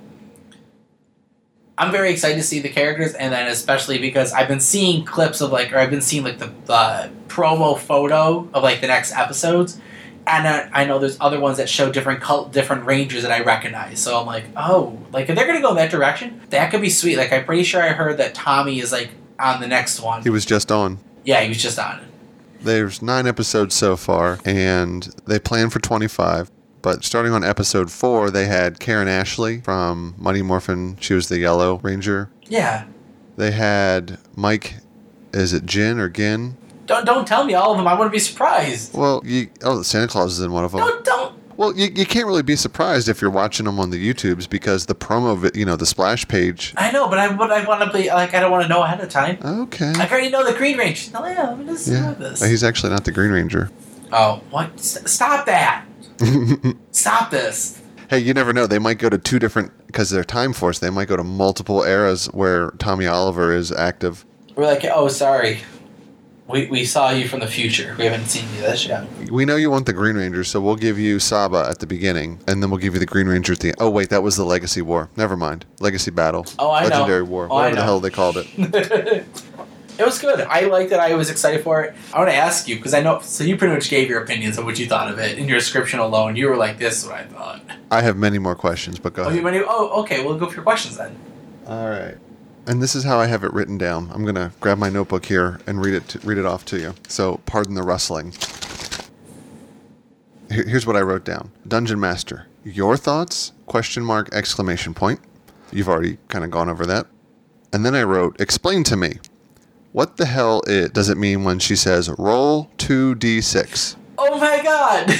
I'm 1.77 1.91
very 1.91 2.11
excited 2.11 2.35
to 2.35 2.43
see 2.43 2.59
the 2.59 2.69
characters, 2.69 3.13
and 3.13 3.31
then 3.31 3.47
especially 3.47 3.99
because 3.99 4.33
I've 4.33 4.49
been 4.49 4.59
seeing 4.59 5.05
clips 5.05 5.39
of, 5.39 5.51
like, 5.51 5.71
or 5.71 5.77
I've 5.77 5.89
been 5.89 6.01
seeing, 6.01 6.23
like, 6.25 6.39
the, 6.39 6.51
the 6.65 7.09
promo 7.27 7.77
photo 7.77 8.49
of, 8.53 8.63
like, 8.63 8.81
the 8.81 8.87
next 8.87 9.13
episodes. 9.13 9.79
And 10.27 10.47
I, 10.47 10.69
I 10.73 10.85
know 10.85 10.99
there's 10.99 11.17
other 11.21 11.39
ones 11.39 11.57
that 11.57 11.69
show 11.69 11.91
different 11.91 12.21
cult, 12.21 12.51
different 12.51 12.85
rangers 12.85 13.23
that 13.23 13.31
I 13.31 13.41
recognize. 13.41 13.99
So 13.99 14.19
I'm 14.19 14.27
like, 14.27 14.43
oh, 14.55 14.99
like 15.11 15.27
if 15.27 15.35
they're 15.35 15.47
gonna 15.47 15.61
go 15.61 15.71
in 15.71 15.77
that 15.77 15.89
direction, 15.89 16.41
that 16.51 16.69
could 16.69 16.81
be 16.81 16.89
sweet. 16.91 17.17
Like 17.17 17.31
I'm 17.31 17.45
pretty 17.45 17.63
sure 17.63 17.81
I 17.81 17.93
heard 17.93 18.17
that 18.17 18.35
Tommy 18.35 18.79
is 18.79 18.91
like 18.91 19.09
on 19.39 19.61
the 19.61 19.67
next 19.67 19.99
one. 20.01 20.23
He 20.23 20.29
was 20.29 20.45
just 20.45 20.71
on. 20.71 20.99
Yeah, 21.23 21.41
he 21.41 21.49
was 21.49 21.61
just 21.61 21.79
on. 21.79 22.05
There's 22.61 23.01
nine 23.01 23.25
episodes 23.25 23.73
so 23.75 23.95
far, 23.95 24.39
and 24.43 25.03
they 25.25 25.39
plan 25.39 25.69
for 25.69 25.79
25. 25.79 26.51
But 26.81 27.03
starting 27.03 27.33
on 27.33 27.43
episode 27.43 27.91
four, 27.91 28.31
they 28.31 28.45
had 28.45 28.79
Karan 28.79 29.07
Ashley 29.07 29.61
from 29.61 30.15
Mighty 30.17 30.41
Morphin. 30.41 30.97
She 30.99 31.13
was 31.13 31.27
the 31.27 31.39
Yellow 31.39 31.79
Ranger. 31.83 32.29
Yeah. 32.47 32.85
They 33.35 33.51
had 33.51 34.17
Mike, 34.35 34.75
is 35.33 35.53
it 35.53 35.65
Jin 35.65 35.99
or 35.99 36.09
Gin? 36.09 36.57
Don't 36.85 37.05
don't 37.05 37.27
tell 37.27 37.43
me 37.43 37.53
all 37.53 37.71
of 37.71 37.77
them. 37.77 37.87
I 37.87 37.93
want 37.93 38.07
to 38.07 38.11
be 38.11 38.19
surprised. 38.19 38.97
Well, 38.97 39.21
you, 39.23 39.49
oh, 39.63 39.83
Santa 39.83 40.07
Claus 40.07 40.33
is 40.33 40.41
in 40.41 40.51
one 40.51 40.65
of 40.65 40.71
them. 40.71 40.81
Don't 40.81 41.05
don't. 41.05 41.38
Well, 41.59 41.75
you, 41.75 41.89
you 41.93 42.05
can't 42.05 42.25
really 42.25 42.41
be 42.41 42.55
surprised 42.55 43.09
if 43.09 43.21
you're 43.21 43.29
watching 43.29 43.65
them 43.65 43.81
on 43.81 43.89
the 43.89 43.97
YouTubes 43.97 44.49
because 44.49 44.85
the 44.85 44.95
promo, 44.95 45.37
vi- 45.37 45.51
you 45.59 45.65
know, 45.65 45.75
the 45.75 45.85
splash 45.85 46.25
page. 46.25 46.73
I 46.77 46.89
know, 46.89 47.09
but 47.09 47.19
I 47.19 47.35
but 47.35 47.51
I 47.51 47.65
want 47.65 47.83
to 47.83 47.91
be 47.91 48.07
like 48.07 48.33
I 48.33 48.39
don't 48.39 48.49
want 48.49 48.63
to 48.63 48.69
know 48.69 48.81
ahead 48.81 49.01
of 49.01 49.09
time. 49.09 49.37
Okay. 49.43 49.91
I 49.97 50.07
already 50.07 50.29
know 50.29 50.49
the 50.49 50.57
Green 50.57 50.77
Ranger. 50.77 51.11
No, 51.11 51.25
yeah, 51.25 51.51
I'm 51.51 51.65
just 51.67 51.85
Yeah. 51.89 52.13
this. 52.13 52.41
He's 52.41 52.63
actually 52.63 52.91
not 52.91 53.03
the 53.03 53.11
Green 53.11 53.31
Ranger. 53.31 53.69
Oh, 54.13 54.41
what? 54.51 54.79
Stop 54.79 55.47
that! 55.47 55.85
stop 56.91 57.29
this! 57.29 57.81
Hey, 58.09 58.19
you 58.19 58.33
never 58.33 58.53
know. 58.53 58.65
They 58.65 58.79
might 58.79 58.97
go 58.97 59.09
to 59.09 59.17
two 59.17 59.37
different 59.37 59.73
because 59.85 60.11
they're 60.11 60.23
Time 60.23 60.53
Force. 60.53 60.79
They 60.79 60.89
might 60.89 61.09
go 61.09 61.17
to 61.17 61.25
multiple 61.25 61.83
eras 61.83 62.27
where 62.27 62.71
Tommy 62.79 63.05
Oliver 63.05 63.53
is 63.53 63.73
active. 63.73 64.25
We're 64.55 64.63
like, 64.65 64.85
oh, 64.85 65.09
sorry. 65.09 65.59
We, 66.49 66.65
we 66.65 66.83
saw 66.83 67.11
you 67.11 67.27
from 67.27 67.41
the 67.41 67.47
future. 67.47 67.95
We 67.97 68.05
haven't 68.05 68.25
seen 68.25 68.43
you 68.55 68.61
this 68.61 68.87
yet. 68.87 69.07
We 69.29 69.45
know 69.45 69.55
you 69.55 69.69
want 69.69 69.85
the 69.85 69.93
Green 69.93 70.15
Ranger, 70.15 70.43
so 70.43 70.59
we'll 70.59 70.75
give 70.75 70.97
you 70.97 71.19
Saba 71.19 71.67
at 71.69 71.77
the 71.79 71.85
beginning, 71.85 72.39
and 72.47 72.63
then 72.63 72.71
we'll 72.71 72.79
give 72.79 72.93
you 72.95 72.99
the 72.99 73.05
Green 73.05 73.27
Ranger 73.27 73.53
at 73.53 73.59
the 73.59 73.67
end. 73.67 73.77
Oh 73.79 73.89
wait, 73.91 74.09
that 74.09 74.23
was 74.23 74.35
the 74.35 74.43
Legacy 74.45 74.81
War. 74.81 75.09
Never 75.15 75.37
mind. 75.37 75.65
Legacy 75.79 76.09
Battle. 76.11 76.47
Oh, 76.57 76.71
I 76.71 76.83
know. 76.83 76.89
Legendary 76.89 77.23
War. 77.23 77.47
Oh, 77.51 77.55
Whatever 77.55 77.75
the 77.75 77.83
hell 77.83 77.99
they 77.99 78.09
called 78.09 78.37
it. 78.37 79.25
It 79.99 80.05
was 80.05 80.17
good. 80.17 80.39
I 80.39 80.61
liked 80.61 80.93
it. 80.93 80.99
I 81.01 81.13
was 81.15 81.29
excited 81.29 81.61
for 81.61 81.83
it. 81.83 81.93
I 82.13 82.19
want 82.19 82.29
to 82.31 82.35
ask 82.35 82.69
you 82.69 82.77
because 82.77 82.93
I 82.93 83.01
know. 83.01 83.19
So 83.19 83.43
you 83.43 83.57
pretty 83.57 83.73
much 83.73 83.89
gave 83.89 84.07
your 84.07 84.23
opinions 84.23 84.57
of 84.57 84.63
what 84.63 84.79
you 84.79 84.85
thought 84.87 85.11
of 85.11 85.19
it 85.19 85.37
in 85.37 85.49
your 85.49 85.57
description 85.59 85.99
alone. 85.99 86.37
You 86.37 86.47
were 86.47 86.55
like, 86.55 86.77
"This 86.79 87.03
is 87.03 87.09
what 87.09 87.17
I 87.17 87.25
thought." 87.25 87.61
I 87.91 88.01
have 88.01 88.15
many 88.15 88.39
more 88.39 88.55
questions, 88.55 88.97
but 88.97 89.11
go 89.13 89.23
Oh, 89.23 89.25
you 89.25 89.31
ahead. 89.31 89.43
many, 89.43 89.59
oh, 89.67 89.99
okay. 90.03 90.23
We'll 90.23 90.37
go 90.37 90.47
for 90.47 90.55
your 90.55 90.63
questions 90.63 90.95
then. 90.95 91.17
All 91.67 91.89
right. 91.89 92.15
And 92.69 92.83
this 92.83 92.93
is 92.93 93.03
how 93.03 93.17
I 93.19 93.25
have 93.25 93.43
it 93.43 93.51
written 93.51 93.79
down. 93.79 94.11
I'm 94.13 94.23
gonna 94.25 94.51
grab 94.59 94.77
my 94.77 94.89
notebook 94.89 95.25
here 95.25 95.59
and 95.65 95.83
read 95.83 95.95
it 95.95 96.07
to, 96.09 96.19
read 96.19 96.37
it 96.37 96.45
off 96.45 96.65
to 96.65 96.77
you. 96.79 96.93
So 97.07 97.39
pardon 97.47 97.73
the 97.73 97.81
rustling. 97.81 98.31
Here- 100.51 100.65
Here's 100.67 100.85
what 100.85 100.95
I 100.95 101.01
wrote 101.01 101.25
down. 101.25 101.49
Dungeon 101.67 101.99
Master, 101.99 102.45
your 102.63 102.95
thoughts? 102.95 103.53
Question 103.65 104.03
mark 104.03 104.29
exclamation 104.33 104.93
point. 104.93 105.19
You've 105.71 105.89
already 105.89 106.19
kind 106.27 106.45
of 106.45 106.51
gone 106.51 106.69
over 106.69 106.85
that. 106.85 107.07
And 107.73 107.83
then 107.83 107.95
I 107.95 108.03
wrote, 108.03 108.39
explain 108.39 108.83
to 108.85 108.95
me. 108.95 109.17
What 109.91 110.17
the 110.17 110.27
hell 110.27 110.61
it, 110.67 110.93
does 110.93 111.09
it 111.09 111.17
mean 111.17 111.43
when 111.43 111.57
she 111.57 111.75
says 111.75 112.07
roll 112.19 112.69
2d6? 112.77 113.95
Oh 114.19 114.39
my 114.39 114.61
god! 114.63 115.11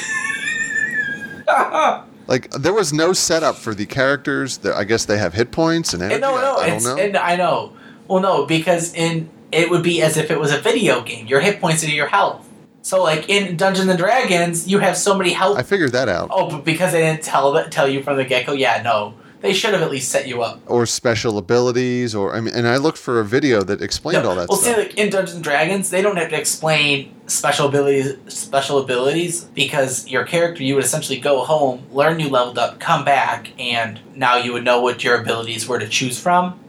Like 2.30 2.52
there 2.52 2.74
was 2.74 2.94
no 2.94 3.12
setup 3.12 3.56
for 3.56 3.74
the 3.74 3.88
characters. 3.88 4.64
I 4.64 4.84
guess 4.84 5.06
they 5.06 5.18
have 5.18 5.34
hit 5.34 5.52
points 5.52 5.96
and 5.96 6.04
energy. 6.04 6.14
And 6.16 6.22
no, 6.22 6.36
no, 6.40 6.58
I, 6.58 6.66
I 6.66 6.70
don't 6.70 6.84
know. 6.84 6.98
And 6.98 7.18
I 7.18 7.36
know. 7.36 7.74
Well, 8.08 8.22
no, 8.22 8.46
because 8.46 8.94
in 8.94 9.32
it 9.52 9.72
would 9.72 9.82
be 9.82 10.04
as 10.04 10.16
if 10.16 10.30
it 10.30 10.40
was 10.40 10.54
a 10.54 10.60
video 10.60 11.02
game. 11.02 11.26
Your 11.26 11.40
hit 11.40 11.60
points 11.60 11.84
are 11.84 11.90
your 11.90 12.08
health. 12.08 12.48
So, 12.84 13.02
like 13.04 13.30
in 13.30 13.58
Dungeons 13.58 13.90
and 13.90 13.98
Dragons, 13.98 14.68
you 14.68 14.78
have 14.78 14.96
so 14.96 15.18
many 15.18 15.32
health. 15.32 15.58
I 15.58 15.64
figured 15.64 15.92
that 15.94 16.08
out. 16.08 16.30
oh, 16.32 16.52
but 16.52 16.64
because 16.64 16.92
they 16.92 17.02
didn't 17.02 17.24
tell 17.24 17.68
tell 17.70 17.88
you 17.88 18.04
from 18.04 18.18
the 18.18 18.26
get 18.26 18.46
go, 18.46 18.54
yeah, 18.54 18.82
no, 18.84 19.16
they 19.42 19.54
should 19.54 19.74
have 19.74 19.82
at 19.82 19.90
least 19.90 20.10
set 20.10 20.28
you 20.28 20.42
up. 20.42 20.60
or 20.68 20.86
special 20.86 21.38
abilities 21.38 22.14
or 22.14 22.36
I 22.36 22.42
mean 22.42 22.54
and 22.54 22.68
I 22.68 22.78
looked 22.78 22.98
for 22.98 23.20
a 23.20 23.26
video 23.26 23.62
that 23.64 23.82
explained 23.82 24.24
No, 24.24 24.30
all 24.30 24.36
that 24.36 24.50
well, 24.50 24.58
stuff. 24.58 24.76
see, 24.76 24.82
like 24.82 24.98
in 24.98 25.10
Dungeons 25.10 25.36
and 25.36 25.44
Dragons, 25.44 25.90
they 25.90 26.02
don't 26.02 26.18
have 26.18 26.30
to 26.30 26.38
explain 26.38 27.16
special 27.28 27.68
abilities, 27.68 28.18
special 28.28 28.80
abilities, 28.80 29.44
because 29.44 30.08
your 30.08 30.24
character, 30.26 30.64
you 30.64 30.76
would 30.76 30.84
essentially 30.84 31.20
go 31.20 31.44
home, 31.46 31.86
learn 31.92 32.20
you 32.20 32.28
leveled 32.30 32.58
up, 32.58 32.80
come 32.80 33.06
back, 33.06 33.52
and 33.60 34.00
now 34.16 34.36
you 34.38 34.52
would 34.54 34.64
know 34.64 34.82
what 34.82 35.04
your 35.04 35.20
abilities 35.22 35.68
were 35.68 35.80
to 35.80 35.88
choose 35.88 36.20
from. 36.20 36.60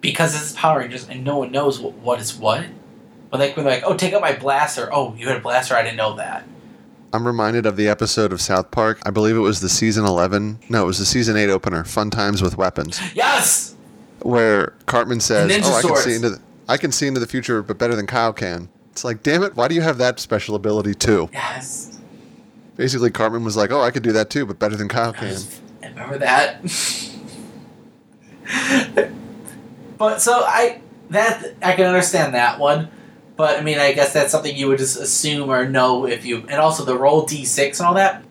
Because 0.00 0.32
this 0.32 0.42
is 0.50 0.52
Power 0.54 0.80
Rangers, 0.80 1.08
and 1.08 1.24
no 1.24 1.36
one 1.38 1.52
knows 1.52 1.78
what, 1.78 1.92
what 1.94 2.20
is 2.20 2.34
what. 2.34 2.64
But 3.30 3.38
like 3.38 3.54
when 3.56 3.64
they're 3.66 3.74
like, 3.76 3.84
oh, 3.86 3.96
take 3.96 4.12
out 4.14 4.20
my 4.20 4.32
blaster. 4.34 4.88
Oh, 4.92 5.14
you 5.14 5.28
had 5.28 5.36
a 5.36 5.40
blaster. 5.40 5.74
I 5.76 5.82
didn't 5.82 5.98
know 5.98 6.16
that. 6.16 6.44
I'm 7.12 7.26
reminded 7.26 7.66
of 7.66 7.76
the 7.76 7.88
episode 7.88 8.32
of 8.32 8.40
South 8.40 8.70
Park. 8.70 9.00
I 9.04 9.10
believe 9.10 9.36
it 9.36 9.40
was 9.40 9.60
the 9.60 9.68
season 9.68 10.04
11. 10.04 10.60
No, 10.68 10.84
it 10.84 10.86
was 10.86 10.98
the 10.98 11.04
season 11.06 11.36
8 11.36 11.50
opener, 11.50 11.82
Fun 11.84 12.10
Times 12.10 12.40
with 12.40 12.56
Weapons, 12.56 13.00
Yes. 13.14 13.74
where 14.20 14.74
Cartman 14.86 15.18
says, 15.20 15.50
"Oh, 15.64 15.74
I 15.76 15.82
can 15.82 15.96
see 15.96 16.14
into 16.14 16.30
the, 16.30 16.38
I 16.68 16.76
can 16.76 16.92
see 16.92 17.08
into 17.08 17.18
the 17.20 17.26
future, 17.26 17.62
but 17.62 17.78
better 17.78 17.96
than 17.96 18.06
Kyle 18.06 18.32
can." 18.32 18.68
It's 18.92 19.02
like, 19.04 19.22
"Damn 19.24 19.42
it, 19.42 19.56
why 19.56 19.66
do 19.66 19.74
you 19.74 19.82
have 19.82 19.98
that 19.98 20.20
special 20.20 20.54
ability 20.54 20.94
too?" 20.94 21.28
Yes. 21.32 21.98
Basically, 22.76 23.10
Cartman 23.10 23.42
was 23.44 23.56
like, 23.56 23.72
"Oh, 23.72 23.80
I 23.82 23.90
could 23.90 24.04
do 24.04 24.12
that 24.12 24.30
too, 24.30 24.46
but 24.46 24.58
better 24.60 24.76
than 24.76 24.88
Kyle 24.88 25.12
can." 25.12 25.36
I 25.82 25.88
remember 25.88 26.18
that. 26.18 26.62
but 29.98 30.22
so 30.22 30.42
I 30.44 30.80
that 31.10 31.54
I 31.60 31.72
can 31.72 31.86
understand 31.86 32.34
that 32.34 32.60
one. 32.60 32.88
But 33.40 33.58
I 33.58 33.62
mean, 33.62 33.78
I 33.78 33.92
guess 33.94 34.12
that's 34.12 34.30
something 34.32 34.54
you 34.54 34.68
would 34.68 34.76
just 34.76 35.00
assume 35.00 35.48
or 35.48 35.66
know 35.66 36.06
if 36.06 36.26
you, 36.26 36.40
and 36.50 36.60
also 36.60 36.84
the 36.84 36.94
roll 36.98 37.24
d 37.24 37.46
six 37.46 37.80
and 37.80 37.86
all 37.86 37.94
that. 37.94 38.22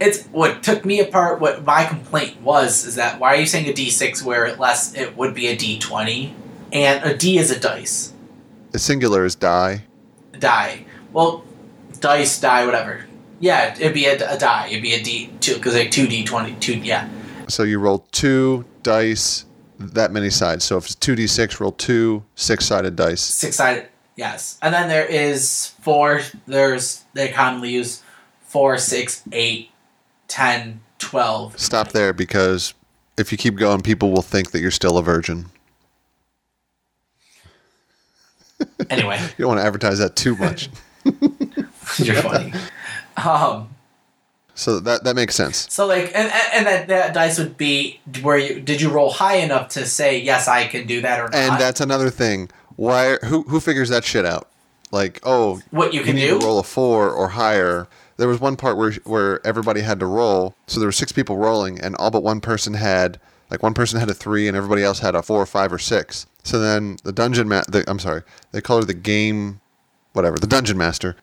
It's 0.00 0.24
what 0.32 0.64
took 0.64 0.84
me 0.84 0.98
apart. 0.98 1.40
What 1.40 1.64
my 1.64 1.84
complaint 1.84 2.42
was 2.42 2.84
is 2.84 2.96
that 2.96 3.20
why 3.20 3.34
are 3.34 3.36
you 3.36 3.46
saying 3.46 3.68
a 3.68 3.72
d 3.72 3.88
six 3.88 4.24
where 4.24 4.44
it 4.44 4.58
less 4.58 4.92
it 4.96 5.16
would 5.16 5.32
be 5.32 5.46
a 5.46 5.54
d 5.56 5.78
twenty, 5.78 6.34
and 6.72 7.04
a 7.04 7.16
d 7.16 7.38
is 7.38 7.52
a 7.52 7.60
dice 7.60 8.12
The 8.72 8.80
singular 8.80 9.24
is 9.24 9.36
die. 9.36 9.84
die. 10.36 10.86
Well, 11.12 11.44
dice 12.00 12.40
die 12.40 12.66
whatever. 12.66 13.06
Yeah, 13.38 13.74
it'd 13.78 13.94
be 13.94 14.06
a, 14.06 14.14
a 14.34 14.36
die. 14.36 14.66
It'd 14.70 14.82
be 14.82 14.94
a 14.94 15.02
d 15.04 15.30
two 15.38 15.54
because 15.54 15.74
like 15.76 15.92
two 15.92 16.08
d 16.08 16.24
twenty 16.24 16.56
two. 16.56 16.74
Yeah, 16.78 17.08
So 17.46 17.62
you 17.62 17.78
roll 17.78 18.00
two 18.10 18.64
dice, 18.82 19.44
that 19.78 20.10
many 20.10 20.30
sides. 20.30 20.64
So 20.64 20.78
if 20.78 20.86
it's 20.86 20.96
2d6, 20.96 21.60
roll 21.60 21.70
two 21.70 22.24
six-sided 22.34 22.96
dice. 22.96 23.20
six 23.20 23.54
sided. 23.54 23.86
Yes, 24.16 24.58
and 24.62 24.72
then 24.72 24.88
there 24.88 25.04
is 25.04 25.68
four. 25.82 26.22
There's 26.46 27.04
they 27.12 27.28
commonly 27.28 27.70
use 27.70 28.02
four, 28.40 28.78
six, 28.78 29.22
eight, 29.30 29.70
ten, 30.26 30.80
twelve. 30.98 31.58
Stop 31.58 31.88
there 31.92 32.14
because 32.14 32.72
if 33.18 33.30
you 33.30 33.36
keep 33.36 33.56
going, 33.56 33.82
people 33.82 34.10
will 34.10 34.22
think 34.22 34.52
that 34.52 34.60
you're 34.60 34.70
still 34.70 34.96
a 34.96 35.02
virgin. 35.02 35.46
Anyway, 38.88 39.18
You 39.38 39.44
don't 39.44 39.48
want 39.48 39.60
to 39.60 39.66
advertise 39.66 39.98
that 39.98 40.16
too 40.16 40.34
much. 40.36 40.70
you're 41.98 42.16
funny. 42.16 42.52
Um. 43.16 43.68
so 44.54 44.80
that 44.80 45.04
that 45.04 45.14
makes 45.14 45.34
sense. 45.34 45.66
So 45.72 45.86
like, 45.86 46.06
and 46.14 46.30
and 46.32 46.52
and 46.54 46.66
that 46.66 46.88
that 46.88 47.14
dice 47.14 47.38
would 47.38 47.56
be 47.56 48.00
where 48.22 48.38
you 48.38 48.60
did 48.60 48.80
you 48.80 48.90
roll 48.90 49.10
high 49.10 49.36
enough 49.36 49.68
to 49.70 49.86
say 49.86 50.18
yes 50.18 50.48
I 50.48 50.66
can 50.66 50.86
do 50.86 51.02
that 51.02 51.20
or 51.20 51.24
not? 51.24 51.34
And 51.34 51.60
that's 51.60 51.80
another 51.80 52.10
thing. 52.10 52.50
Why? 52.76 53.16
Who 53.24 53.42
who 53.42 53.60
figures 53.60 53.88
that 53.88 54.04
shit 54.04 54.24
out? 54.24 54.48
Like, 54.92 55.20
oh, 55.24 55.60
what 55.70 55.92
you 55.92 56.00
you 56.00 56.06
can 56.06 56.16
need 56.16 56.28
do. 56.28 56.38
to 56.38 56.46
roll 56.46 56.58
a 56.58 56.62
four 56.62 57.10
or 57.10 57.28
higher. 57.28 57.88
There 58.18 58.28
was 58.28 58.40
one 58.40 58.56
part 58.56 58.76
where 58.76 58.92
where 59.04 59.46
everybody 59.46 59.80
had 59.80 59.98
to 60.00 60.06
roll. 60.06 60.54
So 60.66 60.78
there 60.80 60.86
were 60.86 60.92
six 60.92 61.12
people 61.12 61.36
rolling, 61.36 61.80
and 61.80 61.96
all 61.96 62.10
but 62.10 62.22
one 62.22 62.40
person 62.40 62.74
had 62.74 63.18
like 63.50 63.62
one 63.62 63.74
person 63.74 63.98
had 63.98 64.10
a 64.10 64.14
three, 64.14 64.48
and 64.48 64.56
everybody 64.56 64.82
else 64.82 65.00
had 65.00 65.14
a 65.14 65.22
four, 65.22 65.40
or 65.42 65.46
five, 65.46 65.72
or 65.72 65.78
six. 65.78 66.26
So 66.42 66.58
then 66.58 66.96
the 67.04 67.12
dungeon 67.12 67.48
ma- 67.48 67.64
the, 67.68 67.84
I'm 67.88 67.98
sorry, 67.98 68.22
they 68.52 68.60
call 68.60 68.78
her 68.78 68.84
the 68.84 68.94
game, 68.94 69.60
whatever. 70.12 70.36
The 70.38 70.46
dungeon 70.46 70.78
master 70.78 71.16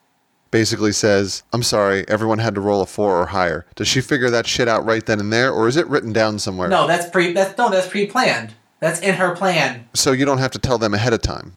basically 0.51 0.91
says, 0.91 1.43
"I'm 1.53 1.63
sorry, 1.63 2.05
everyone 2.07 2.39
had 2.39 2.55
to 2.55 2.61
roll 2.61 2.81
a 2.81 2.85
four 2.85 3.21
or 3.21 3.27
higher." 3.27 3.65
Does 3.75 3.87
she 3.87 4.01
figure 4.01 4.29
that 4.29 4.45
shit 4.45 4.67
out 4.67 4.85
right 4.85 5.05
then 5.05 5.19
and 5.19 5.31
there, 5.33 5.51
or 5.51 5.67
is 5.67 5.77
it 5.77 5.87
written 5.87 6.13
down 6.13 6.37
somewhere? 6.39 6.67
No, 6.67 6.85
that's 6.85 7.09
pre. 7.09 7.33
That's 7.33 7.57
no, 7.57 7.69
that's 7.69 7.87
pre-planned. 7.87 8.53
That's 8.83 8.99
in 8.99 9.15
her 9.15 9.33
plan. 9.33 9.87
So 9.93 10.11
you 10.11 10.25
don't 10.25 10.39
have 10.39 10.51
to 10.51 10.59
tell 10.59 10.77
them 10.77 10.93
ahead 10.93 11.13
of 11.13 11.21
time. 11.21 11.55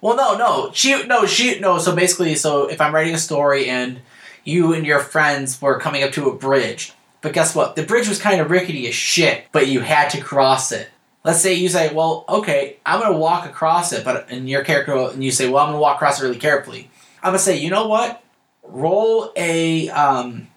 Well, 0.00 0.16
no, 0.16 0.34
no, 0.38 0.70
she, 0.72 1.06
no, 1.06 1.26
she, 1.26 1.60
no. 1.60 1.76
So 1.76 1.94
basically, 1.94 2.36
so 2.36 2.70
if 2.70 2.80
I'm 2.80 2.94
writing 2.94 3.14
a 3.14 3.18
story 3.18 3.68
and 3.68 4.00
you 4.44 4.72
and 4.72 4.86
your 4.86 4.98
friends 5.00 5.60
were 5.60 5.78
coming 5.78 6.02
up 6.02 6.12
to 6.12 6.30
a 6.30 6.34
bridge, 6.34 6.94
but 7.20 7.34
guess 7.34 7.54
what? 7.54 7.76
The 7.76 7.82
bridge 7.82 8.08
was 8.08 8.18
kind 8.18 8.40
of 8.40 8.50
rickety 8.50 8.88
as 8.88 8.94
shit, 8.94 9.44
but 9.52 9.66
you 9.66 9.80
had 9.80 10.08
to 10.12 10.22
cross 10.22 10.72
it. 10.72 10.88
Let's 11.22 11.42
say 11.42 11.52
you 11.52 11.68
say, 11.68 11.92
"Well, 11.92 12.24
okay, 12.26 12.78
I'm 12.86 13.00
gonna 13.00 13.18
walk 13.18 13.44
across 13.44 13.92
it," 13.92 14.02
but 14.02 14.30
and 14.30 14.48
your 14.48 14.64
character, 14.64 14.94
and 14.94 15.22
you 15.22 15.30
say, 15.30 15.50
"Well, 15.50 15.62
I'm 15.62 15.68
gonna 15.68 15.80
walk 15.80 15.96
across 15.96 16.18
it 16.18 16.24
really 16.24 16.38
carefully." 16.38 16.90
I'm 17.22 17.32
gonna 17.32 17.40
say, 17.40 17.58
"You 17.58 17.68
know 17.68 17.88
what? 17.88 18.22
Roll 18.62 19.34
a 19.36 19.90
um, 19.90 20.48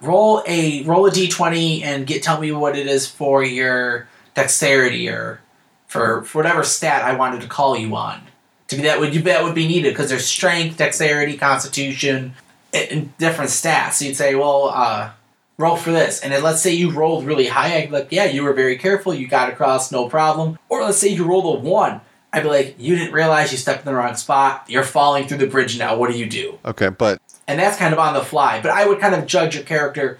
roll 0.00 0.42
a 0.46 0.84
roll 0.84 1.04
a 1.04 1.10
d20 1.10 1.82
and 1.82 2.06
get 2.06 2.22
tell 2.22 2.40
me 2.40 2.50
what 2.50 2.78
it 2.78 2.86
is 2.86 3.06
for 3.06 3.44
your 3.44 4.08
dexterity 4.34 5.08
or 5.08 5.40
for, 5.86 6.22
for 6.24 6.38
whatever 6.38 6.62
stat 6.62 7.04
I 7.04 7.14
wanted 7.14 7.40
to 7.40 7.48
call 7.48 7.76
you 7.76 7.94
on." 7.96 8.20
to 8.68 8.76
be 8.76 8.82
that 8.82 9.00
would 9.00 9.14
you 9.14 9.22
that 9.22 9.44
would 9.44 9.54
be 9.54 9.66
needed 9.66 9.90
because 9.90 10.10
there's 10.10 10.26
strength, 10.26 10.76
dexterity, 10.76 11.36
constitution, 11.36 12.34
and, 12.72 12.90
and 12.90 13.18
different 13.18 13.50
stats. 13.50 13.94
So 13.94 14.06
you'd 14.06 14.16
say, 14.16 14.34
well, 14.34 14.70
uh, 14.74 15.10
roll 15.58 15.76
for 15.76 15.90
this, 15.90 16.20
and 16.20 16.32
then 16.32 16.42
let's 16.42 16.60
say 16.60 16.72
you 16.72 16.90
rolled 16.90 17.24
really 17.24 17.46
high. 17.46 17.76
I'd 17.76 17.90
be 17.90 17.92
like, 17.92 18.08
yeah, 18.10 18.24
you 18.24 18.42
were 18.42 18.52
very 18.52 18.76
careful, 18.76 19.14
you 19.14 19.28
got 19.28 19.52
across, 19.52 19.92
no 19.92 20.08
problem. 20.08 20.58
Or 20.68 20.82
let's 20.82 20.98
say 20.98 21.08
you 21.08 21.24
rolled 21.24 21.56
a 21.56 21.60
one. 21.60 22.00
I'd 22.32 22.42
be 22.42 22.48
like, 22.48 22.74
you 22.78 22.96
didn't 22.96 23.14
realize 23.14 23.52
you 23.52 23.58
stepped 23.58 23.80
in 23.80 23.86
the 23.86 23.94
wrong 23.94 24.16
spot. 24.16 24.64
You're 24.66 24.82
falling 24.82 25.28
through 25.28 25.38
the 25.38 25.46
bridge 25.46 25.78
now. 25.78 25.96
What 25.96 26.10
do 26.10 26.18
you 26.18 26.26
do? 26.26 26.58
Okay, 26.64 26.88
but 26.88 27.20
And 27.46 27.60
that's 27.60 27.78
kind 27.78 27.92
of 27.92 28.00
on 28.00 28.14
the 28.14 28.22
fly. 28.22 28.60
But 28.60 28.72
I 28.72 28.88
would 28.88 28.98
kind 28.98 29.14
of 29.14 29.26
judge 29.26 29.54
your 29.54 29.62
character 29.62 30.18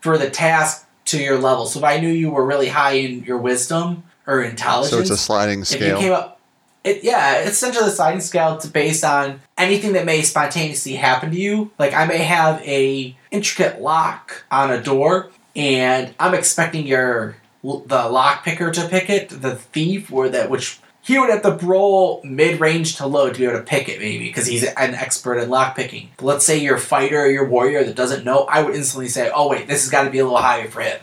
for 0.00 0.16
the 0.16 0.30
task 0.30 0.85
to 1.06 1.22
your 1.22 1.38
level. 1.38 1.66
So 1.66 1.78
if 1.78 1.84
I 1.84 1.98
knew 1.98 2.08
you 2.08 2.30
were 2.30 2.44
really 2.44 2.68
high 2.68 2.92
in 2.92 3.24
your 3.24 3.38
wisdom 3.38 4.04
or 4.26 4.42
intelligence, 4.42 4.90
so 4.90 5.00
it's 5.00 5.10
a 5.10 5.16
sliding 5.16 5.64
scale. 5.64 5.82
if 5.82 5.88
you 6.02 6.08
came 6.08 6.12
up, 6.12 6.40
it 6.84 7.02
yeah, 7.02 7.38
it's 7.38 7.52
essentially 7.52 7.88
a 7.88 7.90
sliding 7.90 8.20
scale. 8.20 8.54
It's 8.54 8.66
based 8.66 9.04
on 9.04 9.40
anything 9.58 9.94
that 9.94 10.04
may 10.04 10.22
spontaneously 10.22 10.94
happen 10.94 11.30
to 11.30 11.36
you. 11.36 11.70
Like 11.78 11.94
I 11.94 12.04
may 12.06 12.18
have 12.18 12.62
a 12.62 13.16
intricate 13.30 13.80
lock 13.80 14.44
on 14.50 14.70
a 14.70 14.82
door, 14.82 15.30
and 15.54 16.14
I'm 16.20 16.34
expecting 16.34 16.86
your 16.86 17.36
the 17.62 18.08
lock 18.08 18.44
picker 18.44 18.70
to 18.70 18.88
pick 18.88 19.10
it, 19.10 19.28
the 19.30 19.56
thief, 19.56 20.12
or 20.12 20.28
that 20.28 20.50
which 20.50 20.78
he 21.06 21.18
would 21.18 21.30
have 21.30 21.42
to 21.42 21.52
roll 21.66 22.20
mid 22.24 22.60
range 22.60 22.96
to 22.96 23.06
low 23.06 23.30
to 23.32 23.38
be 23.38 23.44
able 23.44 23.58
to 23.58 23.62
pick 23.64 23.88
it, 23.88 23.98
maybe 24.00 24.26
because 24.26 24.46
he's 24.46 24.64
an 24.64 24.94
expert 24.94 25.38
in 25.38 25.48
lock 25.48 25.76
picking. 25.76 26.10
But 26.16 26.24
let's 26.26 26.44
say 26.44 26.58
you're 26.58 26.76
a 26.76 26.80
fighter 26.80 27.20
or 27.22 27.30
your 27.30 27.46
warrior 27.48 27.84
that 27.84 27.94
doesn't 27.94 28.24
know, 28.24 28.44
I 28.44 28.62
would 28.62 28.74
instantly 28.74 29.08
say, 29.08 29.30
"Oh 29.34 29.48
wait, 29.48 29.68
this 29.68 29.82
has 29.82 29.90
got 29.90 30.04
to 30.04 30.10
be 30.10 30.18
a 30.18 30.24
little 30.24 30.38
higher 30.38 30.68
for 30.68 30.80
him." 30.80 30.98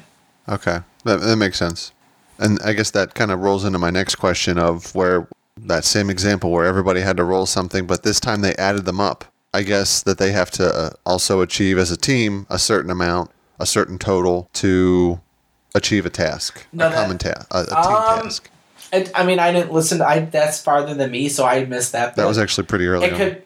Okay, 0.50 0.80
that, 1.06 1.22
that 1.22 1.38
makes 1.38 1.58
sense. 1.58 1.92
And 2.38 2.60
I 2.66 2.74
guess 2.74 2.92
that 2.92 3.14
kind 3.14 3.32
of 3.32 3.40
rolls 3.40 3.64
into 3.64 3.80
my 3.80 3.92
next 3.92 4.16
question 4.16 4.58
of 4.58 4.94
where 4.94 5.28
that 5.56 5.86
same 5.86 6.10
example 6.10 6.50
where 6.52 6.66
everybody 6.66 7.02
had 7.02 7.16
to 7.18 7.24
roll 7.24 7.46
something, 7.46 7.86
but 7.88 8.04
this 8.04 8.20
time 8.20 8.42
they 8.42 8.56
added 8.56 8.86
them 8.86 9.00
up. 9.00 9.26
I 9.54 9.62
guess 9.62 10.02
that 10.02 10.18
they 10.18 10.32
have 10.32 10.50
to 10.52 10.66
uh, 10.68 10.90
also 11.06 11.40
achieve 11.42 11.78
as 11.78 11.92
a 11.92 11.96
team 11.98 12.48
a 12.50 12.58
certain 12.58 12.90
amount, 12.90 13.30
a 13.60 13.68
certain 13.68 14.00
total 14.00 14.50
to 14.54 15.22
achieve 15.76 16.08
a 16.08 16.10
task, 16.10 16.66
No, 16.74 16.88
a 16.88 16.90
that- 16.90 16.96
common 17.04 17.18
task, 17.20 17.48
a, 17.52 17.60
a 17.62 17.66
team 17.66 17.76
Um, 17.78 18.22
task. 18.24 18.50
I, 18.94 19.10
I 19.16 19.26
mean, 19.26 19.40
I 19.40 19.52
didn't 19.52 19.74
listen. 19.74 20.02
I 20.02 20.20
that's 20.20 20.62
farther 20.62 20.94
than 20.94 21.12
me, 21.12 21.28
so 21.28 21.46
I 21.46 21.66
missed 21.66 21.92
that. 21.94 22.16
That 22.16 22.28
was 22.28 22.38
actually 22.38 22.68
pretty 22.68 22.86
early 22.86 23.08
it 23.08 23.14
on. 23.14 23.18
could 23.20 23.44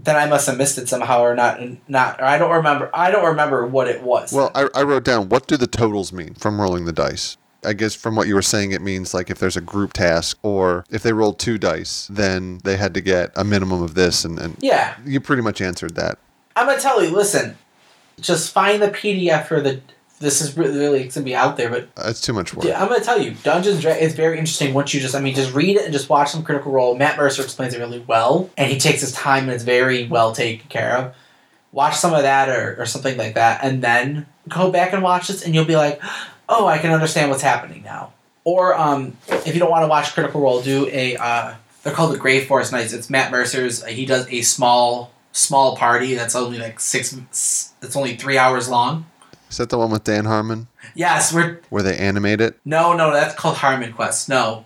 then 0.00 0.14
i 0.14 0.26
must 0.26 0.46
have 0.46 0.56
missed 0.56 0.78
it 0.78 0.88
somehow 0.88 1.20
or 1.20 1.34
not 1.34 1.60
not 1.88 2.20
or 2.20 2.24
i 2.24 2.38
don't 2.38 2.52
remember 2.52 2.88
i 2.94 3.10
don't 3.10 3.24
remember 3.24 3.66
what 3.66 3.88
it 3.88 4.00
was 4.00 4.32
Well, 4.32 4.52
I, 4.54 4.68
I 4.72 4.84
wrote 4.84 5.02
down 5.04 5.28
what 5.28 5.48
do 5.48 5.56
the 5.56 5.66
totals 5.66 6.12
mean 6.12 6.34
from 6.34 6.60
rolling 6.60 6.84
the 6.84 6.92
dice. 6.92 7.36
I 7.64 7.72
guess 7.72 7.96
from 7.96 8.14
what 8.14 8.28
you 8.28 8.36
were 8.36 8.42
saying, 8.42 8.70
it 8.70 8.80
means 8.80 9.12
like 9.12 9.28
if 9.30 9.40
there's 9.40 9.56
a 9.56 9.60
group 9.60 9.92
task 9.92 10.38
or 10.44 10.84
if 10.90 11.02
they 11.02 11.12
rolled 11.12 11.40
two 11.40 11.58
dice, 11.58 12.06
then 12.08 12.60
they 12.62 12.76
had 12.76 12.94
to 12.94 13.00
get 13.00 13.32
a 13.34 13.42
minimum 13.42 13.82
of 13.82 13.94
this, 13.94 14.24
and, 14.24 14.38
and 14.38 14.56
yeah 14.60 14.94
you 15.04 15.20
pretty 15.20 15.42
much 15.42 15.60
answered 15.60 15.96
that. 15.96 16.18
i'm 16.54 16.66
gonna 16.68 16.80
tell 16.80 17.02
you 17.02 17.10
listen 17.10 17.58
just 18.20 18.52
find 18.52 18.80
the 18.80 18.88
pdf 18.88 19.46
for 19.46 19.60
the 19.60 19.80
this 20.20 20.40
is 20.40 20.56
really, 20.56 20.76
really 20.78 21.04
gonna 21.08 21.24
be 21.24 21.34
out 21.34 21.56
there 21.56 21.70
but 21.70 21.94
That's 21.94 22.20
too 22.20 22.32
much 22.32 22.54
work. 22.54 22.64
yeah, 22.66 22.82
i'm 22.82 22.88
gonna 22.88 23.04
tell 23.04 23.20
you 23.20 23.34
dungeons 23.42 23.80
Dra- 23.82 23.94
is 23.94 24.14
very 24.14 24.38
interesting 24.38 24.74
once 24.74 24.92
you 24.92 25.00
just 25.00 25.14
i 25.14 25.20
mean 25.20 25.34
just 25.34 25.54
read 25.54 25.76
it 25.76 25.84
and 25.84 25.92
just 25.92 26.08
watch 26.08 26.30
some 26.30 26.42
critical 26.42 26.72
role. 26.72 26.96
Matt 26.96 27.16
mercer 27.16 27.42
explains 27.42 27.74
it 27.74 27.78
really 27.78 28.04
well 28.06 28.50
and 28.56 28.70
he 28.70 28.78
takes 28.78 29.00
his 29.00 29.12
time 29.12 29.44
and 29.44 29.52
it's 29.52 29.64
very 29.64 30.06
well 30.08 30.32
taken 30.34 30.68
care 30.68 30.96
of. 30.96 31.14
Watch 31.70 31.96
some 31.96 32.14
of 32.14 32.22
that 32.22 32.48
or, 32.48 32.76
or 32.80 32.86
something 32.86 33.16
like 33.16 33.34
that 33.34 33.60
and 33.62 33.82
then 33.82 34.26
go 34.48 34.70
back 34.70 34.92
and 34.92 35.02
watch 35.02 35.28
this 35.28 35.42
and 35.42 35.54
you'll 35.54 35.64
be 35.66 35.76
like 35.76 36.00
oh 36.48 36.66
i 36.66 36.78
can 36.78 36.90
understand 36.92 37.30
what's 37.30 37.42
happening 37.42 37.82
now. 37.82 38.12
Or 38.44 38.74
um, 38.78 39.16
if 39.28 39.52
you 39.52 39.58
don't 39.60 39.70
want 39.70 39.82
to 39.82 39.88
watch 39.88 40.14
critical 40.14 40.40
role 40.40 40.62
do 40.62 40.88
a 40.90 41.16
uh, 41.16 41.54
they're 41.82 41.92
called 41.92 42.14
the 42.14 42.18
grey 42.18 42.44
forest 42.44 42.72
knights. 42.72 42.92
It's 42.94 43.10
matt 43.10 43.30
mercer's 43.30 43.84
he 43.84 44.06
does 44.06 44.26
a 44.28 44.40
small 44.42 45.12
small 45.32 45.76
party 45.76 46.14
that's 46.14 46.34
only 46.34 46.58
like 46.58 46.80
six 46.80 47.12
it's 47.82 47.94
only 47.96 48.16
three 48.16 48.38
hours 48.38 48.68
long 48.68 49.04
Is 49.50 49.56
that 49.56 49.70
the 49.70 49.78
one 49.78 49.90
with 49.90 50.04
Dan 50.04 50.24
Harmon 50.24 50.68
yes 50.94 51.32
we're 51.32 51.60
where 51.70 51.82
they 51.82 51.96
animate 51.96 52.40
it? 52.40 52.58
no 52.64 52.94
no 52.94 53.12
that's 53.12 53.34
called 53.34 53.56
harmon 53.56 53.92
quest 53.92 54.28
no 54.28 54.64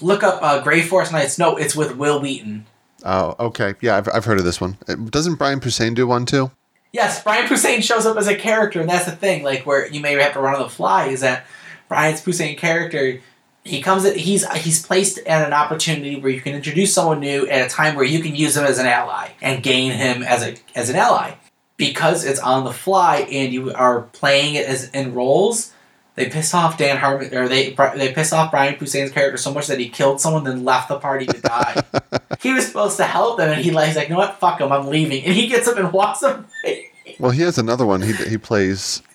look 0.00 0.22
up 0.22 0.42
uh, 0.42 0.60
grey 0.62 0.82
forest 0.82 1.12
knights 1.12 1.38
no 1.38 1.56
it's 1.56 1.76
with 1.76 1.96
wil 1.96 2.20
wheaton 2.20 2.66
Oh, 3.04 3.34
okay. 3.40 3.74
Yeah, 3.80 3.96
I've, 3.96 4.08
I've 4.12 4.24
heard 4.24 4.38
of 4.38 4.44
this 4.44 4.60
one. 4.60 4.76
Uh, 4.86 4.94
Doesn't 4.94 5.36
Brian 5.36 5.60
Posehn 5.60 5.94
do 5.94 6.06
one 6.06 6.26
too? 6.26 6.50
Yes, 6.92 7.22
Brian 7.22 7.46
Posehn 7.46 7.82
shows 7.82 8.04
up 8.04 8.16
as 8.16 8.26
a 8.26 8.34
character, 8.34 8.80
and 8.80 8.88
that's 8.90 9.04
the 9.06 9.12
thing. 9.12 9.42
Like 9.42 9.64
where 9.64 9.86
you 9.88 10.00
may 10.00 10.12
have 10.14 10.32
to 10.34 10.40
run 10.40 10.54
on 10.54 10.62
the 10.62 10.68
fly 10.68 11.06
is 11.06 11.20
that 11.20 11.46
Brian's 11.88 12.20
Posehn 12.20 12.58
character. 12.58 13.20
He 13.64 13.80
comes 13.82 14.04
at 14.04 14.16
he's 14.16 14.46
he's 14.52 14.84
placed 14.84 15.18
at 15.20 15.46
an 15.46 15.52
opportunity 15.52 16.18
where 16.20 16.30
you 16.30 16.40
can 16.40 16.54
introduce 16.54 16.94
someone 16.94 17.20
new 17.20 17.46
at 17.46 17.66
a 17.66 17.68
time 17.68 17.94
where 17.94 18.04
you 18.04 18.20
can 18.20 18.34
use 18.34 18.56
him 18.56 18.64
as 18.64 18.78
an 18.78 18.86
ally 18.86 19.30
and 19.40 19.62
gain 19.62 19.92
him 19.92 20.22
as 20.22 20.42
a 20.42 20.56
as 20.74 20.88
an 20.88 20.96
ally 20.96 21.34
because 21.80 22.24
it's 22.24 22.38
on 22.38 22.62
the 22.64 22.72
fly 22.72 23.26
and 23.30 23.52
you 23.52 23.72
are 23.72 24.02
playing 24.02 24.54
it 24.54 24.66
as 24.66 24.88
in 24.90 25.14
roles. 25.14 25.72
They 26.14 26.28
piss 26.28 26.52
off 26.54 26.76
Dan 26.76 26.98
Harmon 26.98 27.34
or 27.34 27.48
they 27.48 27.70
they 27.96 28.12
piss 28.12 28.32
off 28.32 28.50
Brian 28.50 28.76
Posehn's 28.76 29.10
character 29.10 29.38
so 29.38 29.52
much 29.54 29.66
that 29.68 29.78
he 29.80 29.88
killed 29.88 30.20
someone 30.20 30.44
then 30.44 30.64
left 30.64 30.88
the 30.88 30.98
party 30.98 31.26
to 31.26 31.40
die. 31.40 31.82
he 32.40 32.52
was 32.52 32.66
supposed 32.66 32.98
to 32.98 33.04
help 33.04 33.38
them 33.38 33.50
and 33.50 33.60
he 33.64 33.70
like, 33.70 33.86
he's 33.88 33.96
like, 33.96 34.10
"No, 34.10 34.18
what, 34.18 34.38
fuck 34.38 34.60
him, 34.60 34.70
I'm 34.70 34.86
leaving, 34.88 35.24
and 35.24 35.34
he 35.34 35.46
gets 35.48 35.66
up 35.66 35.78
and 35.78 35.92
walks 35.92 36.22
away. 36.22 36.90
Well, 37.18 37.30
he 37.30 37.42
has 37.42 37.56
another 37.58 37.86
one. 37.86 38.02
He 38.02 38.12
he 38.12 38.38
plays. 38.38 39.02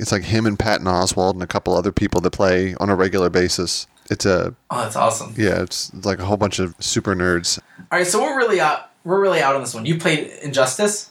It's 0.00 0.12
like 0.12 0.22
him 0.22 0.46
and 0.46 0.56
Patton 0.56 0.86
Oswalt 0.86 1.32
and 1.32 1.42
a 1.42 1.46
couple 1.48 1.74
other 1.74 1.90
people 1.90 2.20
that 2.20 2.30
play 2.30 2.72
on 2.76 2.88
a 2.88 2.94
regular 2.94 3.28
basis. 3.30 3.88
It's 4.08 4.24
a 4.24 4.54
Oh, 4.70 4.82
that's 4.82 4.94
awesome. 4.94 5.34
yeah. 5.36 5.60
It's 5.62 5.92
like 6.04 6.20
a 6.20 6.24
whole 6.24 6.36
bunch 6.36 6.60
of 6.60 6.76
super 6.78 7.16
nerds. 7.16 7.58
All 7.90 7.98
right, 7.98 8.06
so 8.06 8.22
we're 8.22 8.36
really 8.36 8.60
out. 8.60 8.90
We're 9.02 9.20
really 9.20 9.40
out 9.42 9.56
on 9.56 9.60
this 9.60 9.74
one. 9.74 9.86
You 9.86 9.98
played 9.98 10.30
Injustice. 10.40 11.10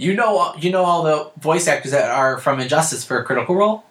You 0.00 0.14
know, 0.14 0.54
you 0.58 0.70
know 0.72 0.82
all 0.82 1.02
the 1.02 1.30
voice 1.38 1.68
actors 1.68 1.92
that 1.92 2.10
are 2.10 2.38
from 2.38 2.58
Injustice 2.58 3.04
for 3.04 3.18
a 3.18 3.24
Critical 3.24 3.54
Role. 3.54 3.84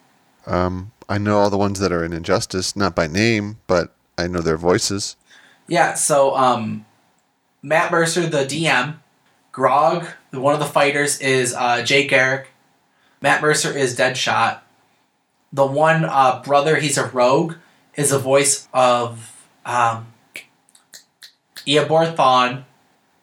Um, 0.47 0.91
I 1.07 1.19
know 1.19 1.37
all 1.37 1.51
the 1.51 1.57
ones 1.57 1.79
that 1.79 1.91
are 1.91 2.03
in 2.03 2.13
Injustice, 2.13 2.75
not 2.75 2.95
by 2.95 3.05
name, 3.05 3.59
but 3.67 3.93
I 4.17 4.25
know 4.27 4.41
their 4.41 4.57
voices. 4.57 5.15
Yeah. 5.67 5.93
So, 5.93 6.35
um, 6.35 6.87
Matt 7.61 7.91
Mercer, 7.91 8.25
the 8.25 8.43
DM, 8.43 8.95
Grog, 9.51 10.07
the- 10.31 10.39
one 10.39 10.55
of 10.55 10.59
the 10.59 10.65
fighters, 10.65 11.19
is 11.19 11.53
uh, 11.53 11.83
Jay 11.83 12.07
Garrick. 12.07 12.47
Matt 13.21 13.43
Mercer 13.43 13.71
is 13.77 13.95
Deadshot. 13.95 14.61
The 15.53 15.67
one 15.67 16.05
uh, 16.05 16.41
brother, 16.43 16.77
he's 16.77 16.97
a 16.97 17.05
rogue, 17.05 17.53
is 17.95 18.09
the 18.09 18.17
voice 18.19 18.67
of 18.73 19.45
um, 19.63 20.07
Eobard 21.67 22.15
Thawne. 22.15 22.63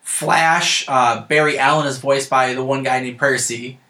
Flash, 0.07 0.85
uh, 0.87 1.23
Barry 1.23 1.59
Allen 1.59 1.85
is 1.89 1.99
voiced 1.99 2.31
by 2.31 2.55
the 2.55 2.65
one 2.65 2.85
guy 2.85 3.01
named 3.01 3.19
Percy. 3.19 3.81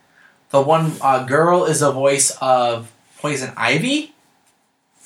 The 0.48 0.62
one 0.62 0.92
uh, 1.02 1.24
girl 1.24 1.66
is 1.66 1.80
the 1.80 1.92
voice 1.92 2.36
of 2.40 2.90
Poison 3.18 3.52
Ivy. 3.54 4.14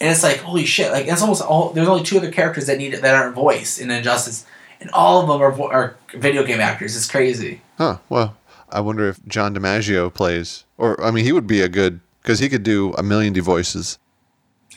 And 0.00 0.08
it's 0.08 0.22
like, 0.22 0.36
holy 0.38 0.64
shit! 0.64 0.92
Like 0.92 1.08
it's 1.08 1.20
almost 1.20 1.42
all. 1.42 1.70
There's 1.70 1.88
only 1.88 2.04
two 2.04 2.16
other 2.16 2.30
characters 2.30 2.66
that 2.68 2.78
need 2.78 2.94
that 2.94 3.14
aren't 3.14 3.34
voiced 3.34 3.80
in 3.80 3.90
Injustice, 3.90 4.46
and 4.80 4.88
all 4.92 5.20
of 5.20 5.28
them 5.28 5.42
are, 5.42 5.50
vo- 5.50 5.68
are 5.68 5.96
video 6.14 6.44
game 6.44 6.60
actors. 6.60 6.96
It's 6.96 7.10
crazy. 7.10 7.60
Huh. 7.76 7.98
Well, 8.08 8.36
I 8.70 8.80
wonder 8.80 9.08
if 9.08 9.18
John 9.26 9.54
DiMaggio 9.54 10.14
plays, 10.14 10.64
or 10.78 11.02
I 11.04 11.10
mean, 11.10 11.24
he 11.24 11.32
would 11.32 11.48
be 11.48 11.60
a 11.60 11.68
good 11.68 12.00
because 12.22 12.38
he 12.38 12.48
could 12.48 12.62
do 12.62 12.94
a 12.94 13.02
million 13.02 13.34
voices. 13.42 13.98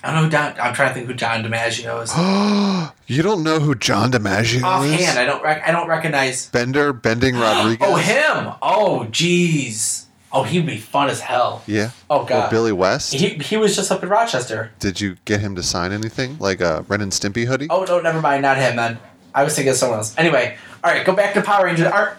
I 0.03 0.07
don't 0.11 0.15
know. 0.15 0.23
Who 0.23 0.29
Don, 0.29 0.59
I'm 0.59 0.73
trying 0.73 0.89
to 0.89 0.93
think 0.93 1.07
who 1.07 1.13
John 1.13 1.43
DiMaggio 1.43 2.03
is. 2.03 2.89
You 3.05 3.21
don't 3.21 3.43
know 3.43 3.59
who 3.59 3.75
John 3.75 4.11
DiMaggio 4.11 4.55
is? 4.57 4.63
Offhand. 4.63 5.19
I 5.19 5.25
don't. 5.25 5.43
Rec- 5.43 5.67
I 5.67 5.71
don't 5.71 5.87
recognize. 5.87 6.49
Bender, 6.49 6.93
Bending 6.93 7.35
Rodriguez. 7.39 7.85
Oh, 7.89 7.95
him! 7.95 8.53
Oh, 8.61 9.07
jeez. 9.11 10.05
Oh, 10.31 10.43
he'd 10.43 10.65
be 10.65 10.77
fun 10.77 11.09
as 11.09 11.19
hell. 11.19 11.61
Yeah. 11.67 11.91
Oh 12.09 12.23
god. 12.25 12.47
Or. 12.47 12.49
Billy 12.49 12.71
West. 12.71 13.13
He, 13.13 13.29
he 13.35 13.55
was 13.57 13.75
just 13.75 13.91
up 13.91 14.01
in 14.01 14.09
Rochester. 14.09 14.71
Did 14.79 14.99
you 14.99 15.17
get 15.25 15.41
him 15.41 15.55
to 15.55 15.61
sign 15.63 15.91
anything 15.91 16.37
like 16.39 16.59
a 16.59 16.83
Ren 16.87 17.01
and 17.01 17.11
Stimpy 17.11 17.45
hoodie? 17.45 17.67
Oh 17.69 17.83
no, 17.83 17.99
never 18.01 18.19
mind, 18.19 18.41
not 18.41 18.57
him 18.57 18.75
then. 18.77 18.97
I 19.35 19.43
was 19.43 19.53
thinking 19.55 19.69
of 19.71 19.77
someone 19.77 19.99
else. 19.99 20.17
Anyway, 20.17 20.57
all 20.83 20.91
right, 20.91 21.05
go 21.05 21.13
back 21.13 21.35
to 21.35 21.41
Power 21.43 21.65
Rangers. 21.65 21.85
Art. 21.87 22.17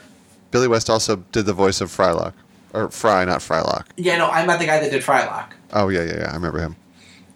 Billy 0.52 0.68
West 0.68 0.88
also 0.88 1.16
did 1.32 1.46
the 1.46 1.52
voice 1.52 1.80
of 1.80 1.90
Frylock, 1.90 2.34
or 2.72 2.88
Fry, 2.88 3.24
not 3.24 3.40
Frylock. 3.40 3.86
Yeah, 3.96 4.16
no, 4.18 4.28
I'm 4.30 4.46
not 4.46 4.60
the 4.60 4.66
guy 4.66 4.78
that 4.78 4.92
did 4.92 5.02
Frylock. 5.02 5.46
Oh 5.72 5.88
yeah, 5.88 6.04
yeah, 6.04 6.18
yeah. 6.18 6.30
I 6.30 6.34
remember 6.34 6.60
him. 6.60 6.76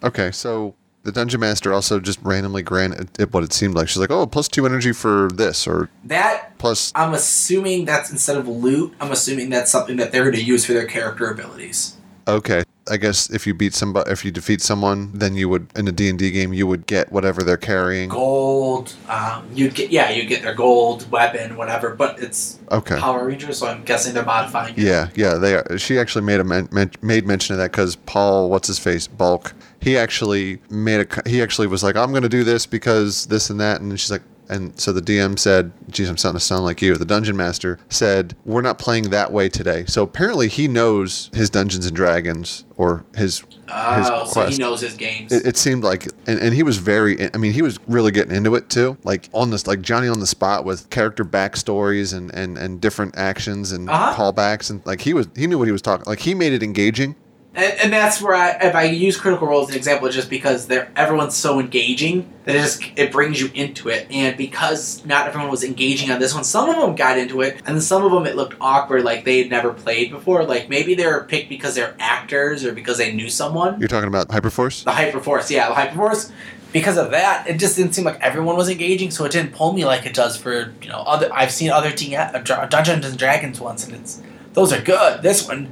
Okay, 0.03 0.31
so 0.31 0.75
the 1.03 1.11
dungeon 1.11 1.39
master 1.39 1.73
also 1.73 1.99
just 1.99 2.19
randomly 2.21 2.61
granted 2.61 3.09
it 3.19 3.33
what 3.33 3.43
it 3.43 3.53
seemed 3.53 3.73
like. 3.73 3.87
She's 3.87 3.97
like, 3.97 4.11
"Oh, 4.11 4.25
plus 4.27 4.47
two 4.47 4.65
energy 4.65 4.91
for 4.91 5.29
this," 5.33 5.67
or 5.67 5.89
That 6.03 6.57
plus. 6.57 6.91
I'm 6.95 7.13
assuming 7.13 7.85
that's 7.85 8.11
instead 8.11 8.37
of 8.37 8.47
loot. 8.47 8.93
I'm 8.99 9.11
assuming 9.11 9.49
that's 9.49 9.71
something 9.71 9.97
that 9.97 10.11
they're 10.11 10.23
going 10.23 10.35
to 10.35 10.43
use 10.43 10.65
for 10.65 10.73
their 10.73 10.85
character 10.85 11.29
abilities. 11.29 11.95
Okay, 12.27 12.63
I 12.89 12.97
guess 12.97 13.29
if 13.29 13.45
you 13.47 13.53
beat 13.53 13.73
somebody, 13.73 14.11
if 14.11 14.25
you 14.25 14.31
defeat 14.31 14.61
someone, 14.61 15.11
then 15.13 15.35
you 15.35 15.47
would 15.49 15.67
in 15.75 15.87
a 15.87 15.91
D 15.91 16.09
and 16.09 16.17
D 16.17 16.31
game 16.31 16.53
you 16.53 16.67
would 16.67 16.85
get 16.87 17.11
whatever 17.11 17.43
they're 17.43 17.57
carrying. 17.57 18.09
Gold. 18.09 18.95
Um, 19.07 19.47
you'd 19.53 19.75
get 19.75 19.91
yeah, 19.91 20.09
you 20.09 20.25
get 20.25 20.41
their 20.41 20.53
gold 20.55 21.09
weapon, 21.11 21.55
whatever. 21.57 21.93
But 21.95 22.19
it's 22.19 22.59
Okay. 22.71 22.97
Power 22.99 23.25
Rangers, 23.25 23.57
so 23.57 23.67
I'm 23.67 23.83
guessing 23.83 24.13
they're 24.13 24.23
modifying. 24.25 24.75
it. 24.75 24.81
Yeah, 24.83 25.09
yeah. 25.15 25.35
They 25.35 25.55
are. 25.55 25.77
She 25.77 25.97
actually 25.97 26.23
made 26.25 26.39
a 26.39 26.43
men, 26.43 26.69
men, 26.71 26.91
made 27.01 27.25
mention 27.25 27.53
of 27.53 27.59
that 27.59 27.71
because 27.71 27.95
Paul, 27.95 28.49
what's 28.49 28.67
his 28.67 28.77
face, 28.79 29.07
Bulk. 29.07 29.53
He 29.81 29.97
actually 29.97 30.59
made 30.69 31.07
a. 31.07 31.29
He 31.29 31.41
actually 31.41 31.67
was 31.67 31.83
like, 31.83 31.95
"I'm 31.95 32.11
going 32.11 32.23
to 32.23 32.29
do 32.29 32.43
this 32.43 32.65
because 32.65 33.25
this 33.27 33.49
and 33.49 33.59
that," 33.59 33.81
and 33.81 33.97
she's 33.99 34.11
like, 34.11 34.21
And 34.49 34.77
so 34.79 34.91
the 34.91 35.01
DM 35.01 35.37
said, 35.37 35.71
geez, 35.89 36.09
I'm 36.09 36.17
starting 36.17 36.39
to 36.39 36.43
sound 36.45 36.63
like 36.63 36.81
you. 36.81 36.95
The 36.95 37.05
dungeon 37.05 37.37
master 37.37 37.79
said, 37.89 38.35
we're 38.45 38.61
not 38.61 38.79
playing 38.79 39.11
that 39.11 39.31
way 39.31 39.47
today. 39.49 39.85
So 39.87 40.01
apparently 40.03 40.47
he 40.47 40.67
knows 40.67 41.29
his 41.33 41.49
Dungeons 41.49 41.85
and 41.85 41.95
Dragons 41.95 42.65
or 42.75 43.05
his, 43.15 43.39
his 43.41 43.47
Oh, 43.69 44.25
so 44.25 44.45
he 44.47 44.57
knows 44.57 44.81
his 44.81 44.95
games. 44.95 45.31
It, 45.31 45.45
it 45.45 45.57
seemed 45.57 45.83
like, 45.83 46.07
and, 46.27 46.39
and 46.39 46.53
he 46.55 46.63
was 46.63 46.77
very, 46.77 47.31
I 47.33 47.37
mean, 47.37 47.53
he 47.53 47.61
was 47.61 47.79
really 47.87 48.11
getting 48.11 48.35
into 48.35 48.55
it 48.55 48.69
too. 48.69 48.97
Like 49.03 49.29
on 49.33 49.51
this, 49.51 49.67
like 49.67 49.81
Johnny 49.81 50.07
on 50.07 50.19
the 50.19 50.27
spot 50.27 50.65
with 50.65 50.89
character 50.89 51.23
backstories 51.23 52.15
and, 52.17 52.33
and, 52.33 52.57
and 52.57 52.81
different 52.81 53.15
actions 53.17 53.71
and 53.71 53.87
Uh-huh. 53.89 54.13
callbacks. 54.15 54.69
And 54.71 54.83
like 54.85 55.01
he 55.01 55.13
was, 55.13 55.27
he 55.35 55.45
knew 55.45 55.59
what 55.59 55.67
he 55.67 55.71
was 55.71 55.81
talking, 55.83 56.05
like 56.07 56.19
he 56.21 56.33
made 56.33 56.53
it 56.53 56.63
engaging. 56.63 57.15
And, 57.59 57.79
and 57.81 57.93
that's 57.93 58.21
where 58.21 58.33
I, 58.33 58.51
if 58.61 58.75
I 58.75 58.83
use 58.83 59.17
Critical 59.17 59.47
Role 59.47 59.63
as 59.63 59.69
an 59.69 59.75
example, 59.75 60.07
it's 60.07 60.15
just 60.15 60.29
because 60.29 60.67
they're 60.67 60.91
everyone's 60.95 61.35
so 61.35 61.59
engaging 61.59 62.31
that 62.45 62.55
it 62.55 62.59
just 62.59 62.81
it 62.95 63.11
brings 63.11 63.39
you 63.39 63.49
into 63.53 63.89
it. 63.89 64.07
And 64.09 64.35
because 64.37 65.05
not 65.05 65.27
everyone 65.27 65.49
was 65.49 65.63
engaging 65.63 66.11
on 66.11 66.19
this 66.19 66.33
one, 66.33 66.43
some 66.43 66.69
of 66.69 66.77
them 66.77 66.95
got 66.95 67.17
into 67.17 67.41
it, 67.41 67.61
and 67.65 67.81
some 67.81 68.03
of 68.03 68.11
them 68.11 68.25
it 68.25 68.35
looked 68.35 68.55
awkward, 68.59 69.03
like 69.03 69.25
they 69.25 69.39
had 69.39 69.49
never 69.49 69.73
played 69.73 70.11
before. 70.11 70.43
Like 70.43 70.69
maybe 70.69 70.95
they 70.95 71.05
were 71.05 71.23
picked 71.23 71.49
because 71.49 71.75
they're 71.75 71.95
actors 71.99 72.65
or 72.65 72.73
because 72.73 72.97
they 72.97 73.13
knew 73.13 73.29
someone. 73.29 73.79
You're 73.79 73.89
talking 73.89 74.07
about 74.07 74.29
Hyperforce? 74.29 74.83
The 74.83 74.91
Hyperforce, 74.91 75.49
yeah, 75.49 75.69
the 75.69 75.75
Hyperforce. 75.75 76.31
Because 76.71 76.97
of 76.97 77.11
that, 77.11 77.47
it 77.47 77.57
just 77.57 77.75
didn't 77.75 77.93
seem 77.93 78.05
like 78.05 78.21
everyone 78.21 78.55
was 78.55 78.69
engaging, 78.69 79.09
so 79.09 79.25
it 79.25 79.31
didn't 79.31 79.53
pull 79.53 79.73
me 79.73 79.85
like 79.85 80.05
it 80.05 80.13
does 80.13 80.37
for 80.37 80.71
you 80.81 80.89
know 80.89 80.99
other. 80.99 81.29
I've 81.33 81.51
seen 81.51 81.71
other 81.71 81.91
D- 81.91 82.15
Dungeons 82.15 83.05
and 83.05 83.17
Dragons 83.17 83.59
ones, 83.59 83.85
and 83.85 83.95
it's 83.95 84.21
those 84.53 84.71
are 84.71 84.81
good. 84.81 85.23
This 85.23 85.47
one, 85.47 85.71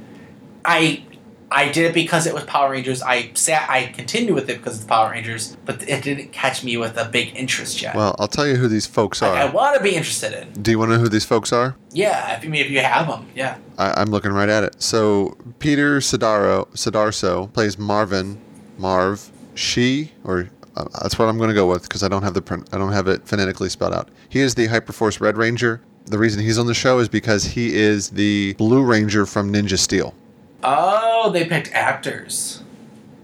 I 0.64 1.04
I 1.50 1.70
did 1.70 1.86
it 1.86 1.94
because 1.94 2.26
it 2.26 2.34
was 2.34 2.44
Power 2.44 2.70
Rangers. 2.70 3.02
I 3.02 3.30
sat, 3.34 3.68
I 3.70 3.86
continued 3.86 4.34
with 4.34 4.50
it 4.50 4.58
because 4.58 4.76
it's 4.76 4.84
Power 4.84 5.10
Rangers, 5.10 5.56
but 5.64 5.82
it 5.88 6.02
didn't 6.02 6.32
catch 6.32 6.62
me 6.62 6.76
with 6.76 6.96
a 6.96 7.06
big 7.06 7.34
interest 7.34 7.80
yet. 7.80 7.94
Well, 7.94 8.14
I'll 8.18 8.28
tell 8.28 8.46
you 8.46 8.56
who 8.56 8.68
these 8.68 8.86
folks 8.86 9.22
Like, 9.22 9.32
I 9.32 9.46
want 9.46 9.76
to 9.76 9.82
be 9.82 9.94
interested 9.94 10.32
in. 10.32 10.62
Do 10.62 10.70
you 10.70 10.78
want 10.78 10.90
to 10.90 10.96
know 10.96 11.02
who 11.02 11.08
these 11.08 11.24
folks 11.24 11.52
are? 11.52 11.76
Yeah, 11.92 12.36
if 12.36 12.44
you 12.44 12.52
if 12.52 12.70
you 12.70 12.80
have 12.80 13.06
them, 13.06 13.26
yeah. 13.34 13.56
I, 13.78 14.00
I'm 14.00 14.10
looking 14.10 14.32
right 14.32 14.48
at 14.48 14.64
it. 14.64 14.82
So 14.82 15.36
Peter 15.58 16.00
Sidaro 16.00 16.68
Sidarso 16.72 17.52
plays 17.52 17.78
Marvin, 17.78 18.38
Marv. 18.76 19.30
She 19.54 20.12
or 20.24 20.50
uh, 20.76 20.84
that's 21.02 21.18
what 21.18 21.28
I'm 21.28 21.38
going 21.38 21.48
to 21.48 21.54
go 21.54 21.68
with 21.68 21.82
because 21.82 22.02
I 22.02 22.08
don't 22.08 22.22
have 22.22 22.34
the 22.34 22.42
pron- 22.42 22.66
I 22.72 22.78
don't 22.78 22.92
have 22.92 23.08
it 23.08 23.26
phonetically 23.26 23.68
spelled 23.68 23.94
out. 23.94 24.10
He 24.28 24.40
is 24.40 24.54
the 24.54 24.68
Hyperforce 24.68 25.20
Red 25.20 25.36
Ranger. 25.36 25.80
The 26.06 26.18
reason 26.18 26.40
he's 26.40 26.58
on 26.58 26.66
the 26.66 26.74
show 26.74 27.00
is 27.00 27.08
because 27.08 27.44
he 27.44 27.74
is 27.74 28.10
the 28.10 28.54
Blue 28.54 28.82
Ranger 28.82 29.26
from 29.26 29.52
Ninja 29.52 29.78
Steel. 29.78 30.14
Oh, 30.62 31.30
they 31.30 31.44
picked 31.44 31.72
actors. 31.72 32.62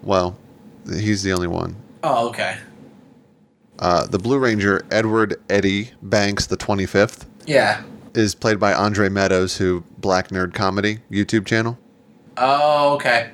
Well, 0.02 0.36
he's 0.88 1.22
the 1.22 1.32
only 1.32 1.48
one. 1.48 1.76
Oh, 2.02 2.28
okay. 2.28 2.58
Uh, 3.78 4.06
the 4.06 4.18
Blue 4.18 4.38
Ranger, 4.38 4.84
Edward 4.90 5.36
Eddie 5.50 5.90
Banks, 6.02 6.46
the 6.46 6.56
25th, 6.56 7.26
Yeah. 7.46 7.82
is 8.14 8.34
played 8.34 8.60
by 8.60 8.72
Andre 8.72 9.08
Meadows, 9.08 9.56
who 9.56 9.82
Black 9.98 10.28
Nerd 10.28 10.54
Comedy 10.54 10.98
YouTube 11.10 11.44
channel. 11.46 11.78
Oh, 12.36 12.94
okay. 12.94 13.30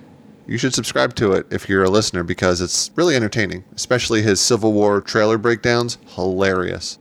You 0.47 0.57
should 0.59 0.75
subscribe 0.75 1.15
to 1.17 1.33
it 1.33 1.47
if 1.51 1.69
you're 1.69 1.85
a 1.85 1.91
listener 1.91 2.23
because 2.23 2.61
it's 2.61 2.91
really 2.97 3.15
entertaining, 3.15 3.65
especially 3.77 4.23
his 4.23 4.41
Civil 4.41 4.73
War 4.73 5.01
trailer 5.01 5.39
breakdowns. 5.39 5.99
Hilarious. 6.15 6.99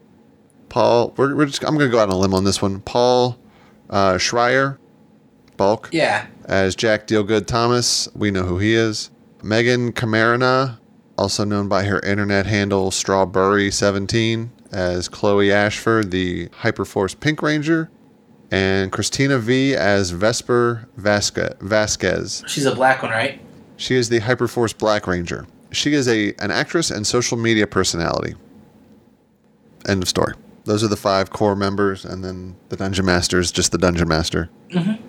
Paul, 0.67 1.13
we're, 1.17 1.33
we're 1.35 1.45
just, 1.45 1.63
I'm 1.63 1.75
going 1.77 1.89
to 1.89 1.91
go 1.91 1.99
out 1.99 2.09
on 2.09 2.15
a 2.15 2.17
limb 2.19 2.33
on 2.33 2.43
this 2.43 2.61
one. 2.61 2.81
Paul 2.81 3.39
uh, 3.89 4.15
Schrier, 4.15 4.77
Bulk, 5.57 5.89
Yeah. 5.91 6.27
As 6.49 6.75
Jack 6.75 7.07
Dealgood 7.07 7.45
Thomas. 7.45 8.09
We 8.13 8.31
know 8.31 8.43
who 8.43 8.57
he 8.57 8.73
is. 8.73 9.11
Megan 9.41 9.93
Camarena, 9.93 10.79
also 11.17 11.45
known 11.45 11.69
by 11.69 11.83
her 11.85 11.99
internet 12.01 12.45
handle 12.45 12.91
Strawberry17, 12.91 14.49
as 14.71 15.07
Chloe 15.07 15.51
Ashford, 15.51 16.11
the 16.11 16.47
Hyperforce 16.49 17.17
Pink 17.17 17.41
Ranger. 17.41 17.89
And 18.51 18.91
Christina 18.91 19.37
V 19.37 19.75
as 19.75 20.09
Vesper 20.09 20.89
Vasque- 20.97 21.59
Vasquez. 21.61 22.43
She's 22.47 22.65
a 22.65 22.73
black 22.73 23.03
one, 23.03 23.11
right? 23.11 23.39
She 23.77 23.93
is 23.95 24.09
the 24.09 24.19
Hyperforce 24.21 24.75
Black 24.75 25.05
Ranger. 25.05 25.45
She 25.71 25.93
is 25.93 26.07
a 26.07 26.33
an 26.39 26.49
actress 26.49 26.89
and 26.89 27.05
social 27.05 27.37
media 27.37 27.67
personality. 27.67 28.33
End 29.87 30.01
of 30.01 30.09
story. 30.09 30.33
Those 30.65 30.83
are 30.83 30.87
the 30.87 30.97
five 30.97 31.29
core 31.29 31.55
members, 31.55 32.03
and 32.05 32.23
then 32.23 32.55
the 32.69 32.75
Dungeon 32.75 33.05
Master 33.05 33.39
is 33.39 33.51
just 33.51 33.71
the 33.71 33.77
Dungeon 33.77 34.07
Master. 34.07 34.49
Mm-hmm. 34.71 35.03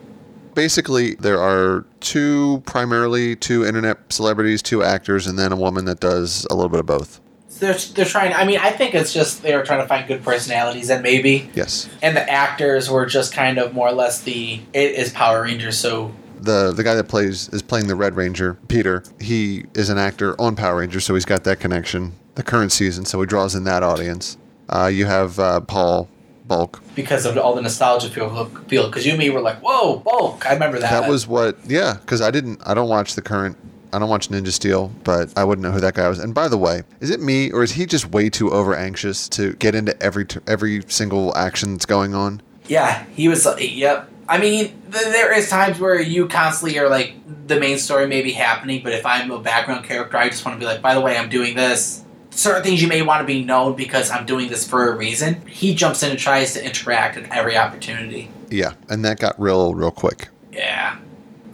Basically, 0.55 1.15
there 1.15 1.41
are 1.41 1.85
two, 2.01 2.63
primarily 2.67 3.37
two 3.37 3.65
internet 3.65 4.13
celebrities, 4.13 4.63
two 4.63 4.83
actors, 4.83 5.27
and 5.27 5.39
then 5.39 5.53
a 5.53 5.57
woman 5.57 5.85
that 5.87 6.01
does 6.01 6.47
a 6.51 6.55
little 6.55 6.69
bit 6.69 6.81
of 6.81 6.87
both. 6.87 7.21
They're, 7.59 7.75
they're 7.75 8.05
trying. 8.07 8.33
I 8.33 8.45
mean, 8.45 8.59
I 8.59 8.71
think 8.71 8.95
it's 8.95 9.13
just 9.13 9.43
they 9.43 9.55
were 9.55 9.63
trying 9.63 9.81
to 9.83 9.87
find 9.89 10.07
good 10.09 10.23
personalities, 10.25 10.89
and 10.89 11.03
maybe, 11.03 11.51
Yes. 11.55 11.89
and 12.01 12.17
the 12.17 12.29
actors 12.31 12.89
were 12.89 13.05
just 13.07 13.35
kind 13.35 13.59
of 13.59 13.75
more 13.75 13.89
or 13.89 13.93
less 13.93 14.23
the 14.23 14.61
it 14.73 14.93
is 14.93 15.13
Power 15.13 15.43
Rangers, 15.43 15.79
so 15.79 16.11
The 16.41 16.73
the 16.73 16.83
guy 16.83 16.95
that 16.95 17.09
plays 17.09 17.51
is 17.51 17.61
playing 17.61 17.87
the 17.89 17.97
Red 17.97 18.17
Ranger, 18.17 18.55
Peter. 18.69 19.03
He 19.21 19.67
is 19.75 19.91
an 19.91 19.99
actor 19.99 20.41
on 20.41 20.57
Power 20.57 20.77
Rangers, 20.79 21.05
so 21.05 21.13
he's 21.15 21.27
got 21.27 21.45
that 21.45 21.61
connection. 21.61 22.13
The 22.37 22.43
current 22.43 22.73
season, 22.73 23.05
so 23.05 23.21
he 23.21 23.27
draws 23.27 23.55
in 23.55 23.65
that 23.65 23.83
audience. 23.83 24.39
Uh, 24.71 24.87
you 24.87 25.05
have 25.05 25.39
uh, 25.39 25.61
Paul 25.61 26.09
Bulk, 26.51 26.83
because 26.97 27.25
of 27.27 27.39
all 27.39 27.55
the 27.55 27.63
nostalgia 27.63 28.11
feel, 28.11 28.45
feel. 28.67 28.87
Because 28.89 29.07
you 29.07 29.13
and 29.13 29.21
me 29.21 29.31
were 29.31 29.41
like, 29.41 29.61
"Whoa, 29.61 29.99
bulk!" 30.01 30.45
I 30.51 30.53
remember 30.55 30.81
that. 30.81 30.91
That 31.03 31.09
was 31.09 31.25
what, 31.29 31.57
yeah, 31.65 31.97
because 32.01 32.21
I 32.21 32.33
didn't, 32.33 32.61
I 32.67 32.75
don't 32.75 32.89
watch 32.89 33.15
the 33.15 33.23
current, 33.23 33.57
I 33.93 34.01
don't 34.01 34.09
watch 34.09 34.31
Ninja 34.31 34.49
Steel, 34.51 34.91
but 35.05 35.33
I 35.37 35.45
wouldn't 35.45 35.63
know 35.63 35.71
who 35.71 35.79
that 35.79 35.95
guy 35.95 36.09
was. 36.09 36.19
And 36.19 36.35
by 36.35 36.49
the 36.49 36.59
way, 36.59 36.83
is 36.99 37.09
it 37.09 37.21
me 37.21 37.53
or 37.53 37.63
is 37.63 37.71
he 37.73 37.87
just 37.87 38.07
way 38.11 38.29
too 38.29 38.51
over 38.51 38.75
anxious 38.75 39.29
to 39.29 39.53
get 39.55 39.77
into 39.77 40.01
every 40.03 40.27
every 40.49 40.83
single 40.89 41.37
action 41.37 41.75
that's 41.75 41.87
going 41.87 42.15
on? 42.15 42.43
Yeah, 42.67 43.05
he 43.15 43.29
was. 43.29 43.47
uh, 43.47 43.57
Yep. 43.57 44.09
I 44.29 44.39
mean, 44.39 44.67
th- 44.93 45.05
there 45.07 45.33
is 45.33 45.49
times 45.49 45.79
where 45.79 46.01
you 46.01 46.27
constantly 46.27 46.79
are 46.81 46.89
like 46.89 47.15
the 47.47 47.61
main 47.61 47.79
story 47.79 48.09
may 48.09 48.23
be 48.23 48.33
happening, 48.33 48.83
but 48.83 48.93
if 48.93 49.07
I'm 49.07 49.31
a 49.31 49.39
background 49.41 49.85
character, 49.85 50.17
I 50.17 50.29
just 50.29 50.45
want 50.45 50.57
to 50.57 50.61
be 50.61 50.67
like, 50.67 50.83
by 50.83 50.95
the 50.95 51.01
way, 51.01 51.17
I'm 51.17 51.29
doing 51.29 51.55
this. 51.55 52.05
Certain 52.31 52.63
things 52.63 52.81
you 52.81 52.89
may 52.89 53.03
want 53.03 53.21
to 53.21 53.27
be 53.27 53.45
known 53.45 53.75
because 53.77 54.11
I'm 54.11 54.25
doing 54.25 54.49
this 54.49 54.67
for 54.67 54.91
a 54.91 54.97
reason. 54.97 55.47
He 55.47 55.75
jumps 55.75 56.03
in 56.03 56.11
and 56.11 56.19
tries 56.19 56.55
to 56.55 56.65
interact 56.65 57.17
at 57.17 57.31
every 57.31 57.57
opportunity. 57.57 58.31
Yeah, 58.51 58.73
and 58.89 59.05
that 59.05 59.19
got 59.19 59.39
real, 59.41 59.75
real 59.75 59.91
quick. 59.91 60.29
Yeah. 60.53 60.99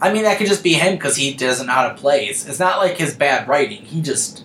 I 0.01 0.13
mean, 0.13 0.23
that 0.23 0.37
could 0.37 0.47
just 0.47 0.63
be 0.63 0.73
him 0.73 0.95
because 0.95 1.15
he 1.15 1.33
doesn't 1.33 1.65
know 1.67 1.73
how 1.73 1.89
to 1.89 1.95
play. 1.95 2.25
It's, 2.27 2.47
it's 2.47 2.59
not 2.59 2.77
like 2.77 2.97
his 2.97 3.15
bad 3.15 3.47
writing. 3.47 3.81
He 3.83 4.01
just. 4.01 4.43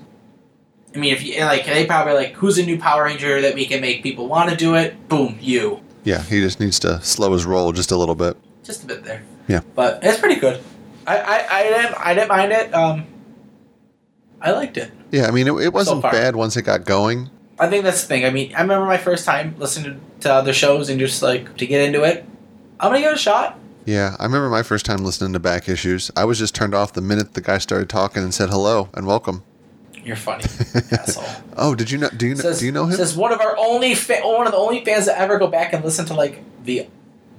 I 0.94 0.98
mean, 0.98 1.12
if 1.12 1.22
you 1.22 1.40
like, 1.40 1.64
they 1.66 1.86
probably 1.86 2.14
like, 2.14 2.32
who's 2.32 2.58
a 2.58 2.64
new 2.64 2.78
Power 2.78 3.04
Ranger 3.04 3.40
that 3.42 3.54
we 3.54 3.64
can 3.66 3.80
make 3.80 4.02
people 4.02 4.26
want 4.28 4.50
to 4.50 4.56
do 4.56 4.74
it? 4.74 5.08
Boom, 5.08 5.38
you. 5.40 5.80
Yeah, 6.04 6.22
he 6.22 6.40
just 6.40 6.60
needs 6.60 6.78
to 6.80 7.00
slow 7.02 7.32
his 7.32 7.44
roll 7.46 7.72
just 7.72 7.90
a 7.92 7.96
little 7.96 8.14
bit. 8.14 8.36
just 8.64 8.84
a 8.84 8.86
bit 8.86 9.04
there. 9.04 9.22
Yeah. 9.48 9.60
but 9.74 10.00
it's 10.02 10.18
pretty 10.20 10.40
good. 10.40 10.60
I 11.06 11.18
I, 11.18 11.58
I 11.58 11.62
didn't 11.64 11.94
I 11.94 12.14
didn't 12.14 12.28
mind 12.28 12.52
it. 12.52 12.74
Um, 12.74 13.06
I 14.42 14.50
liked 14.50 14.76
it. 14.76 14.90
Yeah, 15.12 15.26
I 15.26 15.30
mean, 15.30 15.46
it, 15.46 15.52
it 15.52 15.72
wasn't 15.72 16.02
far. 16.02 16.10
bad 16.10 16.34
once 16.34 16.56
it 16.56 16.62
got 16.62 16.84
going. 16.84 17.30
I 17.58 17.70
think 17.70 17.84
that's 17.84 18.02
the 18.02 18.08
thing. 18.08 18.24
I 18.24 18.30
mean, 18.30 18.52
I 18.54 18.62
remember 18.62 18.86
my 18.86 18.98
first 18.98 19.24
time 19.24 19.54
listening 19.56 20.00
to 20.20 20.32
other 20.32 20.52
shows 20.52 20.88
and 20.88 20.98
just 20.98 21.22
like 21.22 21.56
to 21.58 21.66
get 21.66 21.80
into 21.80 22.02
it. 22.02 22.24
I'm 22.80 22.90
gonna 22.90 23.00
give 23.00 23.12
it 23.12 23.14
a 23.14 23.18
shot. 23.18 23.58
Yeah, 23.84 24.16
I 24.18 24.24
remember 24.24 24.48
my 24.48 24.62
first 24.64 24.84
time 24.84 25.04
listening 25.04 25.32
to 25.34 25.38
back 25.38 25.68
issues. 25.68 26.10
I 26.16 26.24
was 26.24 26.38
just 26.38 26.54
turned 26.54 26.74
off 26.74 26.92
the 26.92 27.00
minute 27.00 27.34
the 27.34 27.40
guy 27.40 27.58
started 27.58 27.88
talking 27.88 28.22
and 28.22 28.34
said 28.34 28.50
hello 28.50 28.88
and 28.94 29.06
welcome. 29.06 29.44
You're 30.04 30.16
funny, 30.16 30.44
asshole. 30.90 31.24
Oh, 31.56 31.76
did 31.76 31.90
you 31.92 31.98
know? 31.98 32.08
Do 32.08 32.26
you 32.26 32.34
know? 32.34 32.40
Says, 32.40 32.58
do 32.58 32.66
you 32.66 32.72
know 32.72 32.86
him? 32.86 32.96
Says 32.96 33.16
one 33.16 33.32
of 33.32 33.40
our 33.40 33.56
only 33.56 33.94
fa- 33.94 34.22
one 34.24 34.46
of 34.46 34.52
the 34.52 34.58
only 34.58 34.84
fans 34.84 35.06
that 35.06 35.18
ever 35.18 35.38
go 35.38 35.46
back 35.46 35.72
and 35.72 35.84
listen 35.84 36.04
to 36.06 36.14
like 36.14 36.42
the 36.64 36.88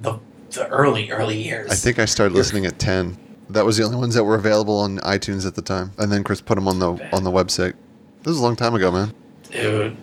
the 0.02 0.20
the 0.52 0.68
early 0.70 1.12
early 1.12 1.42
years. 1.42 1.70
I 1.70 1.76
think 1.76 2.00
I 2.00 2.06
started 2.06 2.34
listening 2.34 2.66
at 2.66 2.80
ten. 2.80 3.18
That 3.50 3.66
was 3.66 3.78
the 3.78 3.84
only 3.84 3.98
ones 3.98 4.16
that 4.16 4.24
were 4.24 4.36
available 4.36 4.80
on 4.80 5.00
iTunes 5.00 5.46
at 5.46 5.56
the 5.56 5.62
time, 5.62 5.92
and 5.98 6.12
then 6.12 6.24
Chris 6.24 6.42
put 6.42 6.56
them 6.56 6.68
on 6.68 6.80
the 6.80 6.92
on 7.14 7.24
the 7.24 7.32
website. 7.32 7.74
This 8.20 8.28
was 8.28 8.40
a 8.40 8.44
long 8.44 8.56
time 8.56 8.74
ago, 8.74 8.92
man. 8.92 9.14
Dude, 9.52 9.98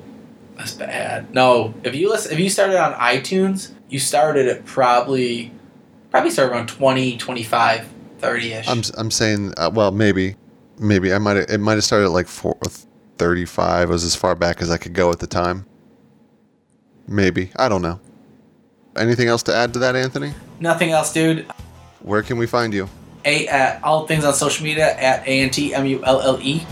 that's 0.57 0.74
bad. 0.74 1.34
No, 1.34 1.72
if 1.84 1.95
you 1.95 2.11
listen, 2.11 2.32
if 2.32 2.38
you 2.38 2.51
started 2.51 2.78
on 2.78 2.93
iTunes, 2.95 3.72
you 3.88 3.99
started 3.99 4.47
at 4.47 4.66
probably, 4.66 5.53
probably 6.11 6.30
started 6.30 6.53
around 6.53 6.68
20, 6.68 7.16
25, 7.16 7.88
30 8.18 8.53
ish. 8.53 8.68
I'm 8.68 8.82
I'm 8.99 9.11
saying, 9.11 9.55
uh, 9.57 9.70
well, 9.72 9.91
maybe, 9.91 10.36
maybe 10.78 11.14
I 11.14 11.18
might 11.18 11.38
have, 11.38 11.51
it 11.51 11.59
might 11.59 11.74
have 11.74 11.84
started 11.84 12.07
at 12.07 12.12
like 12.12 12.28
four, 12.28 12.59
35 13.16 13.88
was 13.88 14.05
as 14.05 14.14
far 14.14 14.34
back 14.34 14.61
as 14.61 14.70
I 14.70 14.76
could 14.76 14.93
go 14.93 15.11
at 15.11 15.18
the 15.18 15.26
time. 15.26 15.64
Maybe 17.09 17.51
I 17.57 17.68
don't 17.68 17.82
know. 17.82 18.01
Anything 18.97 19.28
else 19.28 19.43
to 19.45 19.55
add 19.55 19.72
to 19.72 19.78
that, 19.78 19.97
Anthony? 19.97 20.34
Nothing 20.59 20.91
else, 20.91 21.12
dude. 21.12 21.47
Where 22.01 22.22
can 22.22 22.36
we 22.36 22.47
find 22.47 22.74
you? 22.74 22.88
A 23.25 23.47
at 23.49 23.83
all 23.83 24.07
things 24.07 24.25
on 24.25 24.35
social 24.35 24.64
media 24.64 24.95
at 24.97 25.27
A 25.27 25.41
N 25.41 25.51
T 25.51 25.75
M 25.75 25.87
U 25.87 26.03
L 26.05 26.21
L 26.21 26.39
E. 26.41 26.62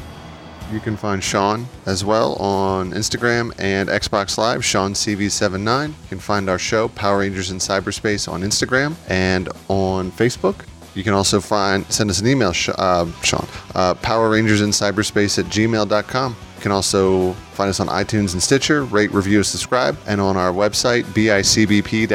You 0.73 0.81
can 0.81 0.99
find 0.99 1.25
Sean 1.25 1.67
as 1.87 2.05
well 2.05 2.35
on 2.35 2.93
Instagram 2.93 3.55
and 3.59 3.89
Xbox 3.89 4.37
Live, 4.37 4.63
Sean 4.63 4.93
CV79. 4.93 5.89
You 5.89 5.95
can 6.11 6.19
find 6.19 6.51
our 6.51 6.59
show, 6.59 6.89
Power 6.89 7.21
Rangers 7.21 7.51
in 7.51 7.57
Cyberspace, 7.57 8.31
on 8.31 8.43
Instagram 8.43 8.95
and 9.09 9.49
on 9.69 10.13
Facebook. 10.13 10.67
You 10.95 11.05
can 11.05 11.15
also 11.15 11.41
find 11.41 11.91
send 11.91 12.11
us 12.11 12.21
an 12.21 12.27
email, 12.27 12.53
uh, 12.77 13.07
Sean, 13.23 13.47
uh, 13.75 13.95
Power 13.95 14.29
Rangers 14.31 14.61
in 14.61 14.71
Cyberspace 14.71 15.39
at 15.39 15.47
gmail.com. 15.47 16.37
You 16.57 16.63
can 16.63 16.73
also 16.73 17.33
find 17.55 17.71
us 17.71 17.81
on 17.81 17.87
iTunes 17.87 18.33
and 18.33 18.43
Stitcher, 18.43 18.85
rate, 18.85 19.13
review, 19.13 19.43
subscribe, 19.45 19.97
and 20.07 20.21
on 20.21 20.37
our 20.37 20.53
website, 20.53 21.05
bicbp 21.05 22.09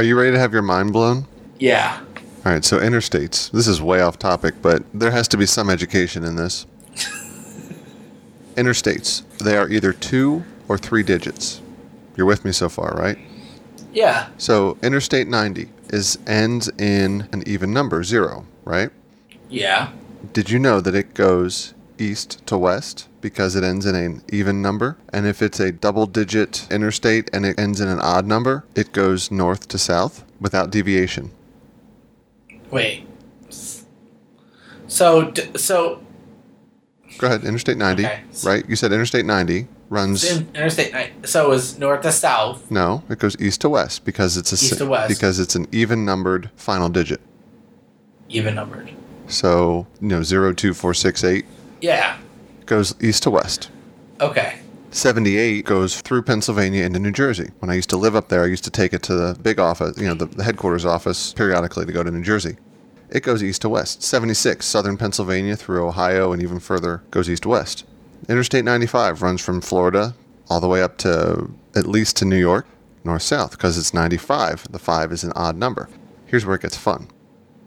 Are 0.00 0.02
you 0.02 0.18
ready 0.18 0.30
to 0.30 0.38
have 0.38 0.54
your 0.54 0.62
mind 0.62 0.94
blown? 0.94 1.26
Yeah. 1.58 2.00
All 2.46 2.52
right, 2.52 2.64
so 2.64 2.80
interstates. 2.80 3.50
This 3.50 3.68
is 3.68 3.82
way 3.82 4.00
off 4.00 4.18
topic, 4.18 4.54
but 4.62 4.82
there 4.94 5.10
has 5.10 5.28
to 5.28 5.36
be 5.36 5.44
some 5.44 5.68
education 5.68 6.24
in 6.24 6.36
this. 6.36 6.64
interstates. 8.54 9.24
They 9.36 9.58
are 9.58 9.68
either 9.68 9.92
two 9.92 10.42
or 10.68 10.78
three 10.78 11.02
digits. 11.02 11.60
You're 12.16 12.24
with 12.24 12.46
me 12.46 12.52
so 12.52 12.70
far, 12.70 12.94
right? 12.94 13.18
Yeah. 13.92 14.30
So 14.38 14.78
Interstate 14.82 15.28
90 15.28 15.68
is 15.90 16.18
ends 16.26 16.70
in 16.78 17.28
an 17.30 17.42
even 17.46 17.74
number, 17.74 18.02
zero, 18.02 18.46
right? 18.64 18.88
Yeah. 19.50 19.92
Did 20.32 20.48
you 20.48 20.58
know 20.58 20.80
that 20.80 20.94
it 20.94 21.12
goes 21.12 21.74
east 22.00 22.44
to 22.46 22.56
west 22.58 23.08
because 23.20 23.54
it 23.54 23.62
ends 23.64 23.84
in 23.86 23.94
an 23.94 24.22
even 24.32 24.62
number? 24.62 24.96
And 25.12 25.26
if 25.26 25.42
it's 25.42 25.60
a 25.60 25.70
double 25.72 26.06
digit 26.06 26.66
interstate 26.70 27.28
and 27.32 27.44
it 27.46 27.58
ends 27.58 27.80
in 27.80 27.88
an 27.88 28.00
odd 28.00 28.26
number, 28.26 28.64
it 28.74 28.92
goes 28.92 29.30
north 29.30 29.68
to 29.68 29.78
south 29.78 30.24
without 30.40 30.70
deviation. 30.70 31.30
Wait. 32.70 33.06
So 34.86 35.30
d- 35.30 35.50
so 35.56 36.00
Go 37.18 37.26
ahead, 37.26 37.44
Interstate 37.44 37.76
90, 37.76 38.06
Okay. 38.06 38.20
right? 38.44 38.64
You 38.68 38.76
said 38.76 38.92
Interstate 38.92 39.26
90 39.26 39.66
runs. 39.90 40.24
in- 40.24 40.48
interstate. 40.54 40.94
ni- 40.94 41.10
So 41.26 41.52
is 41.52 41.76
north 41.78 42.02
to 42.02 42.12
south. 42.12 42.70
No, 42.70 43.02
it 43.10 43.18
goes 43.18 43.36
east 43.40 43.60
to 43.62 43.68
west 43.68 44.04
because 44.04 44.36
it's 44.36 44.52
a 44.52 44.54
East 44.54 44.70
si- 44.70 44.76
to 44.76 44.86
west. 44.86 45.08
because 45.08 45.38
it's 45.40 45.54
an 45.56 45.66
even 45.72 46.04
numbered 46.04 46.50
final 46.56 46.88
digit. 46.88 47.20
Even 48.28 48.54
numbered. 48.54 48.90
So 49.26 49.86
you 50.00 50.08
know, 50.08 50.22
zero 50.22 50.52
two 50.52 50.72
four 50.72 50.94
six 50.94 51.22
eight 51.24 51.44
Yeah. 51.80 52.18
goes 52.66 52.94
east 53.00 53.22
to 53.24 53.30
west. 53.30 53.70
Okay. 54.20 54.58
78 54.92 55.64
goes 55.64 56.00
through 56.00 56.22
Pennsylvania 56.22 56.84
into 56.84 56.98
New 56.98 57.12
Jersey. 57.12 57.50
When 57.60 57.70
I 57.70 57.74
used 57.74 57.90
to 57.90 57.96
live 57.96 58.16
up 58.16 58.28
there, 58.28 58.42
I 58.42 58.46
used 58.46 58.64
to 58.64 58.70
take 58.70 58.92
it 58.92 59.02
to 59.04 59.14
the 59.14 59.38
big 59.40 59.60
office, 59.60 59.96
you 59.96 60.06
know, 60.06 60.14
the, 60.14 60.26
the 60.26 60.42
headquarters 60.42 60.84
office 60.84 61.32
periodically 61.32 61.86
to 61.86 61.92
go 61.92 62.02
to 62.02 62.10
New 62.10 62.22
Jersey. 62.22 62.56
It 63.08 63.22
goes 63.22 63.42
east 63.42 63.62
to 63.62 63.68
west. 63.68 64.02
76, 64.02 64.64
southern 64.66 64.96
Pennsylvania 64.96 65.56
through 65.56 65.86
Ohio 65.86 66.32
and 66.32 66.42
even 66.42 66.60
further 66.60 67.02
goes 67.10 67.30
east 67.30 67.44
to 67.44 67.48
west. 67.50 67.84
Interstate 68.28 68.64
95 68.64 69.22
runs 69.22 69.40
from 69.40 69.60
Florida 69.60 70.14
all 70.48 70.60
the 70.60 70.68
way 70.68 70.82
up 70.82 70.98
to 70.98 71.50
at 71.74 71.86
least 71.86 72.16
to 72.18 72.24
New 72.24 72.38
York, 72.38 72.66
north 73.04 73.22
south, 73.22 73.52
because 73.52 73.78
it's 73.78 73.94
95. 73.94 74.66
The 74.70 74.78
5 74.78 75.12
is 75.12 75.24
an 75.24 75.32
odd 75.34 75.56
number. 75.56 75.88
Here's 76.26 76.44
where 76.44 76.56
it 76.56 76.62
gets 76.62 76.76
fun. 76.76 77.08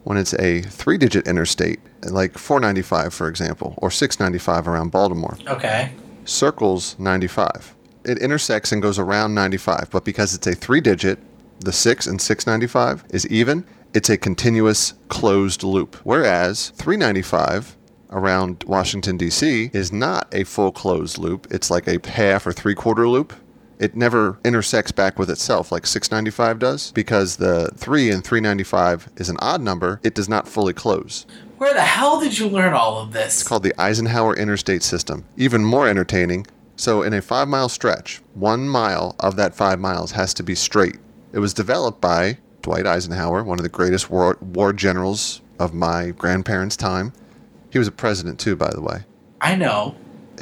When 0.04 0.18
it's 0.18 0.34
a 0.36 0.62
three 0.62 0.98
digit 0.98 1.28
interstate, 1.28 1.80
like 2.10 2.38
495, 2.38 3.14
for 3.14 3.28
example, 3.28 3.74
or 3.78 3.90
695 3.90 4.68
around 4.68 4.92
Baltimore, 4.92 5.38
Okay. 5.48 5.92
circles 6.26 6.96
95. 7.00 7.76
It 8.06 8.18
intersects 8.18 8.72
and 8.74 8.82
goes 8.82 9.00
around 9.00 9.34
95, 9.34 9.88
but 9.92 10.04
because 10.04 10.34
it's 10.36 10.46
a 10.48 10.56
three 10.56 10.82
digit, 10.82 11.20
the 11.60 11.72
6 11.72 12.06
and 12.08 12.20
695 12.22 13.06
is 13.12 13.26
even, 13.28 13.64
it's 13.94 14.10
a 14.10 14.18
continuous 14.18 14.94
closed 15.08 15.64
loop. 15.64 15.96
Whereas 16.04 16.70
395 16.76 17.78
around 18.12 18.64
Washington, 18.68 19.16
D.C. 19.18 19.70
is 19.74 19.92
not 19.94 20.28
a 20.34 20.44
full 20.44 20.72
closed 20.72 21.18
loop, 21.18 21.48
it's 21.50 21.72
like 21.72 21.88
a 21.88 22.00
half 22.10 22.46
or 22.46 22.52
three 22.52 22.76
quarter 22.76 23.08
loop. 23.08 23.34
It 23.80 23.96
never 23.96 24.40
intersects 24.46 24.92
back 24.92 25.18
with 25.20 25.30
itself 25.30 25.72
like 25.72 25.86
695 25.86 26.60
does 26.60 26.92
because 26.92 27.38
the 27.38 27.70
3 27.76 28.12
and 28.12 28.24
395 28.24 29.10
is 29.18 29.30
an 29.30 29.38
odd 29.40 29.62
number, 29.62 30.00
it 30.04 30.16
does 30.16 30.30
not 30.30 30.48
fully 30.48 30.74
close. 30.74 31.26
Where 31.58 31.74
the 31.74 31.82
hell 31.82 32.20
did 32.20 32.38
you 32.38 32.48
learn 32.48 32.74
all 32.74 33.00
of 33.00 33.14
this? 33.14 33.42
It's 33.42 33.48
called 33.48 33.64
the 33.64 33.74
Eisenhower 33.80 34.36
Interstate 34.36 34.84
System. 34.84 35.26
Even 35.38 35.64
more 35.64 35.88
entertaining. 35.88 36.46
So, 36.76 37.04
in 37.04 37.14
a 37.14 37.22
five 37.22 37.48
mile 37.48 37.70
stretch, 37.70 38.22
one 38.34 38.68
mile 38.68 39.16
of 39.20 39.36
that 39.36 39.56
five 39.56 39.80
miles 39.80 40.12
has 40.12 40.34
to 40.36 40.44
be 40.44 40.56
straight. 40.56 40.98
It 41.32 41.40
was 41.40 41.54
developed 41.54 42.02
by 42.02 42.40
Dwight 42.64 42.88
Eisenhower, 42.88 43.44
one 43.44 43.60
of 43.60 43.64
the 43.64 43.70
greatest 43.70 44.10
war, 44.10 44.38
war 44.42 44.74
generals 44.74 45.42
of 45.60 45.74
my 45.74 46.12
grandparents' 46.12 46.76
time. 46.76 47.14
He 47.70 47.80
was 47.80 47.88
a 47.88 47.92
president, 47.92 48.40
too, 48.40 48.56
by 48.56 48.72
the 48.72 48.82
way. 48.82 49.06
I 49.40 49.56
know. 49.56 49.96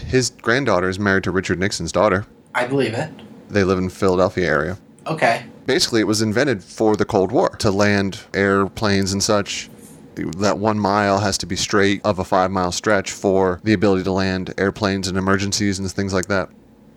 His 0.05 0.29
granddaughter 0.29 0.87
is 0.87 0.99
married 0.99 1.23
to 1.25 1.31
Richard 1.31 1.59
Nixon's 1.59 1.91
daughter. 1.91 2.25
I 2.53 2.67
believe 2.67 2.93
it. 2.93 3.09
They 3.49 3.63
live 3.63 3.77
in 3.77 3.89
Philadelphia 3.89 4.47
area. 4.47 4.77
Okay. 5.07 5.45
Basically, 5.65 6.01
it 6.01 6.05
was 6.05 6.21
invented 6.21 6.63
for 6.63 6.95
the 6.95 7.05
Cold 7.05 7.31
War 7.31 7.49
to 7.59 7.71
land 7.71 8.21
airplanes 8.33 9.13
and 9.13 9.23
such. 9.23 9.69
That 10.15 10.57
one 10.57 10.77
mile 10.77 11.19
has 11.19 11.37
to 11.39 11.45
be 11.45 11.55
straight 11.55 12.01
of 12.03 12.19
a 12.19 12.25
five 12.25 12.51
mile 12.51 12.71
stretch 12.71 13.11
for 13.11 13.59
the 13.63 13.73
ability 13.73 14.03
to 14.03 14.11
land 14.11 14.53
airplanes 14.57 15.07
in 15.07 15.15
emergencies 15.17 15.79
and 15.79 15.89
things 15.89 16.13
like 16.13 16.27
that. 16.27 16.49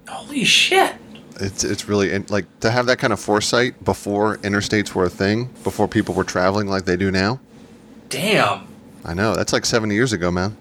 Holy 0.08 0.44
shit. 0.44 0.94
It's 1.40 1.64
it's 1.64 1.88
really 1.88 2.16
like 2.24 2.46
to 2.60 2.70
have 2.70 2.86
that 2.86 2.98
kind 2.98 3.12
of 3.12 3.20
foresight 3.20 3.82
before 3.84 4.38
interstates 4.38 4.94
were 4.94 5.04
a 5.04 5.10
thing, 5.10 5.46
before 5.62 5.88
people 5.88 6.14
were 6.14 6.24
traveling 6.24 6.66
like 6.68 6.84
they 6.84 6.96
do 6.96 7.10
now. 7.10 7.40
Damn. 8.08 8.66
I 9.04 9.14
know 9.14 9.34
that's 9.34 9.52
like 9.52 9.64
70 9.64 9.94
years 9.94 10.12
ago, 10.12 10.30
man. 10.30 10.56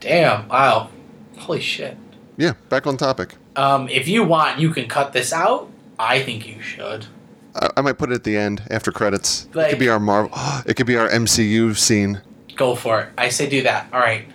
Damn. 0.00 0.48
Wow. 0.48 0.90
Holy 1.38 1.60
shit. 1.60 1.96
Yeah, 2.36 2.54
back 2.68 2.86
on 2.86 2.96
topic. 2.96 3.34
Um, 3.56 3.88
if 3.88 4.06
you 4.06 4.22
want, 4.22 4.60
you 4.60 4.70
can 4.70 4.88
cut 4.88 5.12
this 5.12 5.32
out. 5.32 5.70
I 5.98 6.22
think 6.22 6.46
you 6.46 6.60
should. 6.60 7.06
I, 7.54 7.70
I 7.78 7.80
might 7.80 7.94
put 7.98 8.10
it 8.10 8.14
at 8.14 8.24
the 8.24 8.36
end 8.36 8.62
after 8.70 8.92
credits. 8.92 9.48
it 9.54 9.70
could 9.70 9.78
be 9.78 9.88
our 9.88 10.00
Marvel. 10.00 10.30
It 10.66 10.74
could 10.76 10.86
be 10.86 10.96
our 10.96 11.08
MCU 11.08 11.76
scene. 11.76 12.20
Go 12.54 12.74
for 12.74 13.00
it. 13.02 13.08
I 13.18 13.28
say 13.30 13.48
do 13.48 13.62
that. 13.62 13.88
All 13.92 14.00
right. 14.00 14.26